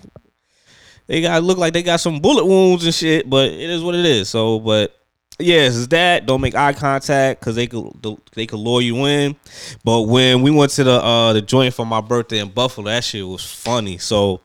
[1.10, 3.28] they got look like they got some bullet wounds and shit.
[3.28, 4.30] But it is what it is.
[4.30, 4.96] So, but
[5.40, 6.28] yes, it's that.
[6.28, 7.92] Don't make eye contact because they could
[8.34, 9.36] they could lure you in.
[9.84, 13.04] But when we went to the uh the joint for my birthday in Buffalo, that
[13.04, 13.98] shit was funny.
[13.98, 14.42] So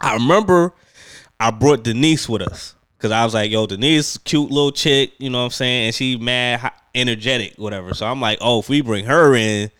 [0.00, 0.74] I remember
[1.38, 5.30] I brought Denise with us because I was like, yo, Denise, cute little chick, you
[5.30, 7.94] know what I'm saying, and she mad energetic, whatever.
[7.94, 9.70] So I'm like, oh, if we bring her in.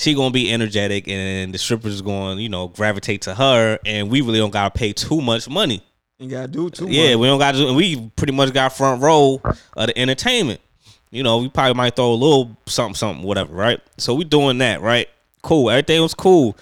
[0.00, 4.22] She gonna be energetic, and the strippers going, you know, gravitate to her, and we
[4.22, 5.82] really don't gotta pay too much money.
[6.18, 6.94] You gotta do too much.
[6.94, 7.18] Yeah, much.
[7.18, 7.74] we don't got to.
[7.74, 10.62] We pretty much got front row of the entertainment.
[11.10, 13.78] You know, we probably might throw a little something, something, whatever, right?
[13.98, 15.06] So we doing that, right?
[15.42, 15.68] Cool.
[15.68, 16.56] Everything was cool.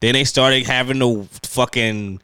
[0.00, 2.20] Then they started having the fucking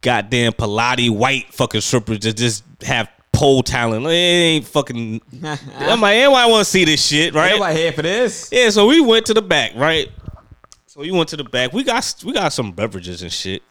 [0.00, 4.06] goddamn Pilates white fucking strippers that just have pole talent.
[4.06, 5.20] It ain't fucking.
[5.42, 7.52] I'm like, anybody want to see this shit, right?
[7.52, 8.48] Nobody here for this.
[8.52, 10.08] Yeah, so we went to the back, right?
[10.86, 11.72] So we went to the back.
[11.72, 13.62] We got we got some beverages and shit.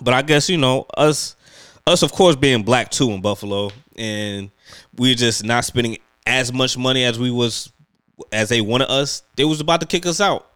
[0.00, 1.36] But I guess you know us,
[1.86, 4.50] us of course being black too in Buffalo, and
[4.96, 7.72] we're just not spending as much money as we was
[8.32, 9.22] as they wanted us.
[9.36, 10.48] They was about to kick us out.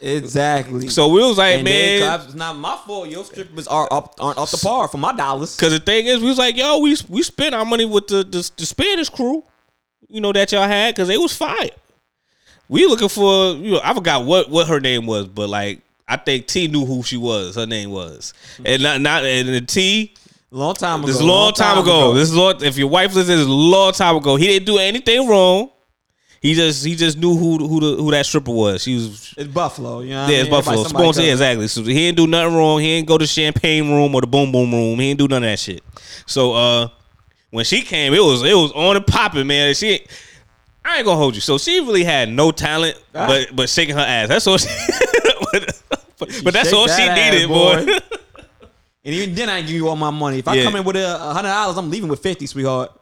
[0.00, 0.88] Exactly.
[0.88, 3.08] So we was like, and then, man, it's not my fault.
[3.08, 5.56] Your strippers are up, aren't up to par for my dollars.
[5.56, 8.24] because the thing is, we was like, yo, we we spent our money with the
[8.24, 9.44] the, the Spanish crew,
[10.08, 11.72] you know that y'all had because they was fired.
[12.68, 16.16] We looking for you know I forgot what what her name was, but like I
[16.16, 17.56] think T knew who she was.
[17.56, 18.32] Her name was,
[18.64, 20.14] and not not and the T.
[20.52, 21.06] Long time ago.
[21.06, 22.12] This is a long time ago.
[22.12, 24.34] This is long, if your wife listens, this is long time ago.
[24.34, 25.70] He didn't do anything wrong.
[26.40, 28.82] He just he just knew who who the, who that stripper was.
[28.82, 30.00] She was It's Buffalo.
[30.00, 30.50] You know yeah, it's mean?
[30.52, 30.80] Buffalo.
[30.80, 31.68] Everybody- Sponsor, yeah, exactly.
[31.68, 32.80] So he didn't do nothing wrong.
[32.80, 34.98] He didn't go to champagne room or the boom boom room.
[34.98, 35.82] He didn't do none of that shit.
[36.26, 36.88] So uh
[37.50, 39.74] when she came, it was it was on and popping, man.
[39.74, 40.00] She
[40.82, 41.42] I ain't gonna hold you.
[41.42, 43.26] So she really had no talent, Ah.
[43.26, 44.28] but but shaking her ass.
[44.28, 44.68] That's all she
[45.52, 45.74] but,
[46.44, 47.86] but, that's all she ass, needed, boy.
[49.02, 50.40] And even then, I ain't give you all my money.
[50.40, 50.64] If I Yeah.
[50.64, 52.92] come in with a hundred dollars, I'm leaving with fifty, sweetheart.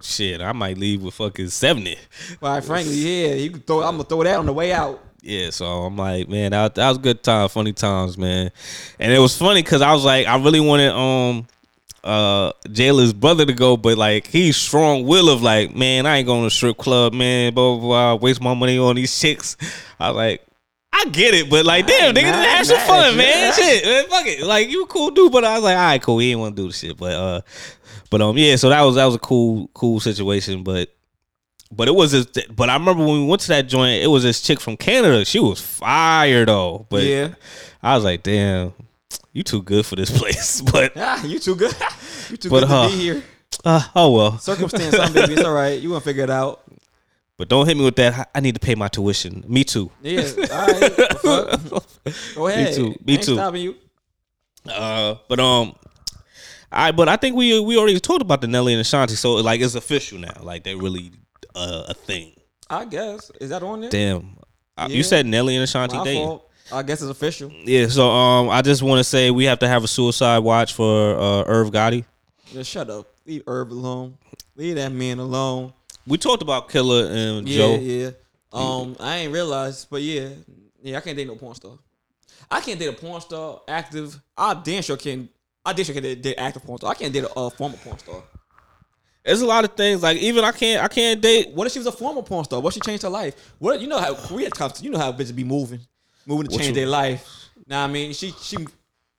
[0.00, 1.96] Shit, I might leave with fucking 70.
[2.40, 3.82] Quite frankly, yeah, you can throw.
[3.82, 5.00] I'm gonna throw that on the way out.
[5.22, 8.50] Yeah, so I'm like, man, that, that was good time, funny times, man.
[8.98, 11.46] And it was funny because I was like, I really wanted um
[12.02, 16.26] uh Jayla's brother to go, but like he's strong will of like, man, I ain't
[16.26, 19.56] going to strip club, man, blah blah blah, waste my money on these chicks.
[19.98, 20.46] I was like,
[20.92, 23.52] I get it, but like, damn, nigga, Nah, have some fun, man.
[23.54, 24.42] Shit, man, fuck it.
[24.42, 26.18] Like you a cool dude, but I was like, all right, cool.
[26.18, 27.40] He didn't want to do the shit, but uh,
[28.14, 28.54] but um, yeah.
[28.56, 30.90] So that was that was a cool cool situation, but.
[31.72, 34.22] But it was this, but I remember when we went to that joint, it was
[34.22, 35.24] this chick from Canada.
[35.24, 36.86] She was fire though.
[36.88, 37.34] But Yeah.
[37.82, 38.74] I was like, damn,
[39.32, 40.60] you too good for this place.
[40.60, 41.74] But Ah, you too good.
[42.30, 43.22] you too But, good to be here.
[43.64, 44.38] uh, oh well.
[44.38, 45.80] Circumstance, some baby, it's all right.
[45.80, 46.62] You gonna figure it out.
[47.38, 48.30] But don't hit me with that.
[48.32, 49.42] I need to pay my tuition.
[49.48, 49.90] Me too.
[50.00, 50.22] Yeah.
[50.52, 50.96] All right.
[52.36, 52.68] Go ahead.
[52.68, 53.34] Me too, me Ain't too.
[53.34, 53.74] Stopping you.
[54.70, 55.74] Uh, but um,
[56.74, 59.60] I but I think we we already talked about the Nelly and Ashanti, so like
[59.60, 60.34] it's official now.
[60.42, 61.12] Like they really
[61.54, 62.32] uh, a thing.
[62.68, 63.30] I guess.
[63.40, 63.90] Is that on there?
[63.90, 64.36] Damn.
[64.76, 64.96] Uh, Yeah.
[64.96, 66.24] You said Nelly and Ashanti My dating.
[66.26, 66.50] fault.
[66.72, 67.50] I guess it's official.
[67.64, 67.88] Yeah.
[67.88, 71.14] So um, I just want to say we have to have a suicide watch for
[71.18, 72.04] uh Irv Gotti.
[72.52, 73.06] Just shut up.
[73.26, 74.18] Leave Irv alone.
[74.56, 75.72] Leave that man alone.
[76.06, 77.76] We talked about Killer and Yeah, Joe.
[77.76, 78.10] yeah.
[78.52, 80.28] Um, I ain't realized, but yeah,
[80.82, 81.72] yeah, I can't date no porn star.
[82.50, 84.20] I can't date a porn star active.
[84.36, 85.28] I damn sure can.
[85.64, 86.90] I damn sure can date, date active porn star.
[86.90, 88.22] I can't date a uh, former porn star.
[89.24, 91.50] There's a lot of things like even I can't I can't date.
[91.54, 92.60] What if she was a former porn star?
[92.60, 93.54] What if she changed her life?
[93.58, 94.82] What you know how Korea comes?
[94.82, 95.80] You know how bitches be moving,
[96.26, 97.26] moving to What change you- their life.
[97.66, 98.58] Now I mean, she she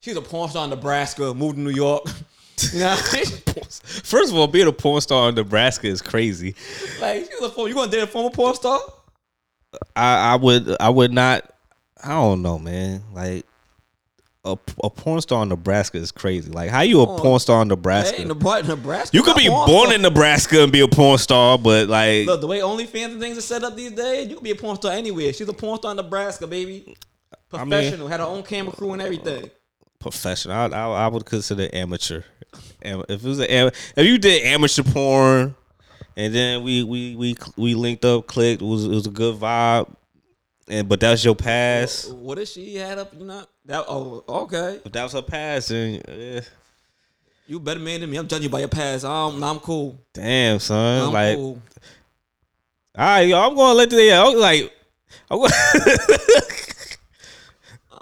[0.01, 2.03] she was a porn star in Nebraska, moved to New York.
[2.73, 3.25] you know, what I mean?
[3.83, 6.53] First of all, being a porn star in Nebraska is crazy.
[7.01, 7.69] like she was a former.
[7.69, 8.79] You gonna date a former porn star?
[9.95, 11.49] I, I would I would not.
[12.03, 13.01] I don't know, man.
[13.11, 13.45] Like
[14.45, 16.51] a, a porn star in Nebraska is crazy.
[16.51, 18.17] Like how you a Oh, porn star in Nebraska?
[18.17, 19.15] Hey, Nebra- Nebraska.
[19.17, 19.93] you could be born stars.
[19.95, 23.37] in Nebraska and be a porn star, but like Look, the way OnlyFans and things
[23.37, 25.33] are set up these days, you can be a porn star anywhere.
[25.33, 26.83] She's a porn star in Nebraska, baby.
[26.85, 26.95] mean-
[27.49, 29.49] Professional, had her own camera crew and everything.
[29.99, 30.55] professional.
[30.55, 32.21] I, I, I would consider amateur.
[32.81, 35.55] If it was an if you did amateur porn,
[36.15, 39.35] and then we we we we linked up, clicked, it was it was a good
[39.39, 39.91] vibe.
[40.67, 42.11] And but that's your past.
[42.13, 43.13] What if she had up?
[43.17, 43.85] You know that?
[43.87, 44.79] Oh, okay.
[44.83, 46.41] But that was her past, and eh,
[47.47, 48.17] You better man than me.
[48.17, 49.05] I'm judging you by your past.
[49.05, 49.99] I'm, I'm cool.
[50.13, 51.61] damn son, I'm like, cool.
[52.97, 54.73] all right, yo, I'm gonna let the yeah, I'm like,
[55.29, 55.39] I'm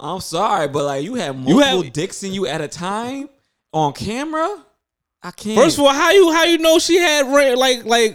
[0.00, 3.28] I'm sorry, but like you had multiple have- dicks in you at a time
[3.72, 4.64] on camera.
[5.22, 5.58] I can't.
[5.58, 8.14] first of all, how you how you know she had like like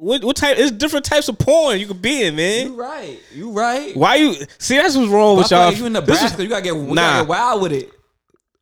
[0.00, 0.56] what what type?
[0.58, 2.68] It's different types of porn you could be in, man.
[2.68, 3.18] you right.
[3.34, 3.94] You right.
[3.94, 4.76] Why you see?
[4.76, 5.66] That's what's wrong with y'all.
[5.68, 6.94] like you in Nebraska, is- you gotta get, Nah.
[6.94, 7.90] gotta get wild with it.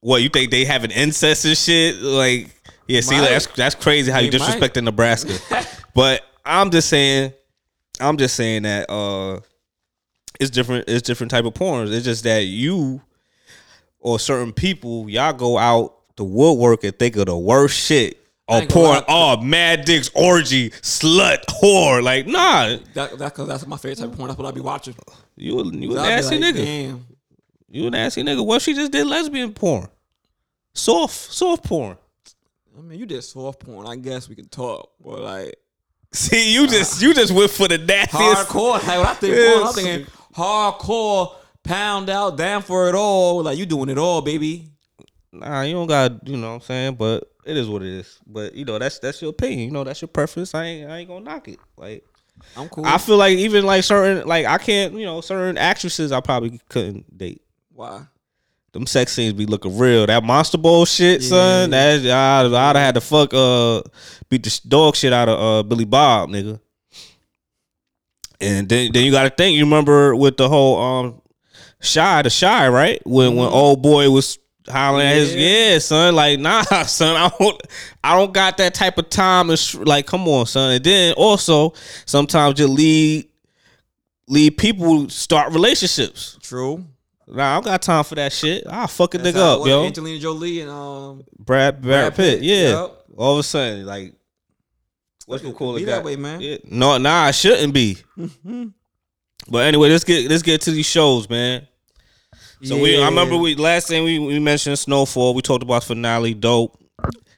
[0.01, 1.97] what you think they having incest and shit?
[2.03, 2.49] Like,
[2.89, 3.29] yeah, see, Might.
[3.29, 5.33] that's that's crazy how you disrespecting Nebraska.
[5.95, 7.33] but I'm just saying,
[8.01, 9.39] I'm just saying that uh,
[10.41, 10.89] it's different.
[10.89, 11.93] It's different type of porn.
[11.93, 13.01] It's just that you
[14.01, 18.19] or certain people, y'all go out the woodwork and think of the worst shit.
[18.51, 22.03] Oh, or porn, oh, mad dicks, orgy, slut, whore.
[22.03, 24.29] Like, nah, That, that, cause that's my favorite type of porn.
[24.29, 24.95] That's what I be watching.
[25.37, 26.65] you, you a nasty like, nigga.
[26.65, 27.07] Damn.
[27.71, 28.45] You a nasty nigga.
[28.45, 29.89] What she just did lesbian porn?
[30.73, 31.99] Soft, soft porn.
[32.77, 33.87] I mean, you did soft porn.
[33.87, 35.55] I guess we can talk, but like
[36.13, 38.49] See, you just you just went for the nastiest.
[38.49, 38.73] hardcore.
[38.87, 39.55] Like when I think Yes.
[39.55, 41.35] porn, I'm thinking hardcore,
[41.65, 43.43] pound out, down for it all.
[43.43, 44.71] Like you doing it all, baby.
[45.33, 48.19] Nah, you don't got you know what I'm saying, but it is what it is.
[48.27, 49.61] But you know that's that's your opinion.
[49.61, 50.55] You know that's your preference.
[50.55, 51.59] I ain't I ain't gonna knock it.
[51.77, 52.05] Like
[52.57, 52.85] I'm cool.
[52.85, 56.61] I feel like even like certain like I can't you know certain actresses I probably
[56.69, 57.43] couldn't date.
[57.73, 58.03] Why?
[58.73, 60.07] Them sex scenes be looking real.
[60.07, 61.71] That monster ball shit, son.
[61.71, 63.83] That I'd, I'd have had to fuck uh
[64.29, 66.61] beat the dog shit out of uh Billy Bob, nigga.
[68.41, 69.57] And then then you got to think.
[69.57, 71.23] You remember with the whole um
[71.81, 74.39] shy the shy right when when old boy was
[74.71, 75.35] hollering at his.
[75.35, 75.73] Yeah.
[75.73, 77.63] yeah son like nah son I don't
[78.03, 81.15] I don't got that type of time and sh- like come on son and then
[81.15, 81.75] also
[82.07, 83.29] sometimes you lead
[84.29, 86.85] lead people start relationships True.
[87.31, 88.65] Nah, I don't got time for that shit.
[88.67, 89.85] I'll fuck a That's nigga up, yo.
[89.85, 91.25] Angelina Jolie and um.
[91.39, 92.81] Brad, Brad, Brad Pitt, Pitt, yeah.
[92.83, 93.05] yep.
[93.19, 94.15] All of a sudden, like,
[95.27, 96.41] what's the cool be that way, man.
[96.41, 96.57] Yeah.
[96.65, 97.99] No, nah, I shouldn't be.
[98.17, 101.69] but anyway, let's get let's get to these shows, man.
[102.63, 105.35] So we, I remember we last thing we, we mentioned Snowfall.
[105.35, 106.79] We talked about finale, dope.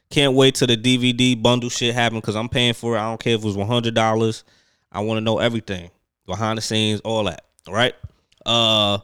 [0.09, 2.99] Can't wait till the DVD bundle shit happen because I'm paying for it.
[2.99, 4.43] I don't care if it was one hundred dollars.
[4.91, 5.89] I want to know everything
[6.25, 7.45] behind the scenes, all that.
[7.67, 7.95] All right.
[8.45, 8.97] Uh,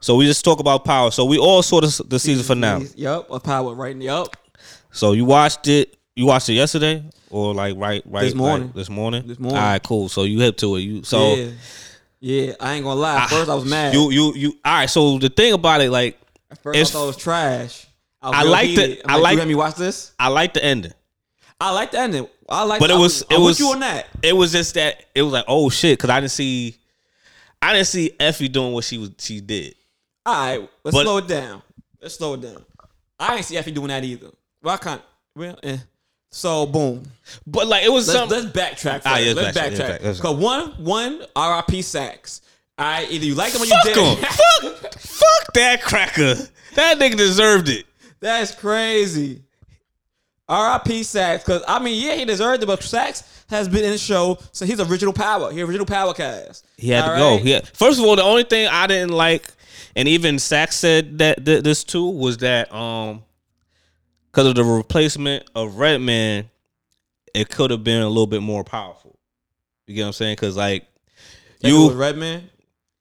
[0.00, 1.10] so we just talk about Power.
[1.10, 2.86] So we all saw the, the season finale.
[2.94, 3.96] Yep, a power right.
[3.96, 4.28] Yep,
[4.92, 5.96] So you watched it.
[6.14, 8.68] You watched it yesterday or like right right This morning.
[8.68, 9.26] like this morning.
[9.26, 9.58] This morning.
[9.58, 10.08] All right, cool.
[10.08, 10.80] So you hip to it.
[10.80, 11.50] You so yeah,
[12.20, 12.52] yeah.
[12.60, 13.16] I ain't gonna lie.
[13.22, 13.94] At first, I was mad.
[13.94, 14.48] you you you.
[14.64, 14.90] All right.
[14.90, 16.18] So the thing about it, like
[16.50, 17.86] At first, it's- I thought it was trash.
[18.20, 19.02] I liked it.
[19.04, 20.12] I'm like, like- You let me watch this.
[20.18, 20.92] I like the ending.
[21.60, 22.28] I like the ending.
[22.48, 22.80] I like.
[22.80, 24.06] But it was- I'm it with was- you on that.
[24.22, 26.76] It was just that it was like oh shit because I didn't see,
[27.62, 29.74] I didn't see Effie doing what she was she did.
[30.26, 31.62] All right, let's But- slow it down.
[32.00, 32.64] Let's slow it down.
[33.18, 34.30] I ain't see Effie doing that either.
[34.62, 35.02] Well, I can't.
[35.34, 35.78] Well, eh.
[36.30, 37.04] So boom.
[37.46, 38.44] But like it was Let's, something.
[38.44, 38.94] let's backtrack.
[39.02, 39.06] First.
[39.06, 40.04] Ah, yeah, let's let's backtrack, yeah, backtrack.
[40.04, 41.82] let's- Cause one, one R.I.P.
[41.82, 42.42] Saxe.
[42.78, 44.18] All right, either you like him or you Fuck didn't.
[44.18, 44.24] him.
[44.24, 46.34] fuck, fuck that cracker.
[46.74, 47.86] That nigga deserved it.
[48.20, 49.42] That's crazy.
[50.48, 51.02] R.I.P.
[51.02, 51.44] Saxe.
[51.44, 54.64] Cause I mean, yeah, he deserved it, but Saxe has been in the show, so
[54.64, 55.50] he's original power.
[55.52, 56.66] He original power cast.
[56.76, 57.30] He had All to go.
[57.36, 57.42] right?
[57.42, 59.50] He had, first of all, the only thing I didn't like,
[59.96, 63.22] and even Saxe said that th- this too, was that um,
[64.30, 66.50] because of the replacement of Redman,
[67.34, 69.18] it could have been a little bit more powerful.
[69.86, 70.36] You get what I'm saying?
[70.36, 70.86] Because like
[71.60, 72.50] Think was you, Redman.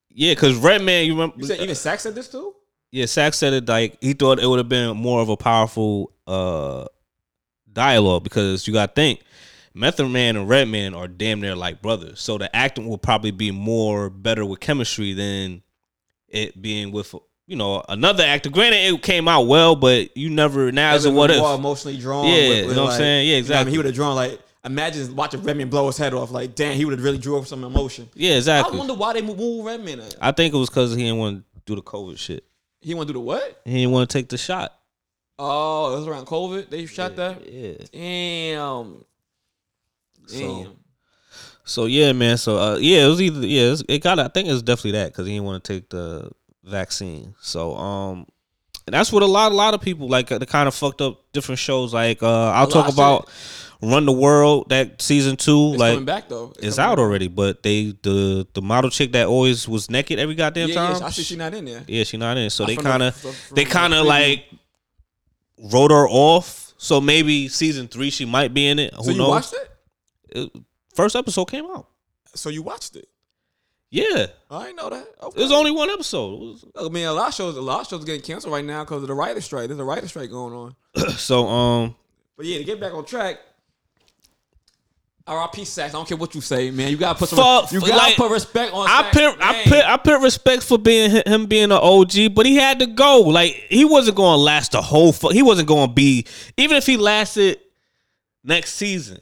[0.10, 1.36] yeah, because Redman, you remember?
[1.38, 2.56] You said even Saxe said this too.
[2.92, 6.12] yeah, Sack said it like he thought it would have been more of a powerful
[6.26, 6.86] uh
[7.72, 9.22] dialogue because you got to think.
[9.74, 13.52] Method Man and Redman are damn near like brothers, so the acting will probably be
[13.52, 15.62] more better with chemistry than
[16.28, 17.14] it being with
[17.48, 18.50] you know another actor.
[18.50, 21.38] Granted, it came out well, but you never now is what if.
[21.44, 22.26] emotionally drawn.
[22.26, 23.28] Yeah, with, you with know what I'm saying?
[23.28, 23.72] Yeah, you know I mean, exactly.
[23.72, 26.32] he would have drawn like imagine watching Redman blow his head off.
[26.32, 28.10] Like damn, he would have really drew up some emotion.
[28.14, 28.76] Yeah, exactly.
[28.76, 30.02] I wonder why they moved Redman.
[30.02, 30.16] At.
[30.22, 32.44] I think it was because he didn't want to do the COVID shit.
[32.82, 33.62] He want to do the what?
[33.66, 34.74] He didn't want to take the shot.
[35.40, 36.70] Oh, it was around COVID.
[36.70, 37.50] They shot that.
[37.50, 37.74] Yeah.
[37.92, 39.06] Damn.
[40.28, 40.72] So- Damn.
[41.64, 42.38] So yeah, man.
[42.38, 44.20] So uh, yeah, it was either yeah, it, was- it got.
[44.20, 46.32] I think it was definitely that because he didn't want to take the
[46.68, 47.36] vaccine.
[47.42, 48.26] So um,
[48.86, 50.28] and that's what a lot, a lot of people like.
[50.30, 51.94] the kind of fucked up different shows.
[51.94, 53.30] Like uh, I'll talk about
[53.82, 55.72] Run the World that season two.
[55.74, 56.54] It's like coming back though.
[56.60, 57.00] it's coming out back.
[57.04, 60.96] already, but they the the model chick that always was naked every goddamn Yeah, time.
[61.02, 61.84] yeah, I see she not in there.
[61.88, 62.50] Yeah, she not in.
[62.50, 64.46] So Uh, they kind of they kind of like
[65.72, 66.74] wrote her off.
[66.78, 68.94] So maybe season three she might be in it.
[68.94, 69.54] Who So you knows?
[70.30, 70.52] It-
[70.96, 71.88] First episode came out.
[72.34, 73.08] So you watched it?
[73.90, 75.08] Yeah, I didn't know that.
[75.36, 76.40] it was only one episode.
[76.40, 78.84] Was- I mean, a lot of shows, a lot of shows getting canceled right now
[78.84, 79.68] because of the writer strike.
[79.68, 80.76] There's a writer strike going on.
[81.18, 81.96] so um,
[82.36, 83.40] But yeah, to get back on track.
[85.26, 85.66] R.I.P.
[85.66, 85.94] Saxe.
[85.94, 86.90] I don't care what you say, man.
[86.90, 87.66] You gotta put some.
[87.72, 88.88] You gotta like, put respect on.
[88.88, 92.56] I put I put I put respect for being him being an OG, but he
[92.56, 93.20] had to go.
[93.20, 95.12] Like he wasn't going to last the whole.
[95.12, 96.26] Fu- he wasn't going to be
[96.56, 97.60] even if he lasted
[98.42, 99.20] next season.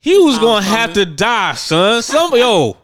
[0.00, 2.02] He was to have to die, son.
[2.02, 2.76] Some yo,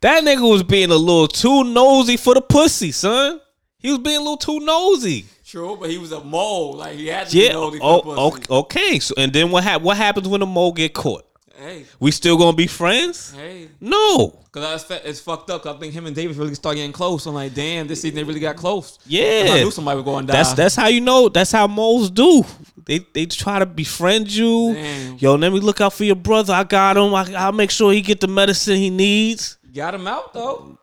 [0.00, 3.40] that nigga was being a little too nosy for the pussy, son.
[3.78, 5.26] He was being a little too nosy.
[5.44, 6.74] True, but he was a mole.
[6.74, 7.48] Like he had to Yeah.
[7.48, 8.52] be nosy for Oh, the okay, pussy.
[8.52, 8.98] okay.
[9.00, 11.24] So and then what hap- What happens when the mole get caught?
[11.60, 13.32] Hey, We still gonna be friends?
[13.32, 13.68] hey.
[13.80, 14.28] No.
[14.50, 15.66] Cause that's fa- it's fucked up.
[15.66, 17.26] I think him and Davis really start getting close.
[17.26, 18.98] I'm like, damn, this season they really got close.
[19.06, 19.44] Yeah.
[19.50, 20.38] I knew somebody was going to die.
[20.38, 21.28] That's that's how you know.
[21.28, 22.44] That's how moles do.
[22.86, 24.72] They they try to befriend you.
[24.74, 25.18] Damn.
[25.18, 26.54] Yo, let me look out for your brother.
[26.54, 27.14] I got him.
[27.14, 29.58] I, I'll make sure he get the medicine he needs.
[29.74, 30.78] got him out though.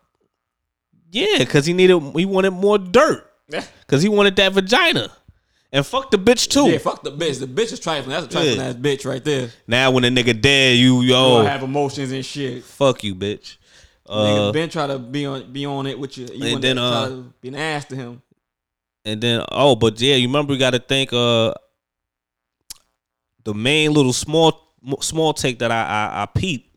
[1.10, 2.00] Yeah, cause he needed.
[2.14, 3.24] He wanted more dirt.
[3.88, 5.10] Cause he wanted that vagina.
[5.70, 6.70] And fuck the bitch too.
[6.70, 7.40] Yeah, fuck the bitch.
[7.40, 8.10] The bitch is trifling.
[8.10, 8.68] That's a trifling Yeah.
[8.68, 9.50] ass bitch right there.
[9.66, 12.64] now when the nigga dead, you You yo, don't have emotions and shit.
[12.64, 13.56] fuck you, bitch.
[14.08, 16.26] Nigga, Uh, Ben try to be on be on it with you.
[16.32, 18.22] You and then, to uh, try to be an ass to him.
[19.04, 21.12] and then oh, but yeah, you remember we got to think.
[21.12, 21.52] Uh,
[23.44, 26.74] the main little small small take that I I, I peeped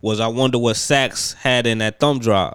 [0.00, 2.54] was I wonder what Saxe had in that thumb drive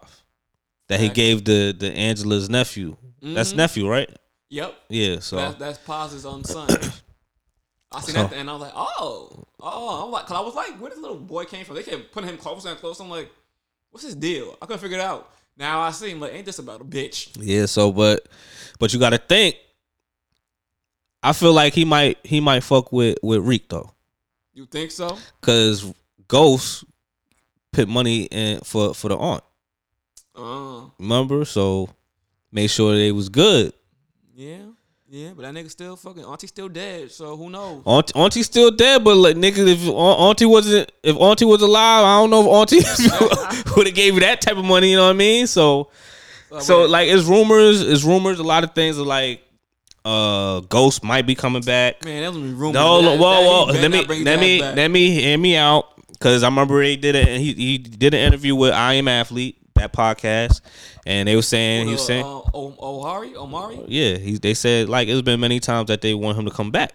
[0.87, 2.97] that he gave the the Angela's nephew.
[3.21, 3.57] That's Mhm.
[3.57, 4.09] nephew, right?
[4.51, 4.75] Yep.
[4.89, 5.19] Yeah.
[5.19, 6.69] So That's that's Paz's on son.
[7.91, 10.53] I seen So- that and I was like, oh, oh, I'm like, cause I was
[10.55, 11.75] like, where this little boy came from?
[11.75, 13.03] They kept putting him closer and closer.
[13.03, 13.29] I'm like,
[13.89, 14.55] what's his deal?
[14.61, 15.29] I couldn't figure it out.
[15.57, 17.35] Now I see him like, ain't this about a bitch?
[17.39, 17.65] yeah.
[17.65, 18.27] So but
[18.79, 19.55] but you got to think.
[21.23, 23.91] I feel like he might he might fuck with with Reek though,
[24.53, 25.17] You think so?
[25.41, 25.93] cause
[26.27, 26.83] Ghost
[27.71, 29.43] put money in for for the aunt.
[30.35, 31.45] Uh, Remember?
[31.45, 31.89] So
[32.51, 33.73] make sure they was good.
[34.41, 34.57] Yeah,
[35.09, 37.11] yeah, but that nigga still fucking auntie still dead.
[37.11, 37.83] So who knows?
[37.85, 42.19] Auntie, Auntie still dead, but like nigga, if Auntie wasn't, if Auntie was alive, I
[42.19, 44.91] don't know if Auntie would have gave you that type of money.
[44.91, 45.47] You know what I mean?
[45.47, 45.89] So,
[46.59, 48.39] so wait, like, it's rumors, it's rumors.
[48.39, 49.41] A lot of things are like,
[50.05, 52.03] uh, Ghost might be coming back.
[52.05, 52.73] man, that was rumors.
[52.73, 53.71] No, That- no, whoa, whoa.
[53.73, 54.75] Let me, let me, back.
[54.75, 55.85] let me hear me out.
[56.19, 57.27] Cause I remember he did it.
[57.39, 60.61] He he did an interview with I Am Athlete that podcast,
[61.05, 63.79] and they were saying he was Uh, saying, uh, O- Ohari, Omari.
[63.87, 66.71] yeah, he they said like it's been many times that they want him to come
[66.71, 66.93] back.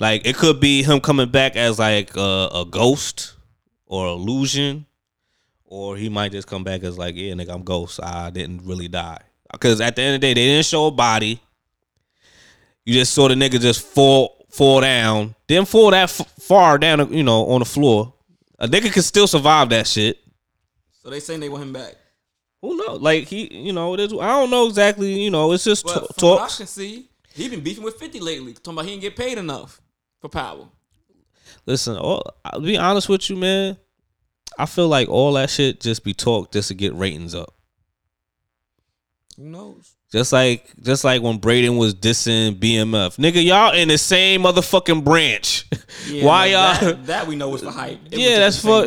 [0.00, 3.34] Like it could be him coming back as like a, a ghost
[3.86, 4.86] or illusion,
[5.64, 8.00] or he might just come back as like, yeah, nigga, I'm ghost.
[8.02, 9.18] I didn't really die.
[9.52, 11.40] Because at the end of the day, they didn't show a body.
[12.84, 17.12] You just saw the nigga just fall fall down, didn't fall that f- far down,
[17.12, 18.14] you know, on the floor.
[18.58, 20.18] A nigga can still survive that shit.
[21.08, 21.94] So they saying they want him back.
[22.60, 23.00] Who knows?
[23.00, 24.12] Like he, you know, it is.
[24.12, 25.18] I don't know exactly.
[25.18, 28.20] You know, it's just But t- what I can see, he been beefing with 50
[28.20, 28.52] lately.
[28.52, 29.80] Talking about he didn't get paid enough
[30.20, 30.68] for power.
[31.64, 33.78] Listen, all, I'll be honest with you, man.
[34.58, 37.54] I feel like all that shit just be talk just to get ratings up.
[39.38, 39.94] Who knows?
[40.12, 43.16] Just like just like when Brayden was dissing BMF.
[43.16, 45.64] Nigga, y'all in the same motherfucking branch.
[46.06, 47.98] Yeah, Why like, y'all That, that we know was the hype.
[48.10, 48.86] It Yeah, that's for.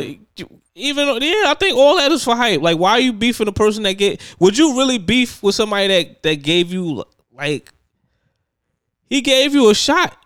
[0.76, 2.61] Even yeah, I think all that is for hype.
[2.61, 5.88] Like why are you beefing the person that get would you really beef with somebody
[5.88, 7.03] that that gave you
[7.34, 7.72] like
[9.09, 10.17] he gave you a shot.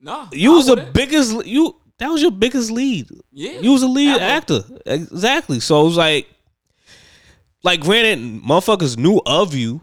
[0.00, 0.94] Nah, You I was the wouldn't.
[0.94, 3.08] biggest you that was your biggest lead.
[3.32, 4.62] Yeah, You was a lead actor.
[4.86, 5.60] Exactly.
[5.60, 6.28] So it was like
[7.64, 9.80] like granted, motherfuckers knew of you.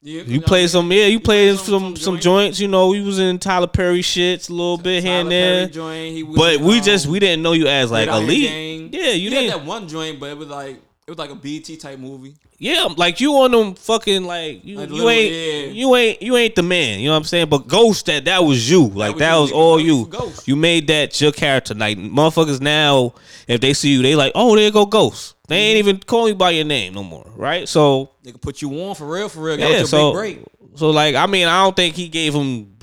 [0.00, 2.24] Yeah, You played some yeah, you played played some some, joints.
[2.24, 5.30] joints, you know, you was in Tyler Perry shits a little bit here and Tyler
[5.30, 5.68] there.
[5.68, 8.48] Joint, But we um, just we didn't know you as like Red a lead.
[8.48, 8.90] Gang.
[8.92, 9.58] Yeah, you he had didn't.
[9.58, 12.36] that one joint, but it was like it was like a BT type movie.
[12.58, 15.72] Yeah, like you on them fucking like you, Like you ain't yeah.
[15.72, 17.00] you ain't you ain't the man.
[17.00, 17.48] You know what I'm saying?
[17.48, 18.86] But Ghost that that was you.
[18.86, 20.06] Like was that was all you.
[20.06, 20.46] Ghost.
[20.46, 21.74] You made that your character.
[21.74, 23.14] Like motherfuckers now,
[23.48, 25.34] if they see you, they like, oh, there go Ghost.
[25.48, 25.60] They Mm-hmm.
[25.62, 27.66] ain't even calling you by your name no more, right?
[27.68, 29.56] So They could put you on for real, for real.
[29.56, 30.78] That yeah, your so big break.
[30.78, 32.76] so like I mean, I don't think he gave him,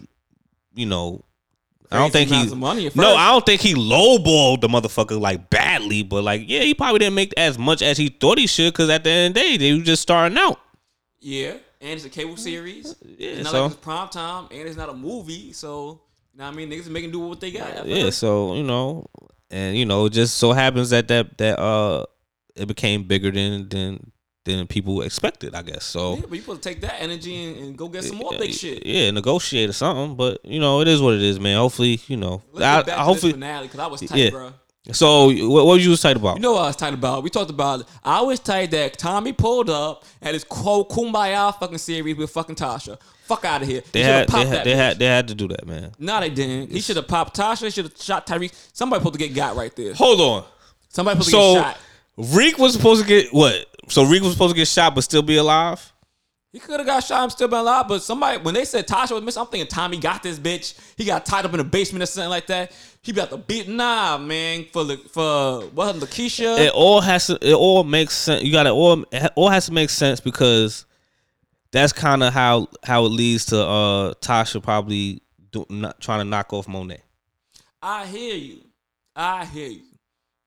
[0.74, 1.24] you know,
[1.92, 2.54] I don't think he.
[2.56, 3.16] money No.
[3.16, 7.14] I don't think he lowballed the motherfucker like badly, but like yeah, he probably didn't
[7.16, 9.58] make as much as he thought he should because at the end of the day,
[9.58, 10.60] they were just starting out.
[11.20, 12.96] Yeah, and it's a cable series.
[13.06, 15.54] Yeah, it's not so- like it's prime time, and it's not a movie.
[15.54, 16.02] So,
[16.34, 16.70] you know what I mean?
[16.72, 17.86] Niggas making do with what they got.
[17.86, 19.06] Yeah, so you know,
[19.52, 22.06] and you know, it just so happens that that that uh,
[22.56, 24.12] it became bigger than than
[24.46, 25.84] than people expected, I guess.
[25.86, 28.32] So Yeah, but you supposed to take that energy and, and go get some more
[28.38, 28.86] big shit.
[28.86, 30.16] Yeah, negotiate or something.
[30.16, 31.58] But you know, it is what it is, man.
[31.58, 34.30] Hopefully, you know, I, I hopefully, finale because I was tight, Yeah.
[34.30, 34.54] bro.
[34.92, 36.36] So what, what you was tight about?
[36.36, 37.24] You know what I was tight about?
[37.24, 37.88] We talked about.
[38.04, 42.56] I was tight that Tommy pulled up at his quote kumbaya fucking series with fucking
[42.56, 43.00] Tasha.
[43.24, 43.82] Fuck out of here.
[43.92, 45.92] they He had they had they had they had to do that, man.
[45.98, 46.72] No, they didn't.
[46.72, 47.64] He should have popped Tasha.
[47.64, 48.54] He should have shot Tariq.
[48.74, 49.96] Somebody supposed to get got right there.
[49.96, 50.44] Hold on.
[50.90, 51.78] Somebody supposed to get shot.
[52.18, 53.66] Reek was supposed to get what?
[53.90, 55.94] So Reek was supposed to get shot but still be alive?
[56.56, 59.12] He could have got shot and still been alive, but somebody when they said Tasha
[59.12, 60.80] was missing, I'm thinking Tommy got this bitch.
[60.96, 62.72] He got tied up in the basement or something like that.
[63.02, 63.68] He got the beat.
[63.68, 64.66] Nah, man.
[64.72, 66.58] For the for what Lakeisha.
[66.58, 67.38] It all has to.
[67.42, 68.42] It all makes sense.
[68.42, 69.04] You got to all.
[69.12, 70.86] It all has to make sense because
[71.72, 76.26] that's kind of how how it leads to uh Tasha probably do, not trying to
[76.26, 77.02] knock off Monet.
[77.82, 78.62] I hear you.
[79.14, 79.84] I hear you.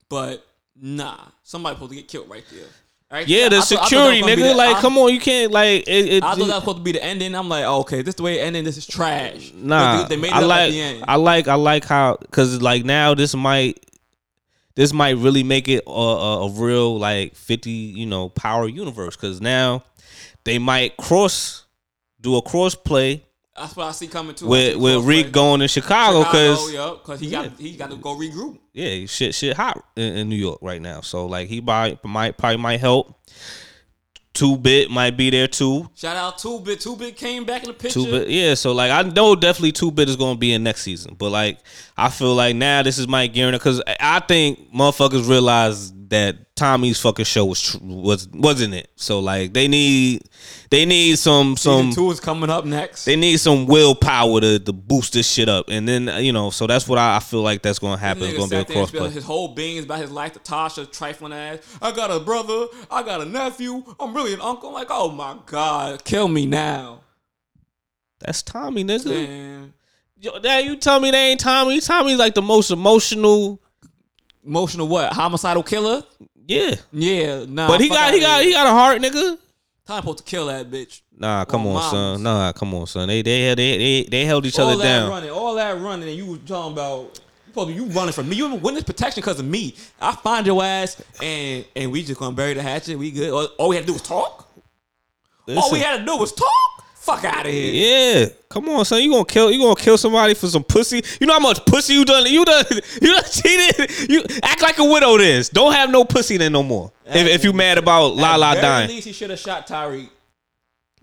[0.08, 0.42] But
[0.80, 2.64] nah, somebody supposed to get killed right there.
[3.10, 3.26] Right?
[3.26, 4.48] Yeah, the I thought- I thought security was gonna be nigga.
[4.50, 5.88] the- like, I- come on, you can't like it.
[5.88, 7.34] it I thought that was supposed to be the ending.
[7.34, 8.64] I'm like, oh, okay, this the way it ending.
[8.64, 9.50] This is trash.
[9.54, 11.04] Nah, they, they made it I like at the end.
[11.08, 13.82] I like I like how because like now this might
[14.74, 19.16] this might really make it a, a, a real like fifty you know power universe
[19.16, 19.82] because now
[20.44, 21.64] they might cross
[22.20, 23.24] do a cross play
[23.58, 24.46] That's what I see coming too.
[24.46, 25.04] With with.
[25.04, 28.58] Reek going to Chicago because yeah, because he got he got to go regroup.
[28.72, 32.36] yeah shit shit hot in, in New York right now so like he might might
[32.36, 33.18] probably might help.
[34.34, 35.88] Two bit might be there too.
[35.96, 36.80] Shout out Two Bit.
[36.80, 37.98] Two Bit came back in the picture.
[37.98, 38.54] Two bit, yeah.
[38.54, 41.30] So like, I know definitely two bit is going to be in next season, but
[41.30, 41.58] like,
[41.96, 47.00] I feel like now this is Mike Garner because I think motherfuckers realize that Tommy's
[47.00, 48.90] fucking show was tr- was wasn't it.
[48.96, 50.22] So like, they need
[50.70, 53.04] they need some Season some two is coming up next.
[53.04, 56.66] they need some willpower to, to boost this shit up, and then you know, so
[56.66, 58.24] that's what I, I feel like that's going to happen.
[58.24, 59.10] It's going to be a crossplay.
[59.10, 61.58] His whole being is about his life to Tasha, trifling ass.
[61.80, 62.66] I got a brother.
[62.90, 63.82] I got a nephew.
[63.98, 64.68] I'm really an uncle.
[64.68, 67.00] I'm like, oh my god, kill me now,
[68.18, 69.06] That's Tommy, nigga.
[69.06, 69.74] man.
[70.20, 71.80] Yo, Dad, you tell me they ain't Tommy.
[71.80, 73.62] Tommy's like the most emotional.
[74.44, 75.12] Emotional what?
[75.12, 76.02] Homicidal killer?
[76.48, 77.68] Yeah, Yeah, nah.
[77.68, 78.48] but he got he got here.
[78.48, 79.38] he got a heart, nigga.
[79.86, 81.02] Time supposed to kill that bitch.
[81.16, 81.90] Nah, come on, moms.
[81.90, 82.22] son.
[82.22, 83.06] Nah, come on, son.
[83.08, 84.76] They they they they, they held each other down.
[84.76, 85.10] all other that down.
[85.10, 88.12] running, all that running, and you was talking about you supposed to be you running
[88.12, 88.36] from me.
[88.36, 89.74] You in witness protection because of me.
[90.00, 92.98] I find your ass, and and we just gonna bury the hatchet.
[92.98, 93.30] We good.
[93.30, 94.48] All, all we had to do was talk.
[95.54, 96.77] all we had to do was talk.
[97.08, 98.20] Fuck out of here.
[98.20, 99.02] yeah, come on, son.
[99.02, 101.02] You gonna kill you gonna kill somebody for some pussy?
[101.18, 102.26] You know how much pussy you done?
[102.26, 102.64] You done
[103.02, 104.10] you done cheated?
[104.10, 105.16] You act like a widow.
[105.16, 106.92] This don't have no pussy then no more.
[107.06, 110.10] If, if you mad about At Lala very dying, least, he should have shot Tariq.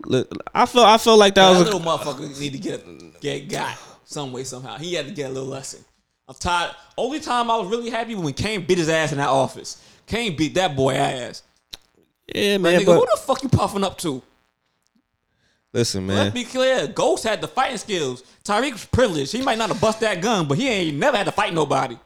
[0.04, 3.20] Look, I feel I feel like that That was a, little motherfucker need to get
[3.20, 4.78] get got some way somehow.
[4.78, 5.84] He had to get a little lesson.
[6.28, 6.70] I'm tired.
[6.96, 9.82] Only time I was really happy when Cane beat his ass in that office.
[10.06, 11.42] Cane beat that boy ass.
[12.32, 12.80] yeah, man.
[12.80, 14.22] nigga, But who the fuck you puffing up to?
[15.76, 16.16] Listen, man.
[16.16, 16.86] Let's be clear.
[16.86, 18.22] Ghost had the fighting skills.
[18.44, 19.30] Tariq was privileged.
[19.30, 21.98] He might not have bust that gun, but he ain't never had to fight nobody.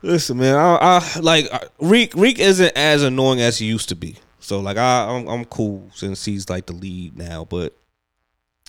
[0.00, 0.54] Listen, man.
[0.54, 2.14] I, I like Reek.
[2.14, 4.16] Reek isn't as annoying as he used to be.
[4.40, 7.44] So like I I'm, I'm cool since he's like the lead now.
[7.44, 7.76] But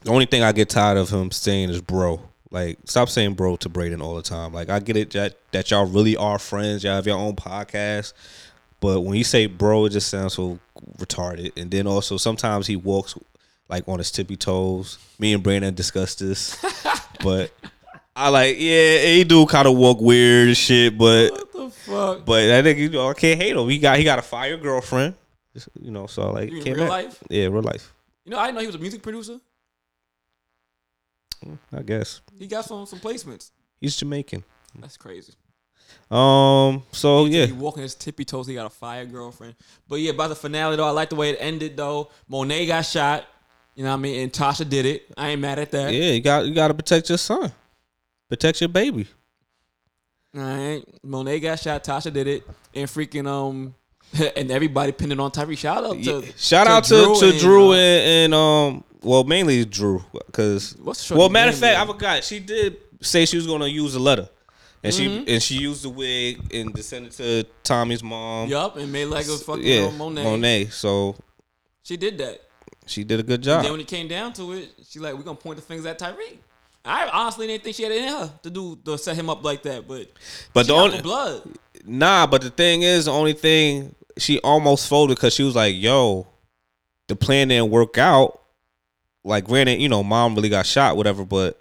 [0.04, 2.20] the only thing I get tired of him saying is bro.
[2.52, 4.52] Like stop saying bro to Brayden all the time.
[4.52, 6.84] Like I get it that that y'all really are friends.
[6.84, 8.12] Y'all have your own podcast.
[8.82, 10.60] But when you say bro, it just sounds so
[10.98, 11.54] retarded.
[11.56, 13.16] And then also sometimes he walks
[13.70, 14.98] like on his tippy toes.
[15.20, 16.58] Me and Brandon discussed this,
[17.24, 17.52] but
[18.16, 20.98] I like yeah, he do kind of walk weird and shit.
[20.98, 22.26] But What the fuck?
[22.26, 23.68] but I think you know I can't hate him.
[23.70, 25.16] He got he got a fire girlfriend,
[25.82, 26.08] you know.
[26.08, 27.24] So like You real life?
[27.30, 27.94] Yeah, real life.
[28.26, 29.40] You know, I didn't know he was a music producer.
[31.76, 33.52] I guess He got some some placements.
[33.82, 34.44] he's Jamaican.
[34.80, 35.34] That's crazy.
[36.10, 36.84] Um.
[36.92, 38.48] So yeah, He walking his tippy toes.
[38.48, 39.56] He got a fire girlfriend.
[39.88, 42.12] But yeah, by the finale though, I like the way it ended though.
[42.28, 43.26] Monet got shot.
[43.76, 44.22] You know what I mean?
[44.22, 45.06] And Tasha did it.
[45.18, 45.94] I ain't mad at that.
[45.94, 47.52] yeah, you got you got to protect your son,
[48.30, 49.08] protect your baby.
[50.36, 50.84] All right.
[51.04, 51.84] Monet got shot.
[51.84, 52.44] Tasha did it.
[52.74, 53.76] And freaking um
[54.36, 55.56] and everybody pinned it on Tyree.
[55.56, 56.22] Shout out to Yeah.
[56.38, 58.84] Shout out to to and, Dru uh, and, and um.
[59.02, 62.78] Well, mainly Dru, because What's the shorty's well, matter of fact, I forgot she did
[63.02, 64.30] say she was gonna use a letter,
[64.82, 65.26] and Mm-hmm.
[65.26, 68.48] she and she used the wig and to it to Tommy's mom.
[68.48, 70.24] Yup, and made like a fucking yeah, Monet.
[70.24, 70.66] Monet.
[70.68, 71.16] So
[71.84, 72.40] She did that.
[72.86, 73.64] She did a good And job.
[73.64, 76.00] then when it came down to it, she like, we're gonna point the fingers at
[76.00, 76.38] Tariq.
[76.86, 79.44] I honestly didn't think she had it in her to do to set him up
[79.44, 80.08] like that, but
[80.54, 81.44] But the only blood.
[81.86, 85.76] nah, but the thing is, the only thing she almost folded because she was like,
[85.78, 86.28] "Yo,
[87.08, 88.42] the plan didn't work out."
[89.24, 91.58] Like, granted, you know, mom really got shot, whatever, but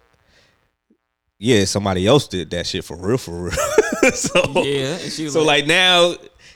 [1.38, 3.52] yeah, somebody else did that shit for real, for real.
[4.14, 6.14] so Yeah, and so like now,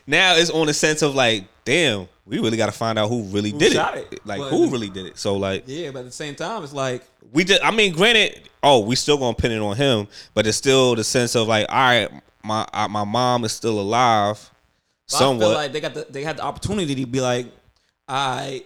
[0.08, 3.22] now it's on the sense of like, damn, we really got to find out who
[3.24, 4.08] really did shot it.
[4.12, 4.26] it.
[4.26, 5.16] Like, But- who really did it?
[5.18, 8.48] So like, yeah, but at the same time, it's like we just, I mean, granted,
[8.62, 11.66] oh, we still gonna pin it on him, but it's still the sense of like,
[11.68, 12.10] all right,
[12.44, 14.50] my I, my mom is still alive,
[15.08, 15.54] But I feel somewhat.
[15.54, 17.46] like they got the they had the opportunity to be like,
[18.08, 18.64] I,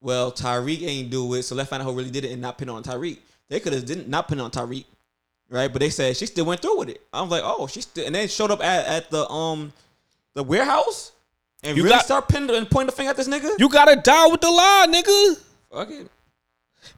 [0.00, 2.58] well, Tariq ain't do it, so let's find out who really did it and not
[2.58, 3.18] pin it on Tariq.
[3.48, 4.84] They could have didn't not pin it on Tariq,
[5.50, 5.72] right?
[5.72, 7.00] But they said she still went through with it.
[7.12, 9.72] I was like, oh, she still, and then showed up at, at the um
[10.34, 11.12] the warehouse
[11.62, 13.50] and You really got- start pinning and pointing the finger at this nigga.
[13.58, 15.40] you gotta die with the lie, nigga.
[15.72, 16.10] Fuck it.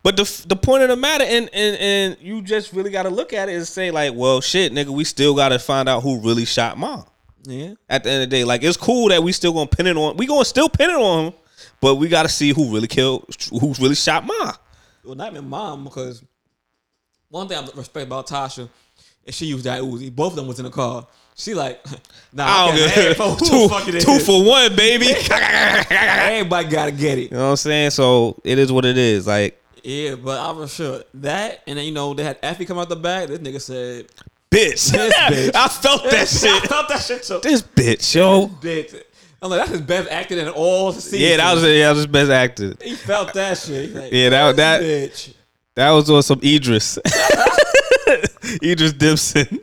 [0.03, 3.33] But the the point of the matter, and and and you just really gotta look
[3.33, 6.45] at it and say like, well, shit, nigga, we still gotta find out who really
[6.45, 7.05] shot mom.
[7.45, 7.75] Yeah.
[7.89, 9.97] At the end of the day, like it's cool that we still gonna pin it
[9.97, 10.17] on.
[10.17, 11.33] We gonna still pin it on him,
[11.81, 14.53] but we gotta see who really killed, who really shot mom.
[15.05, 16.23] Well, not even mom, because
[17.31, 18.69] one thing I respect about Tasha
[19.25, 20.15] is she used that Uzi.
[20.15, 21.07] Both of them was in the car.
[21.41, 21.83] She like,
[22.33, 24.05] nah, I I don't don't for two, the fuck it is.
[24.05, 25.07] two for one, baby.
[25.31, 27.31] Everybody gotta get it.
[27.31, 27.91] You know what I'm saying?
[27.91, 29.27] So it is what it is.
[29.27, 32.79] Like, Yeah, but I was sure that, and then you know they had Effie come
[32.79, 33.29] out the back.
[33.29, 34.07] This nigga said,
[34.51, 34.91] bitch.
[34.91, 35.55] This bitch.
[35.55, 36.51] I felt that shit.
[36.51, 37.39] I felt that shit too.
[37.43, 38.49] This bitch, yo.
[38.49, 39.01] Bitch.
[39.41, 41.23] I'm like, that's his best acting in all the seasons.
[41.23, 42.75] Yeah, that was yeah, that was his best actor.
[42.83, 43.95] He felt that shit.
[43.95, 45.35] Like, Yeah, that- that- bitch.
[45.77, 46.99] That was on some Idris.
[48.61, 49.61] Idris Dibson.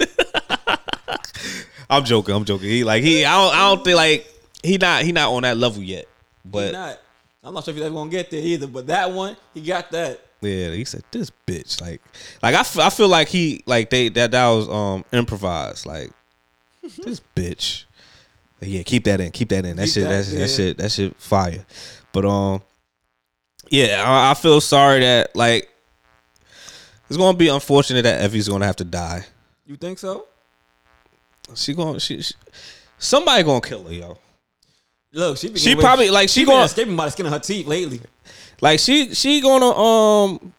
[1.90, 2.34] I'm joking.
[2.36, 2.70] I'm joking.
[2.70, 3.26] He like he.
[3.26, 3.54] I don't.
[3.56, 4.34] I don't think like
[4.64, 5.04] he not.
[5.04, 6.06] He not on that level yet.
[6.44, 7.00] But not.
[7.44, 8.68] I'm not sure if he's ever gonna get there either.
[8.68, 10.20] But that one, he got that.
[10.42, 11.80] yeah, he said this bitch.
[11.82, 12.02] Like,
[12.42, 15.86] like I, f- I feel like he like they that that was um improvised.
[15.86, 16.12] Like
[16.82, 17.86] this bitch.
[18.62, 19.32] Yeah, keep that in.
[19.32, 19.76] Keep that in.
[19.78, 20.04] That Keep shit.
[20.10, 20.78] that, That, that shit.
[20.78, 21.16] That shit.
[21.18, 21.64] Fire.
[22.12, 22.62] But um,
[23.70, 25.70] yeah, I, I feel sorry that like
[27.08, 29.24] it's gonna be unfortunate that Effie's gonna have to die.
[29.68, 30.26] You think so?
[31.54, 32.34] She going she, she
[32.98, 34.18] somebody gonna kill her, yo.
[35.14, 37.68] Look, she She probably- like, she she gonna- escaping by the skin of her teeth
[37.68, 38.02] lately.
[38.62, 40.54] Like she she gonna um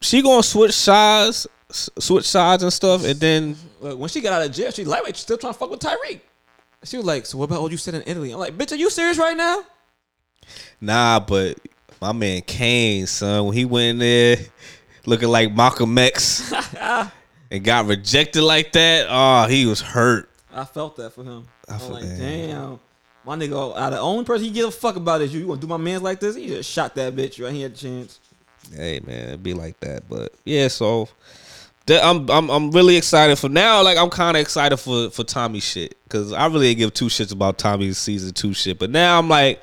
[0.00, 4.46] she gonna switch sides switch sides and stuff and then Look, when she got out
[4.46, 5.16] of jail, she lightweight.
[5.16, 6.20] She's still trying to fuck with Tariq.
[6.84, 8.76] She was like, "So what about what you said in Italy?" I'm like, "Bitch, are
[8.76, 9.64] you serious right now?"
[10.80, 11.58] nah but
[12.00, 14.36] my man Cane son when he went in there
[15.06, 16.52] looking like Malcolm X
[17.50, 21.46] and got rejected like that oh he was hurt I felt that for him.
[21.68, 22.16] I was feel- like, yeah.
[22.16, 22.80] damn.
[23.26, 25.40] My nigga, out the only person he give a fuck about is you.
[25.40, 26.34] You gonna do my man's like this?
[26.36, 28.20] He just shot that bitch right here at the chance.
[28.74, 31.08] hey man it'd be like that but yeah so
[31.86, 35.24] that, I'm I'm I'm really excited for now like I'm kind of excited for for
[35.24, 38.88] Tommy shit cuz I really didn't give two shits about Tommy's season 2 shit but
[38.90, 39.60] now I'm like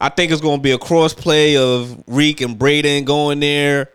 [0.00, 3.88] I think it's going to be a cross play of Reek and Brayden going there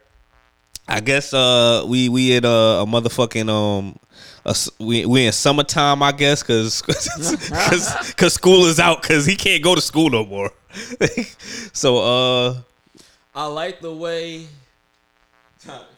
[0.96, 3.98] I guess uh we we at a, a motherfucking um
[4.46, 9.64] a we we in summertime I guess cuz cuz school is out cuz he can't
[9.64, 10.52] go to school no more
[11.74, 12.56] so uh
[13.34, 14.46] I like the way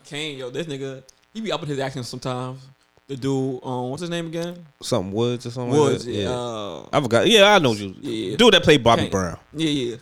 [0.05, 1.01] Cane, yo, this nigga,
[1.33, 2.59] he be up in his actions sometimes.
[3.07, 4.65] The dude, um, what's his name again?
[4.81, 6.05] something Woods or something Woods.
[6.05, 6.21] like that.
[6.21, 6.29] Yeah.
[6.29, 7.27] Uh, I forgot.
[7.27, 7.95] Yeah, I know you.
[8.01, 8.35] Yeah.
[8.35, 9.11] Dude that played Bobby Cane.
[9.11, 9.39] Brown.
[9.53, 9.95] yeah, yeah.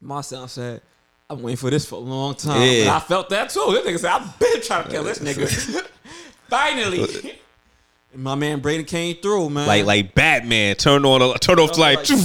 [0.00, 0.82] My son said,
[1.28, 2.80] "I'm waiting for this for a long time." Yeah.
[2.82, 3.64] And I felt that too.
[3.70, 5.86] This nigga said, "I've been trying to kill this nigga."
[6.48, 7.38] Finally,
[8.14, 9.66] and my man Brady came through, man.
[9.66, 10.76] Like like Batman.
[10.76, 12.08] Turn on a turn off light.
[12.08, 12.18] like-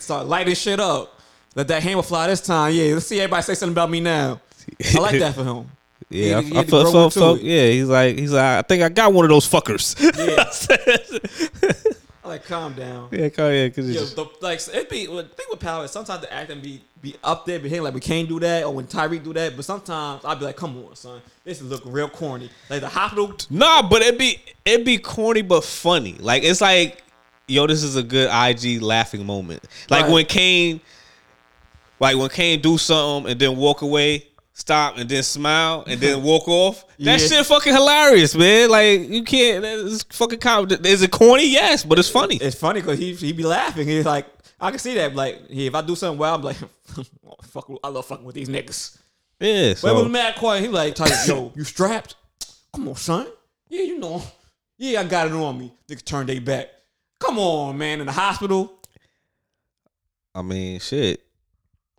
[0.00, 1.18] start lighting shit up.
[1.54, 2.72] Let that hammer fly this time.
[2.74, 4.40] Yeah, let's see everybody say something about me now.
[4.94, 5.70] I like that for him.
[6.10, 7.44] yeah, He- I, I felt, grow felt, into felt- it.
[7.44, 7.66] yeah.
[7.70, 9.96] He's like he's like I think I got one of those fuckers.
[9.98, 11.92] I
[12.28, 13.08] like calm down.
[13.10, 15.84] yeah, come yeah, cause it's Yo, just, the, like it be the thing with power
[15.84, 18.74] is sometimes the acting be be up there, but like we can't do that, or
[18.74, 19.56] when Tariq do that.
[19.56, 22.50] But sometimes I'd be like, come on, son, this is looking real corny.
[22.70, 26.14] Like the hospital, nah, but it be it be corny but funny.
[26.18, 27.02] Like it's like
[27.48, 29.64] yo, this is a good IG laughing moment.
[29.88, 30.12] Like Right.
[30.12, 30.80] when Cane,
[31.98, 34.27] like when Cane do something and then walk away.
[34.58, 36.84] Stop and then smile and then walk off.
[36.98, 37.26] That Yeah.
[37.28, 38.68] shit fucking hilarious, man.
[38.68, 39.64] Like you can't.
[39.64, 40.40] It's fucking.
[40.40, 41.46] Com- is it corny?
[41.48, 42.36] Yes, but it's funny.
[42.36, 43.86] it's funny because he he be laughing.
[43.86, 44.26] He's like,
[44.60, 45.14] I can see that.
[45.14, 46.56] Like, if I do something well, I'm like,
[46.98, 47.04] oh,
[47.44, 48.98] fuck, I love fucking with these niggas.
[49.38, 49.74] Yeah.
[49.80, 50.62] But it was So mad quiet.
[50.62, 52.16] He like, Tariq, yo, you strapped?
[52.74, 53.28] Come on, son.
[53.68, 54.20] Yeah, you know.
[54.76, 55.72] Yeah, I got it on me.
[55.88, 56.68] Niggas turn they back.
[57.20, 58.00] Come on, man.
[58.00, 58.72] In the hospital.
[60.34, 61.22] I mean, shit.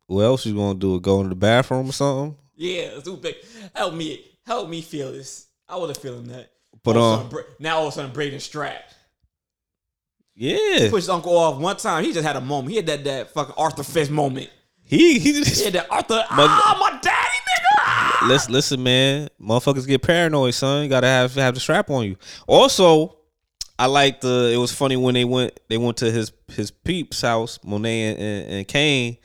[0.07, 0.99] What else you gonna do?
[0.99, 2.35] Go in the bathroom or something?
[2.59, 3.35] Yeah, big.
[3.73, 5.47] Help me, help me feel this.
[5.67, 6.51] I wasn't feeling that.
[6.83, 8.95] But, All uh, sudden, now all of a sudden Brayden strapped.
[10.35, 10.89] Yeah.
[10.89, 12.03] Pushed his uncle off one time.
[12.03, 12.71] He just had a moment.
[12.71, 14.49] He had that that fucking Arthur Fist moment.
[14.83, 15.41] He he.
[15.41, 16.21] He had that Arthur.
[16.29, 17.75] ah, my daddy, nigga.
[17.77, 18.25] Ah!
[18.27, 19.29] Listen, listen, man.
[19.41, 20.83] Motherfuckers get paranoid, son.
[20.83, 22.17] You gotta have have the strap on you.
[22.45, 23.17] Also,
[23.77, 24.51] I like the.
[24.53, 25.57] It was funny when they went.
[25.69, 29.17] They went to his his peeps house, Monet and, and, and Cane,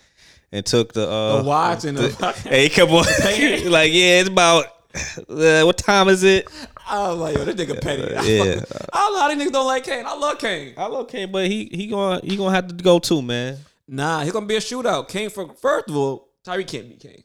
[0.55, 3.05] and took the uh The watch and the the- Hey, come on.
[3.71, 4.67] like, yeah, it's about
[5.29, 6.49] uh, what time is it?
[6.87, 8.03] I was like, yo, this nigga petty.
[8.03, 8.61] Yeah.
[8.93, 10.05] I don't know how these niggas don't like Cane.
[10.07, 10.75] I love Cane.
[10.77, 13.59] I love Cane, but he he gonna he gonna have to go too, man.
[13.89, 15.09] Nah, he's gonna be a shootout.
[15.09, 17.25] Cane for first of all, Tyree can't beat Cane.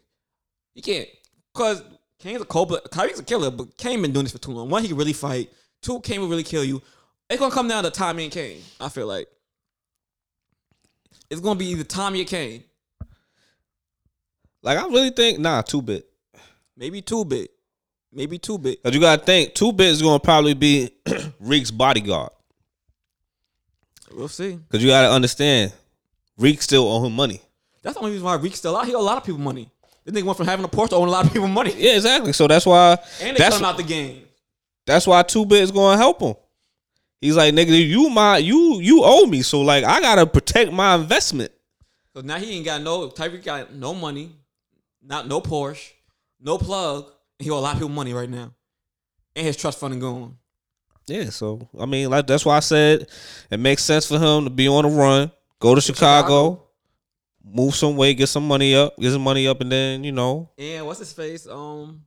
[0.73, 1.07] He can't.
[1.53, 1.83] Cause
[2.19, 2.83] Cane's a cold blood.
[2.85, 4.69] Tariq's a killer, but Cane been doing this for too long.
[4.69, 5.51] One, he can really fight.
[5.81, 6.81] Two, Cane will really kill you.
[7.29, 8.61] It's gonna come down to Tommy and Cane.
[8.79, 9.27] I feel like.
[11.29, 12.63] It's gonna be either Tommy or Cane.
[14.61, 16.05] Like I really think nah, two bit.
[16.75, 17.51] Maybe two bit.
[18.11, 18.81] Maybe two bit.
[18.83, 20.89] Cause you gotta think two bit is gonna probably be
[21.39, 22.31] Reek's bodyguard.
[24.11, 24.59] We'll see.
[24.69, 25.71] Cause you gotta understand,
[26.37, 27.41] Reek still owe him money.
[27.83, 28.85] That's the only reason why Reek's still out.
[28.87, 29.69] He owe a lot of people money.
[30.03, 31.73] This nigga went from having a Porsche to owing a lot of people money.
[31.77, 32.33] Yeah, exactly.
[32.33, 34.23] So that's why And they that's out the game.
[34.85, 36.33] that's why two bit is gonna help him.
[37.21, 40.95] He's like, nigga, you my you you owe me, so like I gotta protect my
[40.95, 41.51] investment.
[42.15, 44.31] So now he ain't got no Tariq got no money,
[45.09, 45.91] not no Porsche,
[46.39, 47.11] no plug.
[47.39, 48.53] He owe a lot of people money right now.
[49.35, 50.37] And his trust fund is gone.
[51.07, 53.07] Yeah, so I mean, like that's why I said
[53.49, 56.63] it makes sense for him to be on the run, go to Chicago, Chicago.
[57.43, 60.51] move some weight, get some money up, get some money up, and then you know,
[60.57, 61.47] And what's his face?
[61.47, 62.03] Um,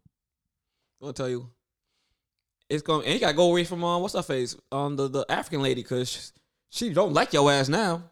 [1.01, 1.51] I'm gonna tell you.
[2.69, 4.57] It's going and he gotta go away from um what's her face?
[4.71, 6.33] Um the, the African lady, cause
[6.71, 8.05] she don't like your ass now.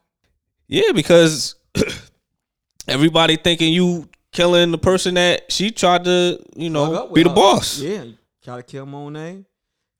[0.66, 1.54] yeah, because
[2.88, 7.28] everybody thinking you killing the person that she tried to, you know, be with the
[7.30, 7.34] her.
[7.34, 7.78] boss.
[7.80, 8.04] Yeah,
[8.42, 9.44] try to kill Monet.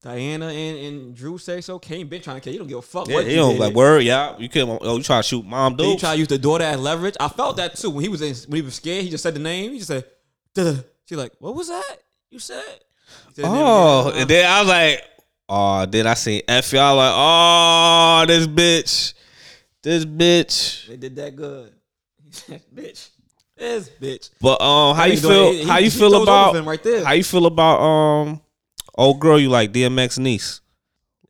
[0.02, 1.78] Diana and, and Dru say so.
[1.78, 2.58] Cane been trying to kill you.
[2.60, 3.60] Don't give a fuck Yeah, what you you did.
[3.60, 5.98] like word, yeah, you kill, oh, you try to shoot mom, dude.
[5.98, 7.16] try to use the daughter as leverage.
[7.20, 9.04] I felt that too when he was in, when he was scared.
[9.04, 9.72] He just said the name.
[9.72, 10.04] He just said,
[10.54, 10.76] Duh.
[11.04, 11.96] "She like, what was that?
[12.30, 12.64] You said?"
[13.34, 14.20] Said Oh, again.
[14.22, 15.02] and then I was like,
[15.50, 19.12] oh, then I seen F y'all like, oh, this bitch,
[19.82, 20.86] this bitch.
[20.88, 21.72] they did that good.
[22.24, 23.10] He said, "Bitch,
[23.60, 25.52] this bitch." But um, how you feel?
[25.52, 27.04] he- how you feel about him right there.
[27.04, 28.40] how you feel about um,
[28.96, 30.60] old girl you like DMX niece?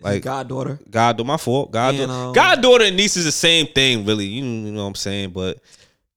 [0.01, 0.81] Like goddaughter.
[0.91, 1.71] God, my fault.
[1.73, 4.25] God, And, um, goddaughter and niece is the same thing, really.
[4.25, 5.31] You know what I'm saying?
[5.31, 5.59] But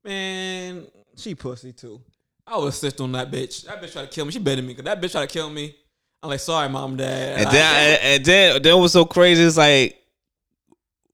[0.06, 0.86] Man,
[1.18, 2.02] she pussy too.
[2.48, 3.66] I would assist on that bitch.
[3.66, 4.32] That bitch tried to kill me.
[4.32, 4.74] She better me.
[4.74, 5.76] Cause that bitch tried to kill me.
[6.22, 7.40] I'm like, sorry, mom, dad.
[7.40, 9.44] and then and then then was so crazy.
[9.44, 9.98] It's like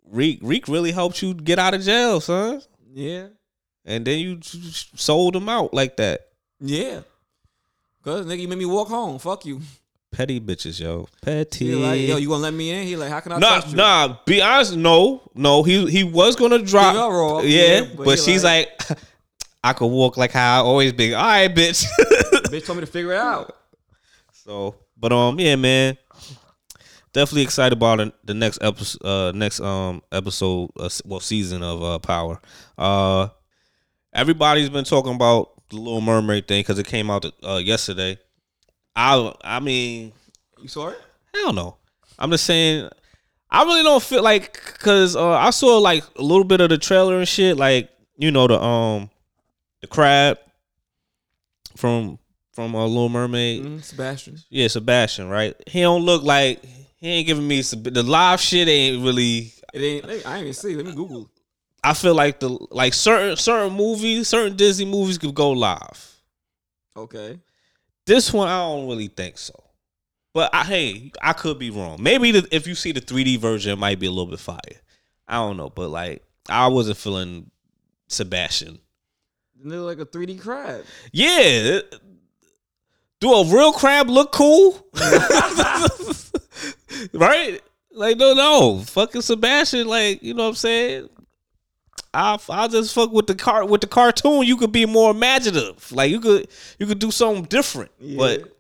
[0.05, 2.61] Reek Reek really helped you get out of jail, son.
[2.93, 3.27] yeah,
[3.85, 6.27] And then you sold him out like that.
[6.59, 7.01] yeah.
[8.03, 9.19] Cause nigga, you made me walk home.
[9.19, 9.59] Fuck you.
[10.11, 11.07] Petty bitches, yo.
[11.21, 11.67] Petty.
[11.67, 12.87] He like, yo, you gonna let me in?
[12.87, 13.75] He like, how can I Nah, trust you?
[13.75, 14.15] nah.
[14.25, 15.63] Be honest, no, no.
[15.63, 16.93] He he was gonna drop.
[16.93, 18.69] Give her raw, yeah, yeah, but, but she's like,
[19.63, 21.13] I could walk like how I always been.
[21.13, 21.85] All right, bitch.
[22.49, 23.55] Bitch told me to figure it out.
[24.31, 25.97] so, but um, yeah, man.
[27.11, 29.05] Definitely excited about the- the next episode.
[29.05, 30.69] Uh, next um episode.
[30.79, 32.39] Uh, well, season of uh Power.
[32.77, 33.27] Uh,
[34.13, 38.17] everybody's been talking about the Little Mermaid thing because it came out uh yesterday.
[38.95, 40.11] I I mean,
[40.61, 41.01] You saw it?
[41.33, 41.77] Hell no.
[42.17, 42.89] I'm just saying.
[43.51, 46.77] I really don't feel like because uh, I saw like a little bit of the
[46.77, 47.57] trailer and shit.
[47.57, 49.09] Like you know the um
[49.81, 50.37] the crab
[51.75, 52.19] from
[52.51, 53.63] from uh, Little Mermaid.
[53.63, 54.37] Mm, Sebastian.
[54.49, 55.29] Yeah, Sebastian.
[55.29, 55.55] Right.
[55.65, 56.63] He don't look like
[56.97, 58.67] he ain't giving me the live shit.
[58.67, 59.53] Ain't really.
[59.73, 60.27] It ain't.
[60.27, 60.75] I ain't even see.
[60.75, 61.29] Let me Google.
[61.83, 66.15] I feel like the like certain certain movies, certain Disney movies could go live.
[66.95, 67.39] Okay.
[68.05, 69.53] This one I don't really think so.
[70.33, 72.01] But I, hey, I could be wrong.
[72.01, 74.59] Maybe the, if you see the 3D version, it might be a little bit fire.
[75.27, 77.49] I don't know, but like I wasn't feeling
[78.07, 78.79] Sebastian.
[79.63, 80.85] They look like a 3D crab.
[81.11, 81.79] Yeah,
[83.19, 84.85] do a real crab look cool?
[87.13, 87.59] right?
[87.91, 89.87] Like no, no, fucking Sebastian.
[89.87, 91.09] Like you know what I'm saying?
[92.13, 94.43] I I just fuck with the car with the cartoon.
[94.43, 95.91] You could be more imaginative.
[95.91, 96.47] Like you could
[96.79, 98.17] you could do something different, Yeah.
[98.17, 98.55] but.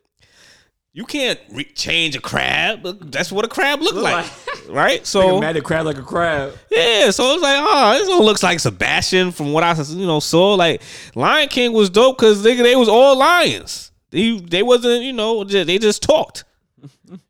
[0.91, 2.81] You can't re- change a crab.
[3.11, 5.05] That's what a crab look Look like, like- right?
[5.13, 6.53] So a mad at crab like a crab.
[6.71, 10.19] yeah, so it's like, oh, this one looks like Sebastian from what I you know
[10.19, 10.55] saw.
[10.55, 10.81] Like
[11.13, 13.91] Lion King was dope because they they was all lions.
[14.09, 16.43] They they wasn't you know they just talked.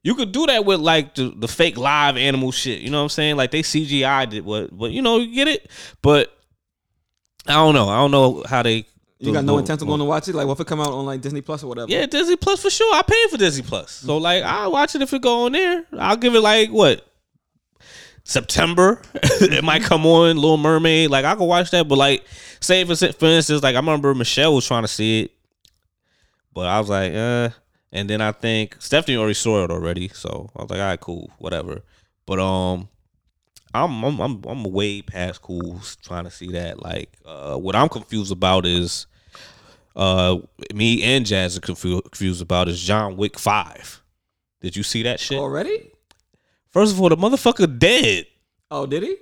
[0.04, 2.82] You could do that with like the, the fake live animal shit.
[2.82, 3.38] You know what I'm saying?
[3.38, 5.70] Like they CGI did what, but you know you get it.
[6.02, 6.36] But
[7.48, 7.90] I don't know.
[7.90, 8.86] I don't know how they.
[9.20, 10.36] You got no intent of going to watch it?
[10.36, 11.92] Like, what if it come out on like Disney Plus or whatever?
[11.92, 12.96] Yeah, Disney Plus for sure.
[12.96, 15.86] I pay for Disney Plus, so like I'll watch it if it go on there.
[15.98, 17.06] I'll give it like what
[18.24, 19.02] September.
[19.14, 21.10] it might come on Little Mermaid.
[21.10, 22.24] Like I can watch that, but like
[22.62, 25.32] say for for instance, like I remember Michelle was trying to see it,
[26.54, 27.50] but I was like, uh.
[27.92, 31.00] And then I think Stephanie already saw it already, so I was like, all right,
[31.00, 31.82] cool, whatever.
[32.26, 32.88] But um,
[33.74, 36.82] I'm I'm I'm, I'm way past cool trying to see that.
[36.84, 39.08] Like, uh, what I'm confused about is
[39.96, 40.38] uh
[40.74, 44.04] me and Jazz are confu- confused about is John Wick Five.
[44.62, 45.40] Did you see that shit?
[45.40, 45.92] Already?
[46.70, 48.28] First of all, the motherfucker dead.
[48.70, 49.16] Oh, did he?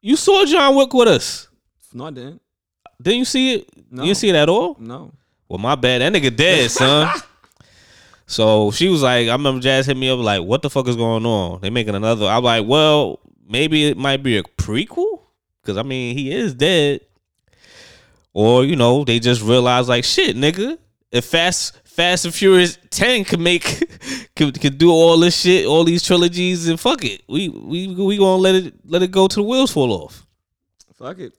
[0.00, 1.48] You saw John Wick with us.
[1.92, 2.42] No, I didn't.
[3.00, 3.70] Didn't you see it?
[3.90, 4.02] No.
[4.02, 4.76] You didn't see it at all?
[4.80, 5.12] No.
[5.48, 6.00] Well, my bad.
[6.00, 7.12] That nigga dead, son.
[8.26, 10.96] so she was like, I remember Jazz hit me up like, what the fuck is
[10.96, 11.60] going on?
[11.60, 12.26] They making another.
[12.26, 15.20] I'm like, well, maybe it might be a prequel.
[15.64, 17.00] Cause I mean, he is dead.
[18.32, 20.78] Or, you know, they just realized like, shit, nigga.
[21.12, 23.62] If Fast Fast and Furious 10 could make
[24.36, 27.22] could, could do all this shit, all these trilogies, and fuck it.
[27.28, 30.26] We we we gonna let it let it go to the wheels fall off.
[30.94, 31.32] Fuck it.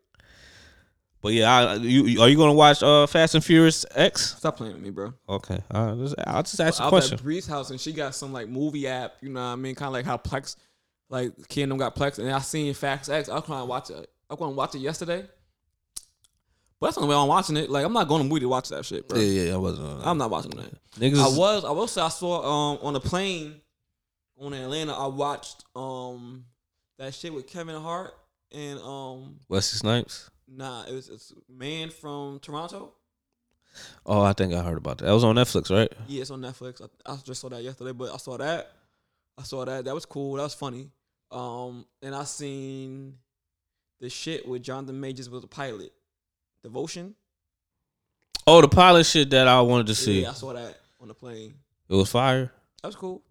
[1.27, 4.37] But yeah, I, you are you gonna watch uh Fast and Furious X?
[4.37, 5.13] Stop playing with me, bro.
[5.27, 7.17] Okay, right, just, I'll just ask you I a was question.
[7.17, 9.75] at Bree's house and she got some like movie app, you know what I mean?
[9.75, 10.55] Kind of like how Plex,
[11.09, 13.27] like Kingdom got Plex, and I seen Fast X.
[13.27, 14.09] I was trying to watch it.
[14.29, 15.25] I was going to watch it yesterday,
[16.79, 17.69] but that's the only way I'm watching it.
[17.69, 19.19] Like I'm not going to movie to watch that shit, bro.
[19.19, 20.07] yeah, yeah, I wasn't.
[20.07, 20.71] I'm not watching that.
[20.97, 21.65] Niggas, I was.
[21.65, 22.37] I will say I saw
[22.71, 23.59] um on the plane
[24.39, 24.93] on Atlanta.
[24.93, 26.45] I watched um
[26.97, 28.13] that shit with Kevin Hart
[28.53, 30.29] and um Wesley Snipes.
[30.47, 32.93] Nah it was it's man from Toronto.
[34.05, 35.05] Oh, I think I heard about that.
[35.05, 35.91] That was on Netflix, right?
[36.07, 36.81] Yeah, it's on Netflix.
[36.81, 38.71] I, I just saw that yesterday, but I saw that.
[39.37, 39.85] I saw that.
[39.85, 40.35] That was cool.
[40.35, 40.89] That was funny.
[41.29, 43.15] Um, and I seen
[43.99, 45.93] the shit with Jonathan Majors was a pilot.
[46.63, 47.15] Devotion.
[48.45, 50.21] Oh, the pilot shit that I wanted to see.
[50.21, 51.53] Yeah, I saw that on the plane.
[51.89, 52.51] It was fire.
[52.81, 53.21] That was cool.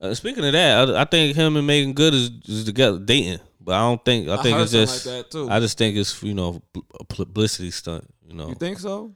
[0.00, 3.40] Uh, speaking of that, I, I think him and Meagan Good is, is together dating,
[3.66, 4.28] but I don't think.
[4.28, 5.04] I I think it's just.
[5.06, 5.50] like that, too.
[5.50, 6.62] I just think it's you know
[6.98, 8.04] a publicity stunt.
[8.26, 8.48] You know.
[8.48, 9.14] You think so?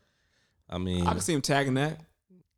[0.69, 1.99] I mean, I can see him tagging that.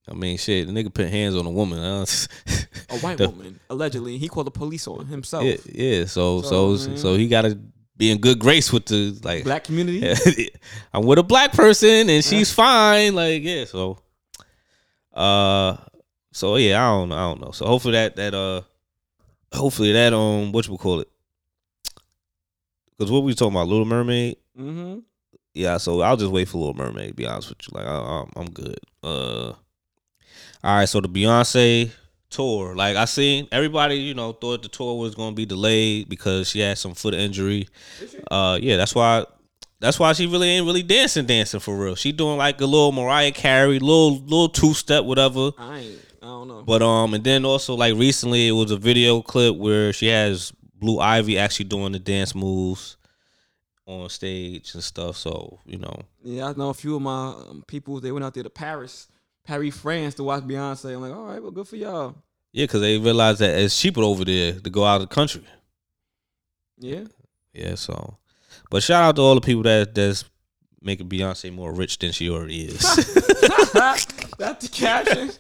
[0.09, 0.67] I mean, shit.
[0.67, 1.79] The nigga put hands on a woman.
[1.79, 2.05] huh?
[2.91, 4.19] A white The- woman, allegedly.
[4.19, 5.45] He called the police on himself.
[5.45, 6.05] yeah, yeah.
[6.07, 7.57] So So, so so he got to
[7.97, 9.45] be in good grace with the like.
[9.45, 10.51] Black community.
[10.93, 13.15] I'm with a black person and she's fine.
[13.15, 13.99] Like, yeah, so
[15.15, 15.77] uh
[16.33, 17.17] so yeah, I don't know.
[17.17, 17.51] I don't know.
[17.53, 18.63] So hopefully that that uh
[19.55, 21.09] hopefully that um what you call it.
[22.99, 24.37] Cause what we talking about, Little Mermaid?
[24.59, 25.01] Mm-hmm.
[25.55, 27.79] Yeah, so I'll just wait for Little Mermaid, to be honest with you.
[27.79, 28.79] Like I, I'm I'm good.
[29.03, 29.53] Uh
[30.65, 31.91] all right, so the Beyonce
[32.31, 36.49] tour, like I seen everybody, you know, thought the tour was gonna be delayed because
[36.49, 37.69] she had some foot injury.
[38.31, 39.25] Uh, yeah, that's why.
[39.81, 41.97] That's why she really ain't really dancing, dancing for real.
[41.97, 45.51] She doing like a little Mariah Carey, little little two step, whatever.
[45.59, 45.99] I ain't.
[46.23, 46.63] I don't know.
[46.63, 50.53] But um, and then also like recently, it was a video clip where she has
[50.83, 52.97] Blue Ivy actually doing the dance moves
[53.87, 55.17] on stage and stuff.
[55.17, 58.01] So you know, Yeah, I know a few of my um, people.
[58.01, 59.07] They went out there to Paris,
[59.45, 60.93] Paris, France, to watch Beyonce.
[60.93, 62.17] I'm like, all right, well, good for y'all.
[62.53, 65.45] yeah, because they realized that it's cheaper over there to go out of the country.
[66.79, 67.05] Yeah,
[67.53, 68.19] Yeah, so.
[68.71, 70.25] But shout out to all the people that that's
[70.83, 72.81] making Beyonce more rich than she already is.
[73.73, 74.07] that's
[74.67, 75.31] the caption.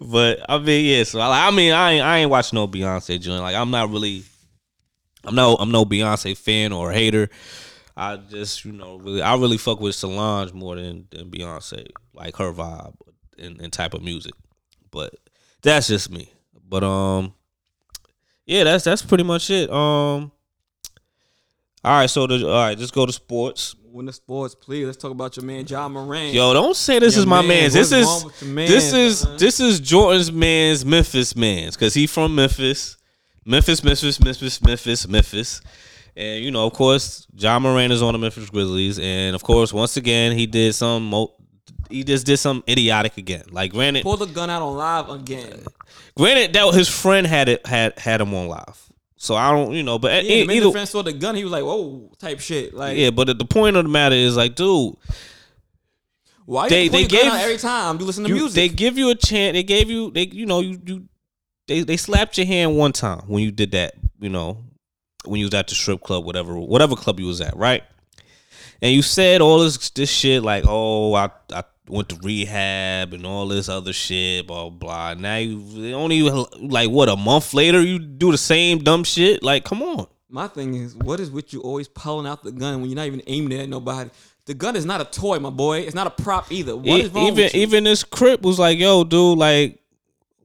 [0.10, 1.04] but I mean, yeah.
[1.04, 3.42] So I, I mean, I ain't, I ain't watching no Beyonce joint.
[3.42, 4.24] Like I'm not really,
[5.24, 7.28] I'm no, I'm no Beyonce fan or hater.
[7.96, 12.36] I just, you know, really, I really fuck with Solange more than than Beyonce, like
[12.36, 12.94] her vibe
[13.38, 14.32] and, and type of music.
[14.90, 15.14] But
[15.62, 16.32] that's just me.
[16.68, 17.34] But um,
[18.46, 19.70] yeah, that's that's pretty much it.
[19.70, 20.32] Um,
[21.82, 23.74] all right, so the all right, let's go to sports.
[23.92, 26.32] When the sports, please, let's talk about your man Ja Morant.
[26.32, 27.74] Yo, don't say this Your is my man, man's.
[27.74, 29.36] This is wrong with your man, this is son?
[29.36, 32.96] this is Jordan's man's Memphis man's because he from Memphis,
[33.44, 35.60] Memphis, Memphis, Memphis, Memphis, Memphis,
[36.16, 39.72] and you know, of course, Ja Morant is on the Memphis Grizzlies, and of course,
[39.72, 41.06] once again, he did some.
[41.10, 41.34] Mo-
[41.88, 43.42] he just did some idiotic again.
[43.50, 45.64] Like, granted, Pull the gun out on live again.
[46.16, 48.78] granted that his friend had it had had him on live,
[49.16, 51.34] so I don't, you know, but Yeah, the either the friend saw the gun.
[51.34, 52.74] He was like, "Whoa!" type shit.
[52.74, 54.94] Like, yeah, but the point of the matter is like, dude,
[56.44, 58.54] why they- you they gave- out every time you listen to you- music?
[58.54, 59.54] They give you a chance.
[59.54, 61.04] They gave you they you know you you
[61.70, 63.94] they they slapped your hand one time when you did that.
[64.18, 64.58] You know
[65.24, 67.84] when you was at the strip club, whatever whatever club you was at, right?
[68.82, 73.24] And you said all this this shit like, oh, I I went to rehab and
[73.24, 75.14] all this other shit, blah blah.
[75.14, 79.42] Now you only like what a month later you do the same dumb shit.
[79.42, 80.06] Like, come on.
[80.28, 83.06] My thing is, what is with you always pulling out the gun when you're not
[83.06, 84.10] even aiming at nobody?
[84.46, 85.80] The gun is not a toy, my boy.
[85.80, 86.76] It's not a prop either.
[86.76, 89.79] What E- is wrong even even this crip was like, yo, dude, like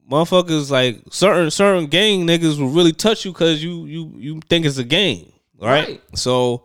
[0.10, 4.66] motherfuckers like certain certain gang niggas will really touch you because you you you think
[4.66, 5.88] it's a game, right?
[5.88, 6.02] Right.
[6.18, 6.64] So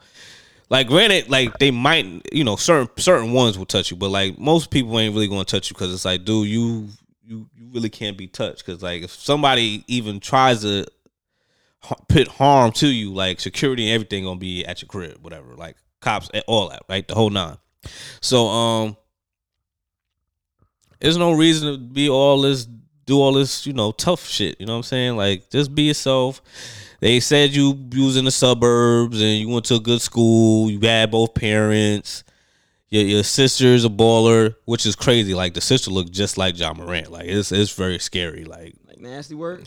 [0.69, 4.39] like granted, like they might, you know, certain certain ones will touch you, but like
[4.39, 6.89] most people ain't really gonna touch you because it's like, dude, you
[7.25, 10.87] you you really can't be touched because like if somebody even tries to
[12.09, 15.77] put harm to you, like security and everything gonna be at your crib, whatever, like
[16.01, 17.57] cops, all that, right, the whole nine.
[18.21, 18.97] So um,
[21.01, 22.69] there's no reason to be all this
[23.11, 24.59] do all this, you know, tough shit.
[24.61, 25.17] You know what I'm saying?
[25.17, 26.41] Like, just be yourself.
[27.01, 30.71] They said you, you was in the suburbs and you went to a good school.
[30.71, 32.25] You had both parents.
[32.91, 35.33] Your, your sister's a baller, which is crazy.
[35.35, 37.11] Like the sister looked just like Ja Morant.
[37.11, 38.45] Like it's it's very scary.
[38.45, 39.63] Like Like nasty work.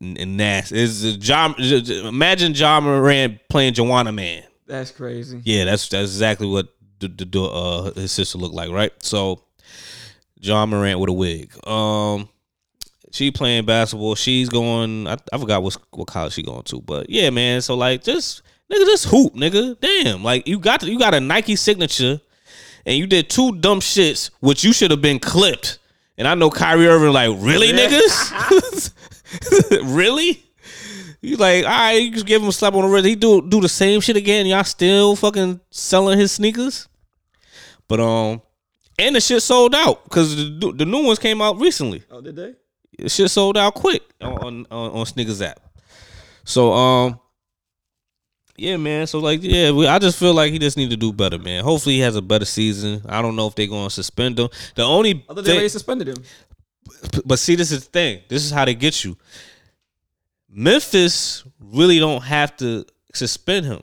[0.00, 0.82] and nasty.
[0.82, 1.54] It's a John.
[1.58, 4.42] Imagine Ja Morant playing Joanna Man.
[4.66, 5.40] That's crazy.
[5.44, 8.92] Yeah, that's that's exactly what the, the, the uh his sister looked like, right?
[9.04, 9.42] So
[10.40, 11.52] Ja Morant with a wig.
[11.66, 12.28] Um
[13.12, 14.14] she playing basketball.
[14.14, 17.60] She's going I, I forgot what what college she going to, but yeah, man.
[17.60, 19.78] So like just nigga just hoop, nigga.
[19.80, 20.24] Damn.
[20.24, 22.20] Like you got you got a Nike signature
[22.84, 25.78] and you did two dumb shits which you should have been clipped.
[26.18, 28.92] And I know Kyrie Irving like, really niggas?
[29.94, 30.42] really?
[31.20, 33.06] You like, all right, you just give him a slap on the wrist.
[33.06, 34.46] He do do the same shit again.
[34.46, 36.88] Y'all still fucking selling his sneakers.
[37.88, 38.42] But um,
[38.98, 42.02] and the shit sold out because the, the new ones came out recently.
[42.10, 42.54] Oh, did they?
[43.06, 45.60] Shit sold out quick on on, on, sneakers app.
[46.44, 47.20] So um,
[48.56, 49.06] yeah, man.
[49.06, 51.64] So like, yeah, we, I just feel like he just need to do better, man.
[51.64, 53.02] Hopefully, he has a better season.
[53.08, 54.48] I don't know if they're going to suspend him.
[54.74, 56.22] The only other thought they already suspended him.
[57.24, 58.20] but see, this is the thing.
[58.28, 59.16] This is how they get you.
[60.48, 63.82] Memphis really don't have to suspend him.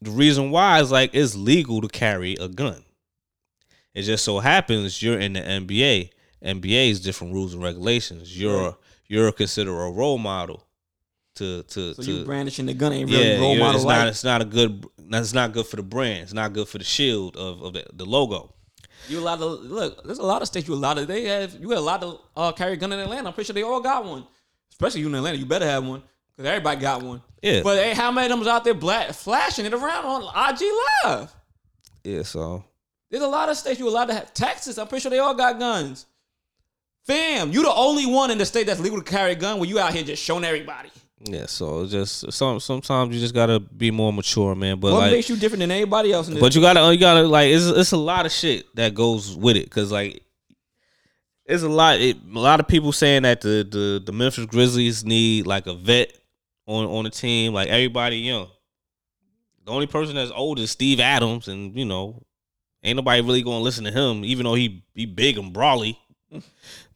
[0.00, 2.84] The reason why is like it's legal to carry a gun.
[3.94, 6.10] It just so happens you're in the NBA.
[6.42, 8.38] NBA is different rules and regulations.
[8.38, 8.74] You're Right.
[9.08, 10.64] you're considered a role model
[11.36, 13.38] to to So to you brandishing the gun ain't really yeah.
[13.38, 16.22] role model it's not it's not a good it's not good for the brand.
[16.22, 18.54] It's not good for the shield of, of the, the logo.
[19.08, 20.04] You allowed to look.
[20.04, 21.06] There's a lot of states you allowed to.
[21.06, 23.28] They have you allowed to uh, carry a gun in Atlanta.
[23.28, 24.26] I'm pretty sure they all got one.
[24.72, 26.02] Especially you in Atlanta, you better have one
[26.36, 27.22] because everybody got one.
[27.42, 27.62] Yeah.
[27.62, 30.60] But hey, how many of them was out there black flashing it around on IG
[31.04, 31.34] Live?
[32.04, 32.64] Yeah, so
[33.10, 34.34] There's a lot of states you allowed to have.
[34.34, 36.06] Texas, I'm pretty sure they all got guns.
[37.08, 39.66] Fam, you the only one in the state that's legal to carry a gun when
[39.66, 40.90] you out here just showing everybody.
[41.24, 44.78] Yeah, so just some sometimes you just gotta be more mature, man.
[44.78, 47.48] But What like, makes you different than anybody else but you gotta you gotta like
[47.48, 50.22] it's it's a lot of shit that goes with it because like
[51.46, 51.98] it's a lot.
[51.98, 55.74] It, a lot of people saying that the the the Memphis Grizzlies need like a
[55.74, 56.12] vet
[56.66, 57.54] on on the team.
[57.54, 58.48] Like everybody young.
[59.64, 62.22] The only person that's old is Steve Adams, and you know,
[62.84, 65.98] ain't nobody really gonna listen to him, even though he he big and brawly.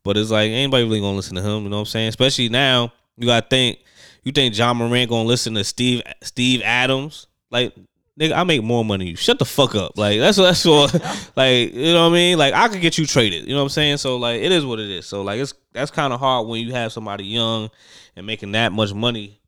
[0.05, 1.65] But it's like anybody really gonna listen to him.
[1.65, 2.09] You know what I'm saying?
[2.09, 3.79] Especially now, you gotta think.
[4.24, 7.27] You think Ja Morant gonna listen to Steve Steve Adams?
[7.51, 7.74] Like,
[8.19, 9.16] nigga, I make more money you.
[9.16, 9.99] Shut the fuck up.
[9.99, 10.95] Like that's that's what
[11.37, 12.39] like you know what I mean?
[12.39, 13.45] Like I could get you traded.
[13.45, 13.97] You know what I'm saying?
[13.99, 15.07] So like it is what it is.
[15.07, 17.70] So like it's that's kind of hard when you have somebody young
[18.16, 19.41] and making that much money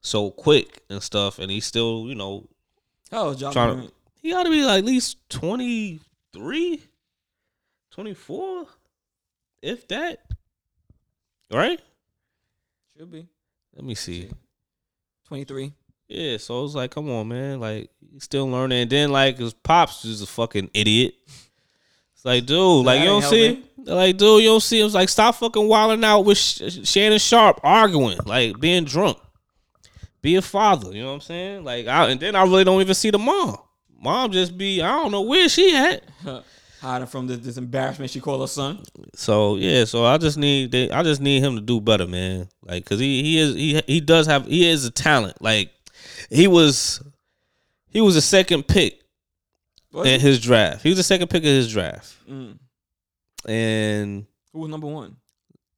[0.00, 2.46] so quick and stuff, and he's still you know
[3.12, 6.82] oh, John trying to- he ought to be like at least 23,
[7.90, 8.66] 24,
[9.64, 10.20] if that.
[11.50, 11.80] Right?
[12.96, 13.26] should be
[13.74, 14.30] Let me see.
[15.28, 15.72] 23.
[16.08, 17.60] Yeah, so it's like, come on, man.
[17.60, 18.82] Like, still learning.
[18.82, 21.14] And then, like, his pops is a fucking idiot.
[22.14, 23.64] It's like, dude, like, you don't see?
[23.78, 24.80] Like, dude, you don't see?
[24.80, 29.18] It's like, stop fucking wilding out with Sh- Shannon Sharpe arguing, like, being drunk.
[30.20, 31.64] Be a father, you know what I'm saying?
[31.64, 33.58] Like, I, and then I really don't even see the mom.
[33.98, 36.04] Mom just be, I don't know where she at.
[36.84, 38.82] Hiding from this, this embarrassment she called her son.
[39.14, 42.48] So yeah, so I just need they, I just need him to do better, man.
[42.62, 45.40] Like, cause he he is he he does have he is a talent.
[45.40, 45.70] Like,
[46.28, 47.02] he was
[47.88, 49.00] he was a second pick
[49.92, 50.82] Was in his draft.
[50.82, 52.58] He was the second pick of his draft, Mm.
[53.46, 55.16] and Who was number one?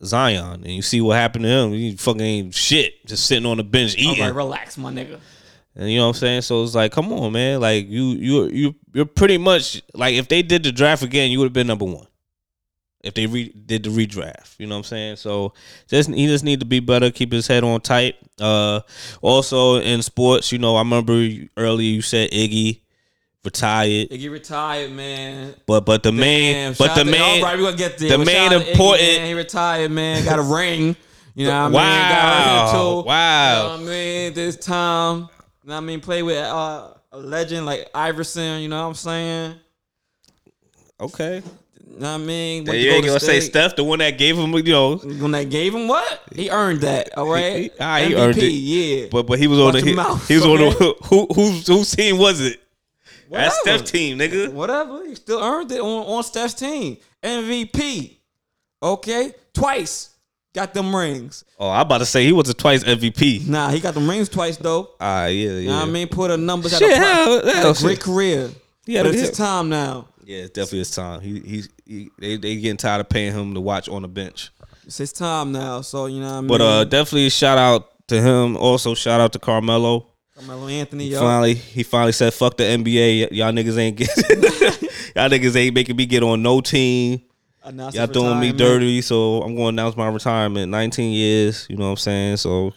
[0.04, 0.62] Zion.
[0.64, 1.72] And you see what happened to him.
[1.72, 4.24] He fucking ain't shit, just sitting on the bench eating.
[4.24, 5.20] like, relax, my nigga.
[5.78, 6.40] And you know what I'm saying?
[6.42, 7.60] So it's like, come on, man.
[7.60, 11.38] Like you you you you're pretty much like if they did the draft again, you
[11.38, 12.06] would have been number one.
[13.04, 15.16] If they re- did the redraft, you know what I'm saying?
[15.16, 15.52] So
[15.86, 18.16] just he just need to be better, keep his head on tight.
[18.40, 18.80] Uh
[19.20, 21.12] also in sports, you know, I remember
[21.56, 22.80] earlier you said Iggy
[23.44, 25.54] retired, Iggy retired, man.
[25.66, 28.10] but but the main but the main All right, we gonna get there.
[28.10, 29.26] the but main to Iggy, important- man.
[29.26, 30.24] he retired, man.
[30.24, 30.96] Got a ring.
[31.34, 31.72] You know what I mean?
[31.74, 32.08] Wow.
[32.08, 32.72] Got a ring
[33.02, 33.06] too.
[33.08, 33.56] Wow.
[33.56, 34.32] You know what I mean?
[34.32, 35.28] This time,
[35.66, 36.00] you know what I mean?
[36.00, 38.62] Play with uh, a legend like Iverson.
[38.62, 39.56] You know what I'm saying?
[41.00, 41.42] okay.
[41.88, 42.64] You know what I mean?
[42.66, 43.50] Yeah, Went to you ain't Golden gonna say State.
[43.50, 46.22] Steph, the one that gave him, you know, When they gave him what?
[46.32, 47.18] He earned that.
[47.18, 47.64] All right.
[47.64, 48.48] He- ah, he MVP, earned it.
[48.48, 49.06] Yeah.
[49.10, 50.98] but but he was on the your he, mouth, he was on the okay?
[51.08, 52.60] who whose whose team was it?
[53.28, 53.78] That's Whatever.
[53.78, 54.52] Steph team, nigga.
[54.52, 55.04] Whatever.
[55.04, 56.98] He still earned it on, on Steph's team.
[57.24, 58.18] MVP.
[58.80, 59.34] Okay?
[59.52, 60.10] Twice.
[60.56, 61.44] Got them rings.
[61.60, 63.46] Oh, I'm about to say he was a twice MVP.
[63.46, 64.88] Nah, he got them rings twice though.
[64.98, 65.58] Ah, yeah, yeah.
[65.58, 66.08] You know what I mean?
[66.08, 68.00] Put a numbers at Shit, a, pro- hell, had hell, a great shit.
[68.00, 68.50] career.
[68.86, 70.08] Yeah, but it's his time now.
[70.24, 71.20] Yeah, it's definitely his time.
[71.20, 74.50] He he's he, they they getting tired of paying him to watch on the bench.
[74.86, 76.48] It's his time now, so you know what I mean.
[76.48, 78.56] But uh, definitely shout out to him.
[78.56, 80.06] Also shout out to Carmelo.
[80.36, 81.20] Carmelo Anthony, yo.
[81.20, 83.30] finally, he finally said, "Fuck the NBA.
[83.30, 84.08] Y- y'all niggas ain't get,
[85.16, 87.20] y'all niggas ain't making me get on no team.
[87.66, 89.00] Announced Y'all doing me dirty.
[89.02, 90.70] So I'm going to announce my retirement.
[90.70, 91.66] 19 years.
[91.68, 92.36] You know what I'm saying?
[92.38, 92.72] So,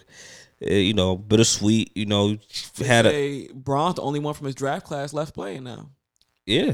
[0.62, 1.96] eh, you know, bittersweet.
[1.96, 2.38] You know,
[2.86, 5.90] had a Braun's the only one from his draft class left playing now.
[6.46, 6.74] yeah.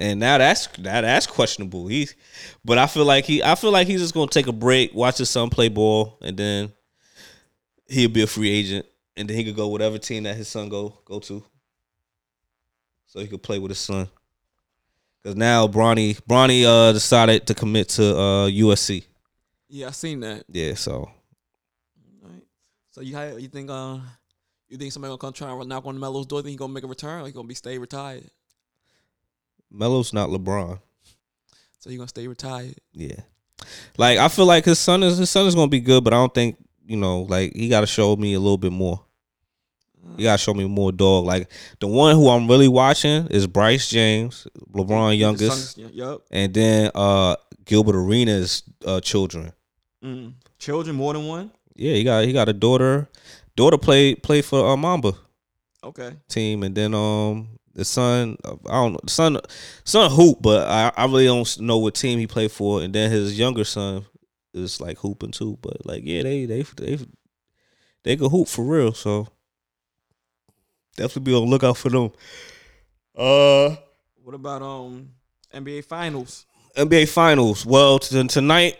[0.00, 1.88] And now that's now that's questionable.
[1.88, 2.14] He's,
[2.64, 5.18] but I feel like he, I feel like he's just gonna take a break, watch
[5.18, 6.72] his son play ball, and then
[7.88, 8.86] he'll be a free agent,
[9.16, 11.42] and then he could go whatever team that his son go go to,
[13.06, 14.08] so he could play with his son.
[15.28, 19.04] Because now Bronny Bronny uh decided to commit to uh USC.
[19.68, 20.44] Yeah, I seen that.
[20.48, 21.10] Yeah, so
[22.22, 22.42] Right.
[22.92, 23.98] So you you think uh
[24.70, 26.40] you think somebody gonna come try and knock on Melo's door?
[26.40, 27.20] Think he gonna make a return?
[27.20, 28.30] Or he gonna be stay retired?
[29.70, 30.80] Melo's not LeBron.
[31.78, 32.76] So you gonna stay retired?
[32.94, 33.20] Yeah.
[33.98, 36.16] Like I feel like his son is his son is gonna be good, but I
[36.16, 36.56] don't think
[36.86, 39.04] you know like he got to show me a little bit more.
[40.16, 41.26] You gotta show me more dog.
[41.26, 41.50] Like
[41.80, 46.22] the one who I'm really watching is Bryce James, LeBron youngest, Yup.
[46.30, 49.52] and then uh Gilbert Arenas uh children.
[50.04, 50.34] Mm.
[50.58, 51.50] Children more than one.
[51.74, 53.08] Yeah, he got he got a daughter.
[53.56, 55.12] Daughter played played for uh, Mamba
[55.84, 56.12] Okay.
[56.28, 59.38] team, and then um the son uh, I don't know the son
[59.84, 63.10] son hoop, but I I really don't know what team he played for, and then
[63.10, 64.04] his younger son
[64.54, 65.58] is like hooping too.
[65.60, 66.98] But like yeah, they they they
[68.02, 68.92] they could hoop for real.
[68.94, 69.28] So
[70.98, 72.12] definitely be on the lookout for them.
[73.16, 73.76] Uh.
[74.22, 75.08] What about um
[75.54, 76.44] NBA Finals?
[76.76, 77.64] NBA Finals.
[77.64, 78.76] Well, t- tonight,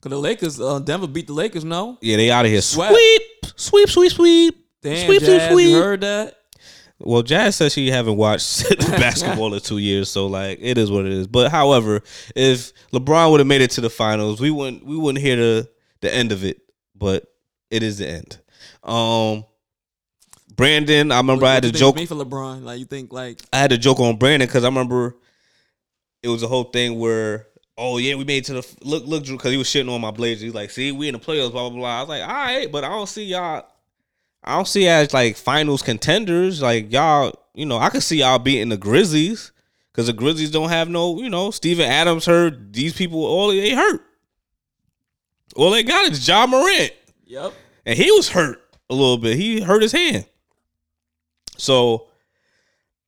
[0.00, 1.64] Cause the Lakers, uh, Denver beat the Lakers.
[1.64, 1.98] No.
[2.00, 2.62] yeah, they out of here.
[2.62, 2.90] Sweat.
[2.92, 3.22] Sweep,
[3.56, 4.66] sweep, sweep, sweep.
[4.80, 5.68] Damn, Sweep, sweep, sweep.
[5.70, 6.36] you heard that?
[7.00, 11.04] Well, Jazz says she haven't watched basketball in two years, so like it is what
[11.04, 11.26] it is.
[11.26, 12.00] But however,
[12.34, 15.68] if LeBron would have made it to the finals, we wouldn't we wouldn't hear the
[16.00, 16.60] the end of it.
[16.96, 17.24] But
[17.70, 18.38] it is the end.
[18.82, 19.44] Um,
[20.58, 21.96] Brandon, I remember What- I had to joke.
[21.96, 24.68] Me for LeBron, like you think like I had to joke on Brandon because I
[24.68, 25.16] remember
[26.22, 27.46] it was a whole thing where,
[27.78, 30.00] oh yeah, we made it to the look look Drew because he was shitting on
[30.00, 30.42] my Blazers.
[30.42, 31.96] He's like, see, we in the playoffs, blah blah blah.
[31.96, 33.64] I was like, all right, but I don't see y'all.
[34.44, 36.60] I don't see as like finals contenders.
[36.60, 39.52] Like y'all, you know, I could see y'all beating the Grizzlies
[39.92, 42.72] because the Grizzlies don't have no, you know, Steven Adams hurt.
[42.72, 44.02] These people all they hurt.
[45.56, 46.92] All they got is Ja Morant
[47.26, 47.52] Yep.
[47.86, 48.60] and he was hurt
[48.90, 49.36] a little bit.
[49.36, 50.26] He hurt his hand.
[51.58, 52.08] So,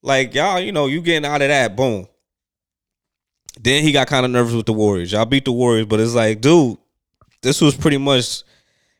[0.02, 2.06] like y'all, you know, you getting out of that, boom.
[3.60, 5.12] Then he got kind of nervous with the Warriors.
[5.12, 6.78] Y'all beat the Warriors, but it's like, dude,
[7.42, 8.42] this was pretty much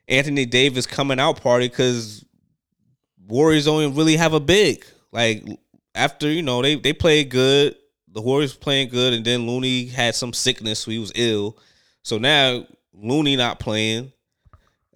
[0.09, 2.25] Anthony Davis coming out party because
[3.27, 4.85] Warriors don't really have a big.
[5.13, 5.45] Like
[5.95, 7.77] after you know they they played good,
[8.09, 11.57] the Warriors playing good, and then Looney had some sickness, so he was ill.
[12.03, 14.13] So now Looney not playing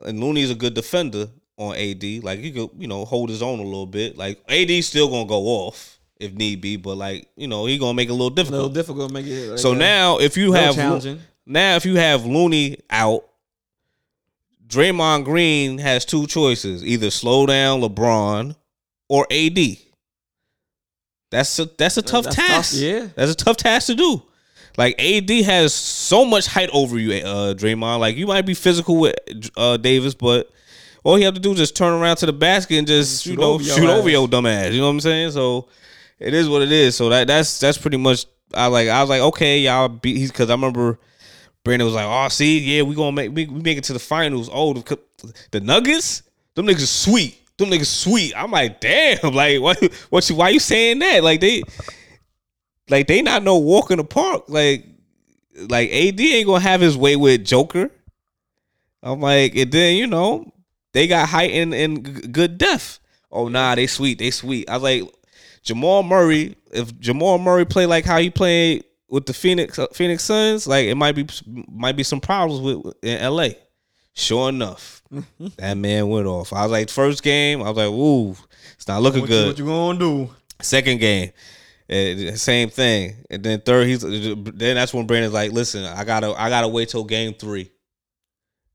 [0.02, 2.02] and Looney's a good defender on AD.
[2.22, 4.16] Like he could, you know, hold his own a little bit.
[4.16, 7.94] Like AD's still gonna go off if need be, but like you know, he gonna
[7.94, 8.54] make it a little difficult.
[8.54, 9.12] A little difficult.
[9.12, 9.50] make it.
[9.50, 9.78] Like so that.
[9.78, 11.20] now, if you have challenging.
[11.46, 13.24] now if you have Looney out,
[14.66, 18.56] Draymond Green has two choices: either slow down LeBron
[19.08, 19.58] or AD.
[21.30, 22.72] That's a that's a tough That's task.
[22.72, 23.08] tough, yeah.
[23.16, 24.22] that's a tough task to do.
[24.76, 28.00] Like AD has so much height over you, uh, Draymond.
[28.00, 29.14] Like you might be physical with
[29.56, 30.50] uh, Davis, but
[31.04, 33.32] all you have to do is just turn around to the basket and just Shoot
[33.32, 34.72] you know over your shoot over your dumb ass.
[34.72, 35.30] You know what I'm saying?
[35.32, 35.68] So
[36.18, 36.96] it is what it is.
[36.96, 38.26] So that that's that's pretty much.
[38.52, 40.16] I like I was like okay, y'all beat.
[40.16, 40.98] He's because I remember
[41.62, 43.98] Brandon was like, oh see, yeah, we gonna make we, we make it to the
[43.98, 44.48] finals.
[44.52, 44.98] Oh, the,
[45.50, 46.22] the Nuggets,
[46.54, 47.38] them niggas sweet.
[47.58, 48.32] Them niggas sweet.
[48.36, 51.22] I'm like, damn, like what what you why you saying that?
[51.22, 51.62] Like they
[52.88, 54.44] like they not no walk in the park.
[54.48, 54.86] Like
[55.68, 57.90] like AD ain't gonna have his way with Joker.
[59.02, 60.53] I'm like, and then you know
[60.94, 63.00] they got height and, and good depth.
[63.30, 64.70] Oh nah, they sweet, they sweet.
[64.70, 65.02] I was like
[65.62, 66.56] Jamal Murray.
[66.70, 70.86] If Jamal Murray play like how he played with the Phoenix uh, Phoenix Suns, like
[70.86, 71.26] it might be
[71.68, 73.48] might be some problems with in LA.
[74.14, 75.02] Sure enough,
[75.56, 76.52] that man went off.
[76.52, 78.36] I was like, first game, I was like, ooh,
[78.74, 79.58] it's not looking what good.
[79.58, 80.30] You, what you gonna do?
[80.62, 81.32] Second game,
[81.88, 83.16] eh, same thing.
[83.28, 86.90] And then third, he's then that's when Brandon's like, "Listen, I gotta, I gotta wait
[86.90, 87.72] till game three.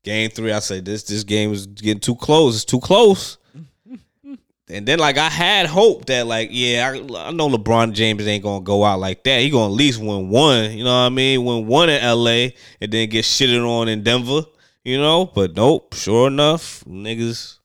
[0.02, 2.56] Game three, I said this, this game is getting too close.
[2.56, 3.38] It's too close."
[4.68, 8.42] and then like I had hope that like, yeah, I, I know LeBron James ain't
[8.42, 9.40] gonna go out like that.
[9.40, 10.72] He gonna at least win one.
[10.72, 11.44] You know what I mean?
[11.44, 12.54] Win one in L.A.
[12.80, 14.42] and then get shitted on in Denver.
[14.84, 15.94] You know, but nope.
[15.94, 17.58] Sure enough, niggas,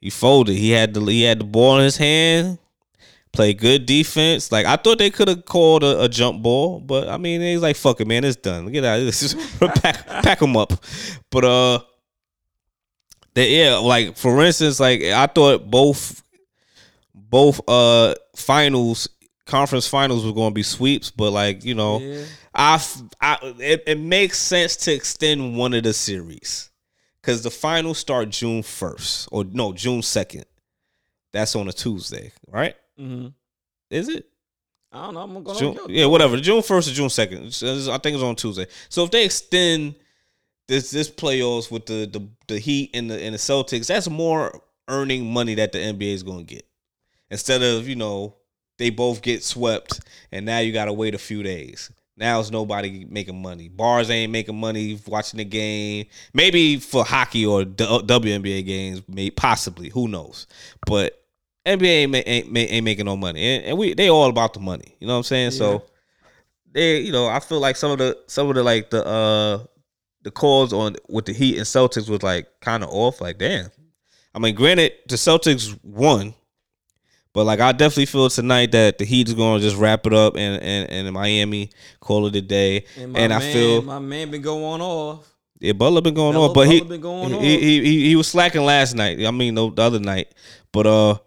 [0.00, 0.56] he folded.
[0.56, 2.58] He had the he had the ball in his hand
[3.32, 4.52] play good defense.
[4.52, 7.62] Like I thought they could have called a, a, jump ball, but I mean, he's
[7.62, 8.70] like, "Fuck it, man, it's done.
[8.70, 9.34] Get out of this.
[9.82, 10.72] pack, pack them up."
[11.30, 11.80] But uh,
[13.34, 16.22] they, yeah, like for instance, like I thought both
[17.14, 19.08] both uh finals
[19.46, 22.24] conference finals were going to be sweeps, but like you know, yeah.
[22.54, 22.84] I,
[23.20, 26.70] I it, it makes sense to extend one of the series
[27.20, 30.44] because the finals start June first or no June second.
[31.32, 32.76] That's on a Tuesday, right?
[33.02, 33.28] Mm-hmm.
[33.90, 34.26] Is it?
[34.92, 35.20] I don't know.
[35.20, 36.36] I'm gonna June, yeah, whatever.
[36.36, 37.46] June first or June second.
[37.46, 38.66] I think it's on Tuesday.
[38.90, 39.94] So if they extend
[40.68, 44.60] this this playoffs with the the, the Heat and the and the Celtics, that's more
[44.88, 46.66] earning money that the NBA is gonna get
[47.30, 48.36] instead of you know
[48.78, 50.00] they both get swept
[50.30, 51.90] and now you gotta wait a few days.
[52.16, 53.68] Now it's nobody making money.
[53.68, 56.06] Bars ain't making money watching the game.
[56.34, 59.88] Maybe for hockey or WNBA games, maybe possibly.
[59.88, 60.46] Who knows?
[60.86, 61.21] But
[61.64, 64.96] NBA ain't, ain't, ain't making no money, and, and, we they all about the money.
[64.98, 65.52] You know what I'm saying?
[65.52, 65.58] Yeah.
[65.58, 65.84] So
[66.72, 69.64] they, you know, I feel like some of the some of the like the uh
[70.22, 73.20] the calls on with the Heat and Celtics was like kind of off.
[73.20, 73.70] Like, damn.
[74.34, 76.34] I mean, granted, the Celtics won,
[77.32, 80.14] but like I definitely feel tonight that the Heat is going to just wrap it
[80.14, 81.70] up and and, and Miami
[82.00, 82.86] call it a day.
[82.96, 85.28] And, and man, I feel my man been going off.
[85.60, 88.62] Yeah, Butler been going Butler, off, but Butler he, he, he, he he was slacking
[88.62, 89.24] last night.
[89.24, 90.34] I mean, the, the other night,
[90.72, 91.18] but uh,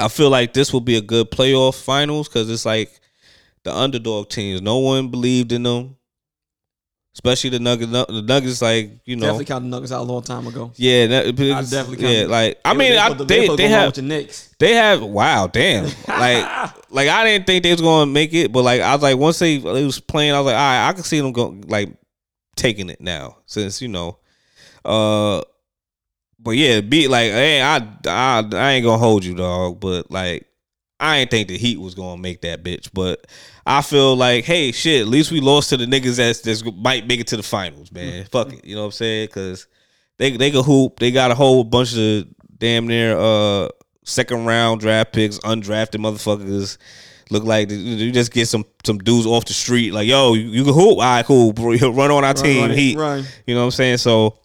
[0.00, 3.00] I feel like this will be a good playoff finals because it's like
[3.64, 4.62] the underdog teams.
[4.62, 5.96] No one believed in them,
[7.14, 7.90] especially the Nuggets.
[7.92, 10.72] The Nuggets, like you know, definitely counted the Nuggets out a long time ago.
[10.76, 12.18] Yeah, that, I definitely.
[12.18, 13.94] Yeah, like I mean, they, I, they they, they have
[14.58, 18.62] they have wow, damn, like like I didn't think they was gonna make it, but
[18.62, 20.92] like I was like once they, they was playing, I was like, all right, I
[20.92, 21.94] can see them go like
[22.56, 24.18] taking it now since you know,
[24.84, 25.42] uh
[26.42, 27.76] but yeah, be like, hey, I,
[28.06, 29.80] I, I ain't gonna hold you, dog.
[29.80, 30.46] But like,
[30.98, 32.90] I ain't think the Heat was gonna make that bitch.
[32.92, 33.26] But
[33.66, 37.06] I feel like, hey, shit, at least we lost to the niggas that's that's might
[37.06, 38.24] make it to the finals, man.
[38.24, 38.28] Mm-hmm.
[38.28, 39.26] Fuck it, you know what I'm saying?
[39.26, 39.66] Because
[40.16, 40.98] they they can hoop.
[40.98, 42.26] They got a whole bunch of
[42.58, 43.68] damn near uh
[44.04, 46.78] second round draft picks, undrafted motherfuckers.
[47.30, 50.64] Look like you just get some some dudes off the street, like yo, you, you
[50.64, 50.98] can hoop.
[50.98, 51.52] All right, cool.
[51.52, 51.70] bro.
[51.92, 52.98] Run on our run, team, run, Heat.
[52.98, 53.24] Run.
[53.46, 53.98] You know what I'm saying?
[53.98, 54.39] So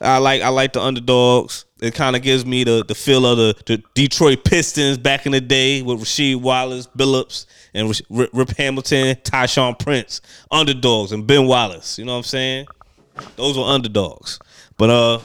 [0.00, 1.64] I like I like the underdogs.
[1.80, 5.32] It kind of gives me the the feel of the, the Detroit Pistons back in
[5.32, 10.20] the day with Rasheed Wallace, Billups, and Rip Hamilton, Tayshaun Prince,
[10.50, 11.98] underdogs, and Ben Wallace.
[11.98, 12.66] You know what I'm saying?
[13.36, 14.38] Those were underdogs.
[14.76, 15.18] But uh,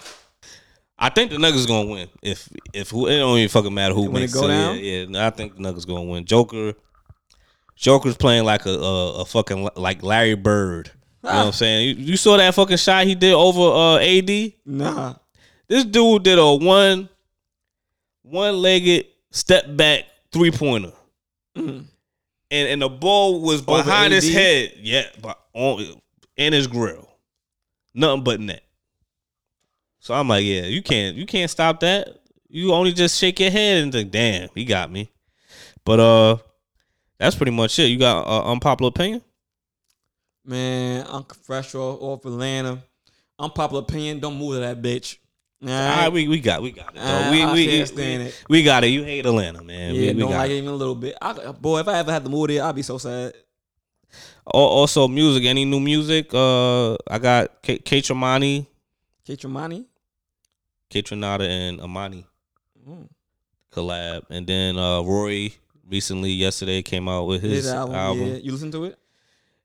[0.98, 2.08] I think the Nuggets gonna win.
[2.22, 4.34] If if who it don't even fucking matter who when wins.
[4.34, 4.78] Go so, down?
[4.78, 6.26] Yeah, yeah, I think the Nuggets gonna win.
[6.26, 6.74] Joker,
[7.76, 10.92] Joker's playing like a a, a fucking like Larry Bird.
[11.24, 12.00] You know what I'm saying?
[12.00, 14.54] You, you, saw that fucking shot he did over uh, AD?
[14.66, 15.14] Nah.
[15.68, 17.10] This dude did a one
[18.24, 20.94] one legged step back three pointer.
[21.56, 21.86] Mm.
[22.50, 24.74] And and the ball was behind his head.
[24.78, 26.02] Yeah, but on
[26.38, 27.08] in his grill.
[27.94, 28.64] Nothing but net.
[30.00, 32.20] So I'm like, yeah, you can't you can't stop that.
[32.50, 35.12] You only just shake your head and think, damn, he got me.
[35.86, 36.38] But uh
[37.20, 37.86] that's pretty much it.
[37.86, 39.22] You got uh, unpopular opinion?
[40.46, 42.80] Man, Uncle Fresh off, Atlanta.
[43.38, 45.18] Unpopular opinion, don't move to that bitch.
[45.64, 47.00] All right, All right we, we got we got it.
[47.00, 48.46] Uh, we I we, we, it.
[48.50, 48.88] We got it.
[48.88, 49.94] You hate Atlanta, man.
[49.94, 51.16] Yeah, we, don't like it even a little bit.
[51.22, 53.34] I, boy, if I ever had to move there, I'd be so sad.
[54.46, 55.46] Also, music.
[55.46, 56.34] Any new music?
[56.34, 58.66] Uh, I got K, Kaytraminé.
[59.24, 59.86] K Tremani.
[60.92, 62.26] Kaytranada and Aminé
[62.88, 63.08] mm.
[63.72, 65.56] collab, and then uh Rory
[65.90, 67.96] recently yesterday came out with his, his album.
[67.96, 68.28] album.
[68.28, 68.36] Yeah.
[68.36, 69.00] You listen to it?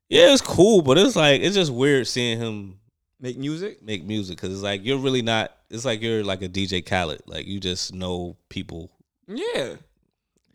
[0.09, 2.79] Yeah, it's cool, but it's like it's just weird seeing him
[3.19, 3.83] make music.
[3.83, 5.55] Make music because it's like you're really not.
[5.69, 7.23] It's like you're like a DJ Khaled.
[7.25, 8.91] Like you just know people.
[9.27, 9.75] Yeah,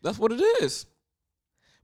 [0.01, 0.85] that's what it is.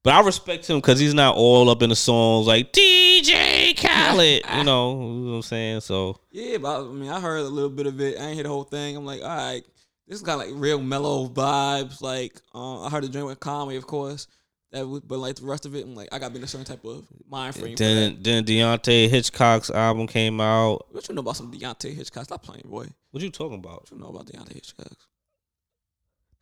[0.01, 4.43] But I respect him because he's not all up in the songs like DJ Khaled.
[4.57, 5.81] you, know, you know what I'm saying?
[5.81, 8.17] So yeah, but I mean, I heard a little bit of it.
[8.17, 8.95] I ain't hear the whole thing.
[8.95, 9.61] I'm like, all right,
[10.07, 12.01] this got like real mellow vibes.
[12.01, 14.27] Like uh, I heard the joint with Conway, of course.
[14.71, 16.43] That would, but like the rest of it, I'm like, I got to be in
[16.43, 17.75] a certain type of mind frame.
[17.75, 20.85] Then, then Deante' Hitchcock's album came out.
[20.91, 22.25] What you know about some Deante' Hitchcock?
[22.25, 22.85] Stop playing, boy.
[23.09, 23.81] What you talking about?
[23.81, 24.93] What you know about Deante' Hitchcock?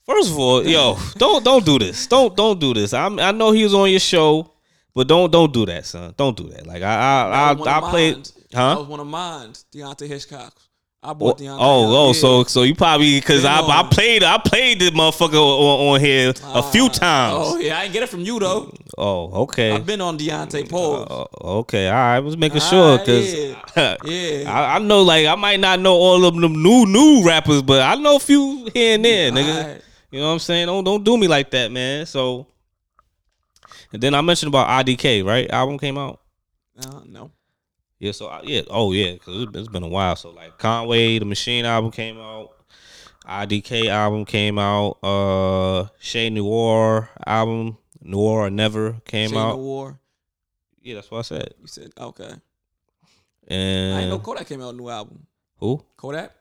[0.06, 2.08] First of all, yo, don't don't do this.
[2.08, 2.94] Don't don't do this.
[2.94, 4.54] I I know he was on your show,
[4.94, 6.14] but don't don't do that, son.
[6.18, 6.68] Don't do that.
[6.68, 8.30] Like I I I, I played.
[8.54, 8.74] Huh?
[8.74, 10.54] That was one of mine, Deante' Hitchcock.
[11.04, 11.58] I bought Deante.
[11.60, 15.94] Oh, oh, so so you probably because I, I played I played this motherfucker on,
[15.94, 17.36] on here a few uh, times.
[17.38, 18.74] Oh yeah, I didn't get it from you though.
[18.98, 19.74] Oh okay.
[19.74, 21.06] I've been on Deante Paul.
[21.10, 22.16] Uh, okay, all right.
[22.16, 24.52] I was making sure because yeah, yeah.
[24.52, 27.84] I, I, know like I might not know all of them new new rappers, but
[27.84, 29.66] I know a few here and there, nigga.
[29.66, 29.82] Right.
[30.10, 30.66] You know what I'm saying?
[30.66, 32.08] Don't don't do me like that, man.
[32.08, 32.48] So,
[33.94, 35.50] and then I mentioned about IDK, right?
[35.52, 36.22] Album came out.
[36.76, 37.32] Uh, no.
[38.00, 40.16] Yeah, so I- yeah, oh yeah, because it's, it's been a while.
[40.16, 42.52] So like Conway, the Machine album came out,
[43.28, 49.50] IDK album came out, uh Shay Noir album, Noir or Never came Shade out.
[49.56, 50.00] No War.
[50.82, 51.54] Yeah, that's what I said.
[51.60, 52.34] You said okay.
[53.50, 55.26] I And didn't know Kodak came out with a new album.
[55.58, 55.84] who?
[55.96, 56.34] Kodak.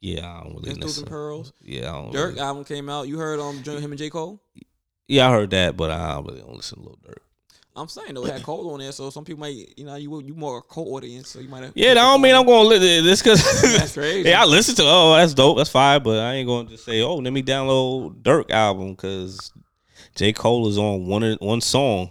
[0.00, 1.02] Yeah, I don't really Pistols listen.
[1.02, 1.52] and Pearls.
[1.60, 3.06] Yeah, I don't Durk really- album came out.
[3.08, 4.40] You heard um him and J Cole.
[5.06, 7.18] Yeah, I heard that, but I don't really don't listen to Lil Durk.
[7.76, 10.22] I'm saying though, it had Cole on there, so some people might, you know, you
[10.22, 11.72] you more a Cole audience, so you might have.
[11.74, 14.28] Yeah, that don't mean I'm gonna listen this because That's crazy.
[14.28, 17.00] yeah, I listen to oh that's dope, that's fine, but I ain't gonna just say
[17.00, 19.52] oh let me download Durk album because
[20.16, 22.10] J Cole is on one one song.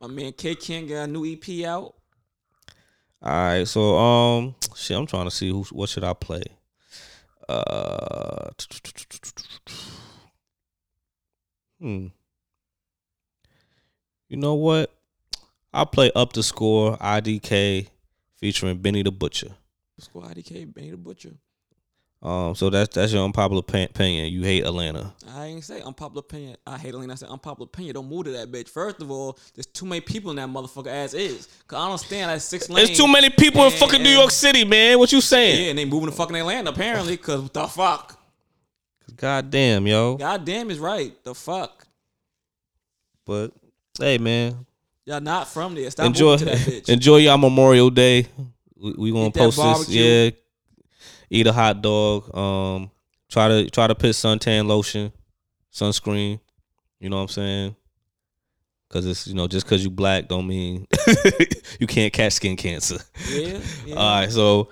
[0.00, 1.94] My man K King got a new EP out.
[3.22, 6.44] All right, so um, shit, I'm trying to see who what should I play.
[7.48, 8.50] Uh,
[11.80, 12.06] hmm.
[14.28, 14.94] You know what?
[15.72, 17.88] I'll play up the score IDK
[18.36, 19.48] featuring Benny the Butcher.
[19.98, 21.32] Squad IDK, Benny the Butcher.
[22.22, 24.30] Um, so that's that's your unpopular opinion.
[24.30, 25.14] You hate Atlanta.
[25.34, 26.56] I ain't say unpopular opinion.
[26.66, 27.14] I hate Atlanta.
[27.14, 27.94] I said unpopular opinion.
[27.94, 28.68] Don't move to that bitch.
[28.68, 31.48] First of all, there's too many people in that motherfucker ass is.
[31.66, 32.88] Cause I don't understand that six lanes.
[32.88, 34.98] There's too many people in and- fucking New York City, man.
[34.98, 35.64] What you saying?
[35.64, 37.16] Yeah, and they moving to fucking Atlanta apparently.
[37.16, 38.18] Cause what the fuck?
[39.16, 40.16] God damn, yo.
[40.16, 41.12] God damn is right.
[41.24, 41.86] The fuck.
[43.24, 43.52] But
[43.98, 44.66] hey, man,
[45.06, 45.90] Y'all not from there.
[45.90, 46.88] Stop enjoy to that bitch.
[46.88, 48.26] enjoy your Memorial Day.
[48.76, 49.88] We, we gonna post this.
[49.88, 50.30] Yeah,
[51.30, 52.34] eat a hot dog.
[52.36, 52.90] Um,
[53.28, 55.12] try to try to put suntan lotion,
[55.72, 56.40] sunscreen.
[56.98, 57.76] You know what I'm saying?
[58.90, 60.86] Cause it's you know just cause you black don't mean
[61.78, 62.98] you can't catch skin cancer.
[63.30, 63.60] yeah.
[63.86, 63.94] yeah.
[63.96, 64.68] All right, so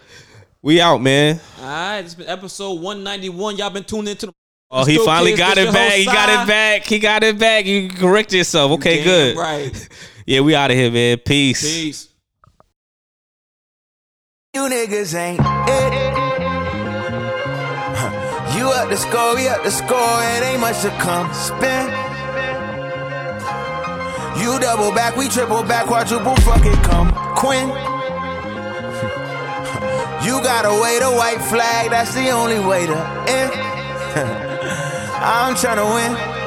[0.61, 1.41] we out, man.
[1.61, 1.99] All right.
[2.01, 3.57] It's been episode 191.
[3.57, 4.33] Y'all been tuning into the.
[4.71, 5.93] Oh, he finally kids, got it back.
[5.93, 6.85] He got it back.
[6.85, 7.65] He got it back.
[7.65, 8.73] You correct yourself.
[8.73, 9.37] Okay, good.
[9.37, 9.89] Right.
[10.29, 11.17] Yeah, we out of here, man.
[11.25, 11.63] Peace.
[11.63, 12.09] Peace.
[14.53, 15.93] You niggas ain't it.
[18.55, 21.89] You up the score, we up the score, it ain't much to come Spin.
[24.39, 27.69] You double back, we triple back, quadruple fuck it, come Quinn.
[30.27, 32.99] You gotta wait a white flag, that's the only way to
[33.31, 33.53] end.
[35.25, 36.38] I'm tryna win.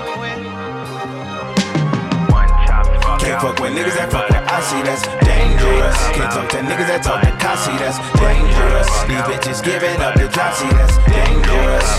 [3.42, 5.98] Fuck with niggas that fuck with I see that's dangerous.
[6.14, 8.86] Can't talk to niggas that talk to Kasi, that's dangerous.
[9.10, 11.90] These bitches giving up the drop, see that's dangerous.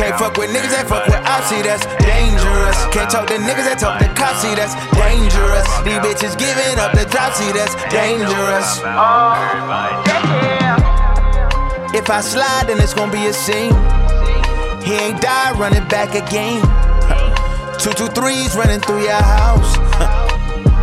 [0.00, 2.78] Can't fuck with niggas that fuck with I see that's dangerous.
[2.88, 5.68] Can't talk to niggas that talk to Kasi, that's dangerous.
[5.84, 8.80] These bitches giving up the drop, see that's dangerous.
[11.92, 13.76] If I slide, then it's gonna be a scene.
[14.80, 16.64] He ain't died running back again.
[17.78, 19.76] Two, two, threes running through your house.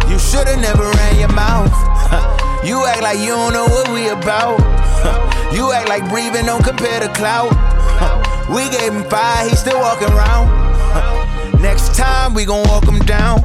[0.05, 1.73] You shoulda never ran your mouth.
[2.65, 4.59] You act like you don't know what we about.
[5.53, 7.51] You act like breathing don't compare to clout.
[8.49, 10.47] We gave him five, he still walking around.
[11.61, 13.43] Next time we gon' walk him down.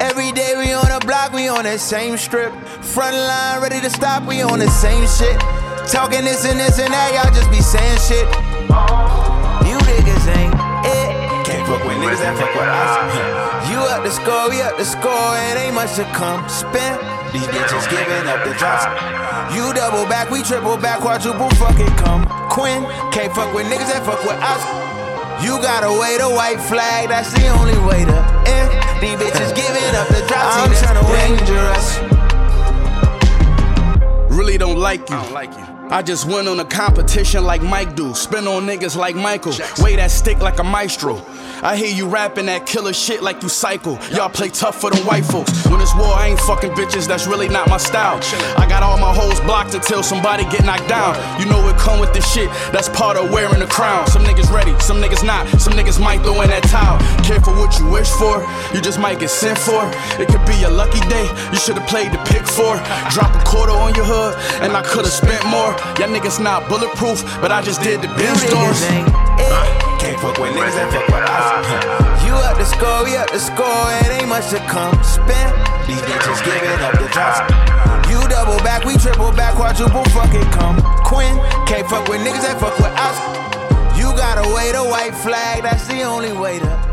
[0.00, 2.52] Every day we on the block, we on that same strip.
[2.82, 5.38] Front line ready to stop, we on the same shit.
[5.90, 9.39] Talking this and this and that, y'all just be saying shit.
[11.70, 13.38] Fuck with niggas that fuck with us.
[13.70, 16.98] You up the score, we up the score, it ain't much to come spend.
[17.30, 18.82] These bitches giving up the drops.
[19.54, 22.82] You double back, we triple back, quadruple fuck it, come Quinn.
[23.14, 24.62] Can't fuck with niggas that fuck with us.
[25.44, 28.18] You gotta wait a white flag, that's the only way to
[28.50, 28.68] end.
[28.98, 30.58] These bitches giving up the drops.
[30.58, 31.86] I'm tryna dangerous.
[34.36, 35.16] Really don't like you.
[35.16, 35.70] I don't like you.
[35.90, 38.14] I just went on a competition like Mike do.
[38.14, 39.52] Spin on niggas like Michael.
[39.82, 41.16] Weigh that stick like a maestro.
[41.62, 43.98] I hear you rapping that killer shit like you cycle.
[44.16, 45.52] Y'all play tough for the white folks.
[45.68, 48.18] When it's war, I ain't fucking bitches, that's really not my style.
[48.56, 51.20] I got all my hoes blocked until somebody get knocked down.
[51.38, 54.06] You know it come with this shit, that's part of wearing the crown.
[54.06, 55.46] Some niggas ready, some niggas not.
[55.60, 56.96] Some niggas might throw in that towel.
[57.24, 58.40] Careful what you wish for,
[58.72, 59.84] you just might get sent for.
[60.16, 62.80] It could be a lucky day, you should've played the pick four.
[63.12, 64.32] Drop a quarter on your hood,
[64.64, 65.76] and I could've spent more.
[66.00, 68.32] Y'all niggas not bulletproof, but I just did the bin
[69.84, 69.89] You
[70.20, 70.36] stores.
[70.36, 70.36] niggas ain't it.
[70.36, 72.16] Can't fuck with niggas that fuck with us.
[72.30, 75.50] You up the score, we up the score, it ain't much to come spend.
[75.88, 77.40] These bitches giving up the drops.
[78.10, 81.36] You double back, we triple back, quadruple fuck it, come Quinn.
[81.66, 83.16] Can't fuck with niggas that fuck with us.
[83.98, 86.70] You gotta wait a white flag, that's the only way to end.
[86.70, 86.89] These bitches